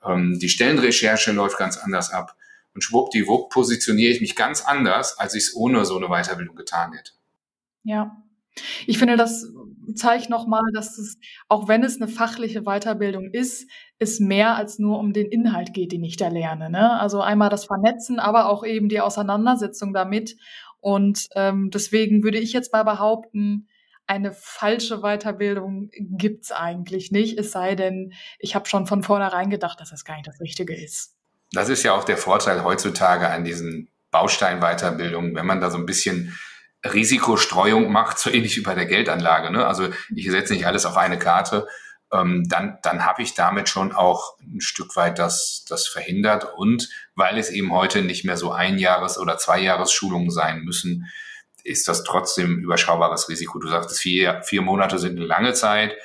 Ähm, 0.05 0.37
die 0.39 0.49
Stellenrecherche 0.49 1.31
läuft 1.31 1.57
ganz 1.57 1.77
anders 1.77 2.11
ab. 2.11 2.35
Und 2.75 2.83
schwuppdiwupp 2.83 3.51
positioniere 3.51 4.11
ich 4.11 4.21
mich 4.21 4.35
ganz 4.35 4.61
anders, 4.61 5.17
als 5.17 5.35
ich 5.35 5.43
es 5.43 5.55
ohne 5.55 5.85
so 5.85 5.97
eine 5.97 6.07
Weiterbildung 6.07 6.55
getan 6.55 6.93
hätte. 6.93 7.11
Ja. 7.83 8.17
Ich 8.85 8.99
finde, 8.99 9.17
das 9.17 9.47
zeigt 9.95 10.29
nochmal, 10.29 10.63
dass 10.73 10.97
es, 10.97 11.17
auch 11.47 11.67
wenn 11.67 11.83
es 11.83 12.01
eine 12.01 12.07
fachliche 12.07 12.63
Weiterbildung 12.63 13.29
ist, 13.31 13.69
es 13.99 14.19
mehr 14.19 14.55
als 14.55 14.79
nur 14.79 14.99
um 14.99 15.13
den 15.13 15.27
Inhalt 15.27 15.73
geht, 15.73 15.91
den 15.91 16.03
ich 16.03 16.17
da 16.17 16.27
lerne. 16.27 16.69
Ne? 16.69 16.99
Also 16.99 17.21
einmal 17.21 17.49
das 17.49 17.65
Vernetzen, 17.65 18.19
aber 18.19 18.49
auch 18.49 18.65
eben 18.65 18.89
die 18.89 19.01
Auseinandersetzung 19.01 19.93
damit. 19.93 20.35
Und 20.79 21.27
ähm, 21.35 21.69
deswegen 21.71 22.23
würde 22.23 22.39
ich 22.39 22.53
jetzt 22.53 22.73
mal 22.73 22.83
behaupten, 22.83 23.67
eine 24.05 24.33
falsche 24.33 24.99
Weiterbildung 24.99 25.89
gibt's 25.93 26.51
eigentlich 26.51 27.11
nicht, 27.11 27.39
es 27.39 27.51
sei 27.51 27.75
denn, 27.75 28.13
ich 28.37 28.53
habe 28.53 28.67
schon 28.67 28.85
von 28.85 29.01
vornherein 29.01 29.49
gedacht, 29.49 29.79
dass 29.79 29.91
das 29.91 30.03
gar 30.03 30.15
nicht 30.15 30.27
das 30.27 30.41
Richtige 30.41 30.75
ist. 30.75 31.15
Das 31.53 31.69
ist 31.69 31.83
ja 31.83 31.93
auch 31.93 32.03
der 32.03 32.17
Vorteil 32.17 32.63
heutzutage 32.63 33.29
an 33.29 33.45
diesen 33.45 33.89
Bausteinweiterbildungen, 34.11 35.35
wenn 35.35 35.45
man 35.45 35.61
da 35.61 35.69
so 35.69 35.77
ein 35.77 35.85
bisschen 35.85 36.37
Risikostreuung 36.83 37.91
macht, 37.91 38.19
so 38.19 38.29
ähnlich 38.29 38.57
wie 38.57 38.61
bei 38.61 38.75
der 38.75 38.85
Geldanlage. 38.85 39.51
Ne? 39.51 39.65
Also 39.65 39.89
ich 40.13 40.29
setze 40.29 40.53
nicht 40.53 40.67
alles 40.67 40.85
auf 40.85 40.97
eine 40.97 41.17
Karte, 41.17 41.67
ähm, 42.13 42.45
dann, 42.47 42.77
dann 42.83 43.05
habe 43.05 43.23
ich 43.23 43.33
damit 43.33 43.69
schon 43.69 43.91
auch 43.91 44.37
ein 44.39 44.61
Stück 44.61 44.95
weit 44.95 45.17
das, 45.17 45.65
das 45.67 45.87
verhindert. 45.87 46.53
Und 46.55 46.89
weil 47.15 47.37
es 47.37 47.49
eben 47.49 47.73
heute 47.73 48.01
nicht 48.01 48.23
mehr 48.23 48.37
so 48.37 48.51
ein 48.51 48.77
Jahres- 48.77 49.17
oder 49.17 49.37
zwei 49.37 49.59
Jahres-Schulungen 49.59 50.29
sein 50.29 50.61
müssen, 50.61 51.11
ist 51.63 51.87
das 51.87 52.03
trotzdem 52.03 52.59
überschaubares 52.59 53.29
Risiko. 53.29 53.57
Du 53.57 53.69
sagtest, 53.69 53.99
vier, 53.99 54.41
vier 54.43 54.61
Monate 54.61 54.99
sind 54.99 55.17
eine 55.17 55.25
lange 55.25 55.53
Zeit. 55.53 55.95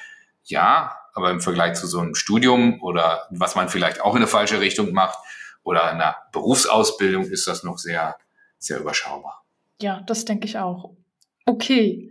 Ja, 0.45 0.97
aber 1.13 1.31
im 1.31 1.41
Vergleich 1.41 1.75
zu 1.75 1.87
so 1.87 2.01
einem 2.01 2.15
Studium 2.15 2.81
oder 2.81 3.27
was 3.31 3.55
man 3.55 3.69
vielleicht 3.69 4.01
auch 4.01 4.13
in 4.13 4.19
eine 4.19 4.29
falsche 4.29 4.61
Richtung 4.61 4.93
macht 4.93 5.19
oder 5.63 5.85
einer 5.85 6.17
Berufsausbildung 6.33 7.25
ist 7.25 7.47
das 7.47 7.65
noch 7.65 7.77
sehr, 7.79 8.17
sehr 8.59 8.79
überschaubar. 8.79 9.45
Ja, 9.81 10.03
das 10.07 10.25
denke 10.25 10.47
ich 10.47 10.59
auch. 10.59 10.97
Okay, 11.47 12.11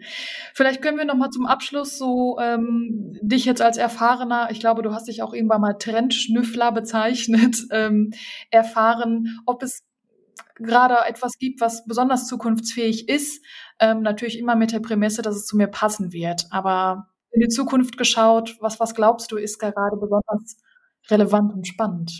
vielleicht 0.56 0.82
können 0.82 0.98
wir 0.98 1.06
noch 1.06 1.16
mal 1.16 1.30
zum 1.30 1.46
Abschluss 1.46 2.00
so 2.00 2.40
ähm, 2.40 3.16
dich 3.22 3.46
jetzt 3.46 3.62
als 3.62 3.78
erfahrener, 3.78 4.48
ich 4.50 4.60
glaube, 4.60 4.82
du 4.82 4.94
hast 4.94 5.08
dich 5.08 5.22
auch 5.22 5.32
irgendwann 5.32 5.62
mal 5.62 5.74
Trendschnüffler 5.74 6.72
bezeichnet, 6.72 7.58
ähm, 7.72 8.14
erfahren, 8.50 9.40
ob 9.46 9.62
es 9.62 9.84
gerade 10.56 10.96
etwas 11.08 11.38
gibt, 11.38 11.62
was 11.62 11.86
besonders 11.86 12.26
zukunftsfähig 12.26 13.10
ist. 13.10 13.46
Ähm, 13.80 14.02
natürlich 14.02 14.40
immer 14.40 14.56
mit 14.56 14.72
der 14.72 14.80
Prämisse, 14.80 15.22
dass 15.22 15.36
es 15.36 15.46
zu 15.46 15.56
mir 15.56 15.68
passen 15.68 16.12
wird. 16.12 16.46
Aber 16.50 17.10
in 17.32 17.42
die 17.42 17.48
Zukunft 17.48 17.98
geschaut, 17.98 18.58
was, 18.60 18.80
was 18.80 18.96
glaubst 18.96 19.32
du, 19.32 19.38
ist 19.38 19.60
gerade 19.60 19.98
besonders 19.98 20.58
relevant 21.10 21.54
und 21.54 21.68
spannend? 21.68 22.12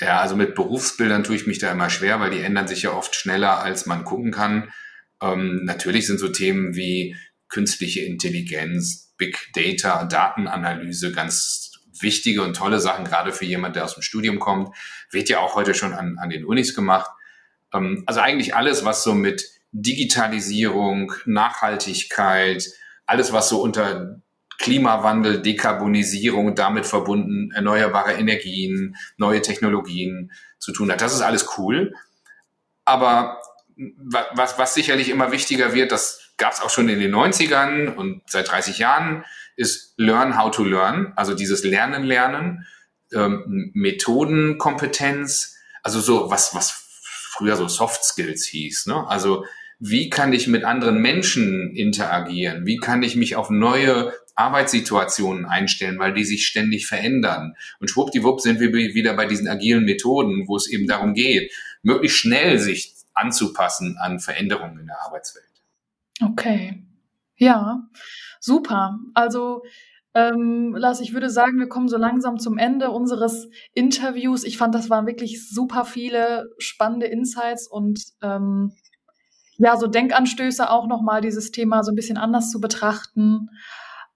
Ja, 0.00 0.20
also 0.20 0.36
mit 0.36 0.54
Berufsbildern 0.54 1.22
tue 1.24 1.36
ich 1.36 1.46
mich 1.46 1.58
da 1.58 1.70
immer 1.70 1.90
schwer, 1.90 2.20
weil 2.20 2.30
die 2.30 2.40
ändern 2.40 2.66
sich 2.66 2.82
ja 2.82 2.92
oft 2.92 3.14
schneller, 3.14 3.60
als 3.60 3.86
man 3.86 4.04
gucken 4.04 4.32
kann. 4.32 4.70
Ähm, 5.20 5.64
natürlich 5.64 6.06
sind 6.06 6.18
so 6.18 6.28
Themen 6.28 6.74
wie 6.76 7.16
künstliche 7.48 8.00
Intelligenz, 8.00 9.14
Big 9.16 9.50
Data, 9.54 10.04
Datenanalyse 10.04 11.12
ganz 11.12 11.72
wichtige 12.00 12.42
und 12.42 12.54
tolle 12.54 12.80
Sachen, 12.80 13.04
gerade 13.04 13.32
für 13.32 13.44
jemand, 13.44 13.76
der 13.76 13.84
aus 13.84 13.94
dem 13.94 14.02
Studium 14.02 14.38
kommt. 14.38 14.76
Wird 15.10 15.28
ja 15.28 15.38
auch 15.40 15.54
heute 15.54 15.74
schon 15.74 15.94
an, 15.94 16.18
an 16.18 16.30
den 16.30 16.44
Unis 16.44 16.74
gemacht. 16.74 17.10
Ähm, 17.72 18.02
also 18.06 18.20
eigentlich 18.20 18.54
alles, 18.54 18.84
was 18.84 19.02
so 19.02 19.14
mit 19.14 19.48
Digitalisierung, 19.72 21.12
Nachhaltigkeit, 21.24 22.66
alles, 23.06 23.32
was 23.32 23.48
so 23.48 23.62
unter 23.62 24.20
Klimawandel, 24.58 25.42
Dekarbonisierung 25.42 26.54
damit 26.54 26.86
verbunden 26.86 27.50
erneuerbare 27.52 28.14
Energien, 28.14 28.96
neue 29.18 29.42
Technologien 29.42 30.32
zu 30.58 30.72
tun 30.72 30.90
hat. 30.90 31.00
Das 31.00 31.14
ist 31.14 31.20
alles 31.20 31.58
cool. 31.58 31.92
Aber 32.84 33.40
was, 33.76 34.58
was 34.58 34.74
sicherlich 34.74 35.08
immer 35.08 35.32
wichtiger 35.32 35.74
wird, 35.74 35.92
das 35.92 36.32
gab 36.38 36.52
es 36.52 36.60
auch 36.60 36.70
schon 36.70 36.88
in 36.88 37.00
den 37.00 37.14
90ern 37.14 37.94
und 37.94 38.22
seit 38.26 38.50
30 38.50 38.78
Jahren, 38.78 39.24
ist 39.56 39.94
Learn 39.96 40.38
how 40.38 40.50
to 40.50 40.64
learn, 40.64 41.12
also 41.16 41.34
dieses 41.34 41.64
Lernen, 41.64 42.04
Lernen, 42.04 42.66
ähm, 43.12 43.70
Methodenkompetenz, 43.74 45.56
also 45.82 46.00
so 46.00 46.30
was, 46.30 46.54
was 46.54 46.70
früher 47.30 47.56
so 47.56 47.68
Soft 47.68 48.04
Skills 48.04 48.46
hieß. 48.46 48.86
Ne? 48.86 49.06
Also 49.08 49.44
wie 49.78 50.08
kann 50.08 50.32
ich 50.32 50.46
mit 50.46 50.64
anderen 50.64 51.00
Menschen 51.00 51.74
interagieren? 51.74 52.66
Wie 52.66 52.78
kann 52.78 53.02
ich 53.02 53.14
mich 53.16 53.36
auf 53.36 53.50
neue 53.50 54.12
Arbeitssituationen 54.34 55.44
einstellen, 55.46 55.98
weil 55.98 56.14
die 56.14 56.24
sich 56.24 56.46
ständig 56.46 56.86
verändern? 56.86 57.54
Und 57.78 57.88
schwuppdiwupp 57.88 58.40
sind 58.40 58.58
wir 58.60 58.72
wieder 58.72 59.14
bei 59.14 59.26
diesen 59.26 59.48
agilen 59.48 59.84
Methoden, 59.84 60.48
wo 60.48 60.56
es 60.56 60.68
eben 60.68 60.86
darum 60.86 61.14
geht, 61.14 61.52
möglichst 61.82 62.18
schnell 62.18 62.58
sich 62.58 62.95
anzupassen 63.16 63.96
an 63.98 64.20
Veränderungen 64.20 64.78
in 64.78 64.86
der 64.86 65.02
Arbeitswelt. 65.02 65.44
Okay. 66.22 66.82
Ja, 67.36 67.88
super. 68.40 68.98
Also 69.14 69.62
ähm, 70.14 70.74
Lars, 70.74 71.00
ich 71.00 71.12
würde 71.12 71.28
sagen, 71.28 71.58
wir 71.58 71.68
kommen 71.68 71.88
so 71.88 71.98
langsam 71.98 72.38
zum 72.38 72.56
Ende 72.56 72.90
unseres 72.90 73.50
Interviews. 73.74 74.44
Ich 74.44 74.56
fand, 74.56 74.74
das 74.74 74.88
waren 74.88 75.06
wirklich 75.06 75.46
super 75.50 75.84
viele 75.84 76.46
spannende 76.56 77.06
Insights 77.06 77.68
und 77.68 78.02
ähm, 78.22 78.72
ja, 79.58 79.76
so 79.76 79.86
Denkanstöße 79.86 80.70
auch 80.70 80.86
nochmal 80.86 81.20
dieses 81.20 81.50
Thema 81.50 81.82
so 81.82 81.92
ein 81.92 81.96
bisschen 81.96 82.16
anders 82.16 82.50
zu 82.50 82.60
betrachten. 82.60 83.50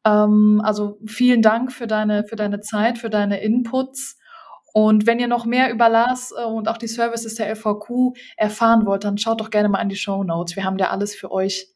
Ähm, 0.04 0.62
also 0.64 0.98
vielen 1.06 1.42
Dank 1.42 1.70
für 1.70 1.86
deine, 1.86 2.24
für 2.24 2.36
deine 2.36 2.60
Zeit, 2.60 2.96
für 2.96 3.10
deine 3.10 3.42
Inputs. 3.42 4.18
Und 4.72 5.06
wenn 5.06 5.18
ihr 5.18 5.28
noch 5.28 5.46
mehr 5.46 5.70
über 5.72 5.88
Lars 5.88 6.32
äh, 6.36 6.44
und 6.44 6.68
auch 6.68 6.78
die 6.78 6.88
Services 6.88 7.34
der 7.34 7.50
LVQ 7.50 8.16
erfahren 8.36 8.86
wollt, 8.86 9.04
dann 9.04 9.18
schaut 9.18 9.40
doch 9.40 9.50
gerne 9.50 9.68
mal 9.68 9.78
an 9.78 9.88
die 9.88 9.96
Show 9.96 10.22
Notes. 10.22 10.56
Wir 10.56 10.64
haben 10.64 10.78
da 10.78 10.86
alles 10.86 11.14
für 11.14 11.30
euch 11.30 11.68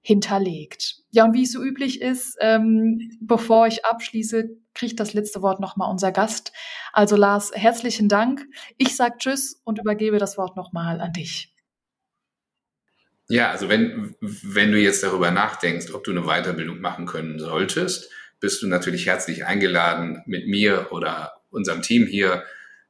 hinterlegt. 0.00 0.96
Ja, 1.10 1.24
und 1.24 1.34
wie 1.34 1.42
es 1.42 1.52
so 1.52 1.62
üblich 1.62 2.00
ist, 2.00 2.36
ähm, 2.40 3.18
bevor 3.20 3.66
ich 3.66 3.84
abschließe, 3.84 4.48
kriegt 4.74 5.00
das 5.00 5.12
letzte 5.12 5.42
Wort 5.42 5.60
nochmal 5.60 5.90
unser 5.90 6.12
Gast. 6.12 6.52
Also 6.92 7.16
Lars, 7.16 7.50
herzlichen 7.54 8.08
Dank. 8.08 8.46
Ich 8.76 8.96
sage 8.96 9.16
Tschüss 9.18 9.60
und 9.64 9.78
übergebe 9.78 10.18
das 10.18 10.38
Wort 10.38 10.56
nochmal 10.56 11.00
an 11.00 11.12
dich. 11.12 11.52
Ja, 13.28 13.50
also 13.50 13.68
wenn, 13.68 14.14
wenn 14.20 14.72
du 14.72 14.80
jetzt 14.80 15.02
darüber 15.02 15.30
nachdenkst, 15.30 15.92
ob 15.92 16.04
du 16.04 16.12
eine 16.12 16.22
Weiterbildung 16.22 16.80
machen 16.80 17.04
können 17.04 17.38
solltest, 17.38 18.10
bist 18.40 18.62
du 18.62 18.68
natürlich 18.68 19.06
herzlich 19.06 19.44
eingeladen, 19.44 20.22
mit 20.26 20.46
mir 20.46 20.88
oder 20.92 21.37
unserem 21.58 21.82
Team 21.82 22.06
hier 22.06 22.44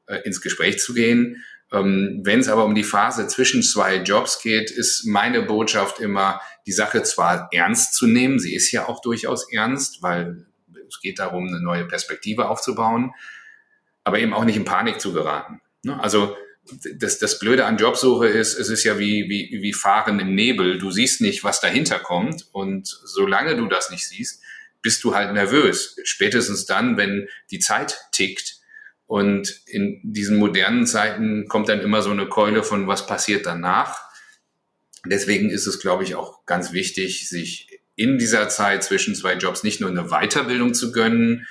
äh, 0.07 0.19
ins 0.23 0.41
Gespräch 0.41 0.79
zu 0.79 0.95
gehen. 0.95 1.45
Ähm, 1.73 2.21
wenn 2.23 2.41
es 2.41 2.49
aber 2.49 2.65
um 2.65 2.75
die 2.75 2.85
Phase 2.85 3.27
zwischen 3.27 3.63
zwei 3.63 3.97
Jobs 3.97 4.41
geht, 4.43 4.71
ist 4.71 5.05
meine 5.07 5.43
Botschaft 5.43 6.01
immer, 6.01 6.41
die 6.67 6.73
Sache 6.73 7.03
zwar 7.03 7.49
ernst 7.53 7.95
zu 7.95 8.07
nehmen, 8.07 8.39
sie 8.39 8.55
ist 8.55 8.71
ja 8.71 8.89
auch 8.89 9.01
durchaus 9.01 9.53
ernst, 9.53 10.03
weil 10.03 10.47
es 10.89 11.01
geht 11.01 11.19
darum, 11.19 11.49
eine 11.49 11.61
neue 11.61 11.87
Perspektive 11.87 12.49
aufzubauen, 12.49 13.13
aber 14.05 14.19
eben 14.19 14.33
auch 14.33 14.45
nicht 14.45 14.57
in 14.57 14.65
Panik 14.65 15.01
zu 15.01 15.13
geraten. 15.13 15.61
Ne? 15.83 16.01
Also 16.01 16.37
das, 16.95 17.19
das 17.19 17.39
Blöde 17.39 17.65
an 17.65 17.79
Jobsuche 17.79 18.29
ist, 18.29 18.59
es 18.59 18.69
ist 18.69 18.85
ja 18.85 18.99
wie, 18.99 19.29
wie, 19.29 19.63
wie 19.63 19.73
Fahren 19.73 20.19
im 20.21 20.35
Nebel. 20.35 20.79
Du 20.79 20.91
siehst 20.91 21.21
nicht, 21.21 21.45
was 21.45 21.61
dahinter 21.61 21.99
kommt. 21.99 22.47
Und 22.53 22.87
solange 22.87 23.57
du 23.57 23.67
das 23.67 23.91
nicht 23.91 24.07
siehst, 24.07 24.43
bist 24.83 25.03
du 25.05 25.15
halt 25.15 25.33
nervös. 25.33 25.97
Spätestens 26.05 26.67
dann, 26.67 26.97
wenn 26.97 27.29
die 27.51 27.59
Zeit 27.59 27.99
tickt. 28.13 28.58
Und 29.09 29.63
in 29.65 30.01
diesen 30.05 30.37
modernen 30.37 30.87
Zeiten 30.87 31.49
kommt 31.49 31.71
dann 31.71 31.81
immer 31.81 32.03
so 32.03 32.11
eine 32.11 32.29
Keule 32.29 32.63
von, 32.63 32.87
was 32.87 33.07
passiert 33.07 33.47
danach. 33.47 33.99
Deswegen 35.07 35.49
ist 35.49 35.67
es, 35.67 35.81
glaube 35.81 36.05
ich, 36.05 36.15
auch 36.15 36.45
ganz 36.45 36.75
wichtig, 36.75 37.27
sich 37.27 37.81
in 37.97 38.19
dieser 38.19 38.51
Zeit 38.51 38.85
zwischen 38.85 39.15
zwei 39.15 39.33
Jobs 39.33 39.65
nicht 39.65 39.81
nur 39.81 39.89
eine 39.89 40.09
Weiterbildung 40.11 40.75
zu 40.75 40.93
gönnen, 40.93 41.47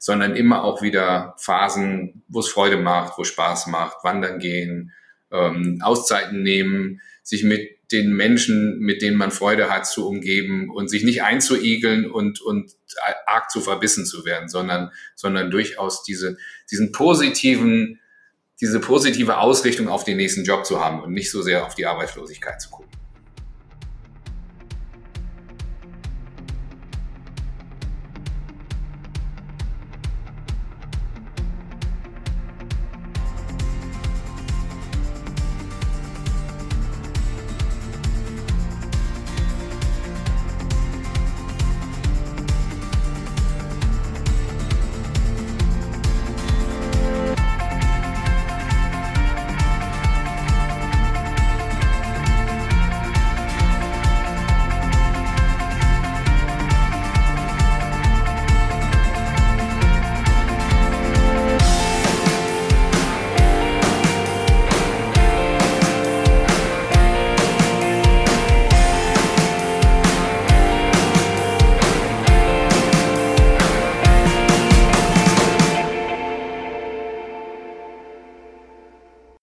sondern 0.00 0.34
immer 0.34 0.64
auch 0.64 0.82
wieder 0.82 1.36
Phasen, 1.38 2.24
wo 2.26 2.40
es 2.40 2.48
Freude 2.48 2.76
macht, 2.76 3.16
wo 3.18 3.22
Spaß 3.22 3.68
macht, 3.68 4.02
wandern 4.02 4.40
gehen, 4.40 4.92
ähm, 5.30 5.78
Auszeiten 5.82 6.42
nehmen, 6.42 7.00
sich 7.26 7.42
mit 7.42 7.90
den 7.90 8.14
Menschen, 8.14 8.78
mit 8.78 9.02
denen 9.02 9.16
man 9.16 9.32
Freude 9.32 9.68
hat, 9.68 9.84
zu 9.88 10.06
umgeben 10.06 10.70
und 10.70 10.88
sich 10.88 11.02
nicht 11.02 11.24
einzuigeln 11.24 12.08
und, 12.08 12.40
und 12.40 12.70
arg 13.26 13.50
zu 13.50 13.60
verbissen 13.60 14.06
zu 14.06 14.24
werden, 14.24 14.48
sondern, 14.48 14.92
sondern 15.16 15.50
durchaus 15.50 16.04
diese, 16.04 16.38
diesen 16.70 16.92
positiven, 16.92 17.98
diese 18.60 18.78
positive 18.78 19.38
Ausrichtung 19.38 19.88
auf 19.88 20.04
den 20.04 20.18
nächsten 20.18 20.44
Job 20.44 20.64
zu 20.64 20.78
haben 20.78 21.02
und 21.02 21.14
nicht 21.14 21.32
so 21.32 21.42
sehr 21.42 21.66
auf 21.66 21.74
die 21.74 21.86
Arbeitslosigkeit 21.86 22.62
zu 22.62 22.70
gucken. 22.70 22.95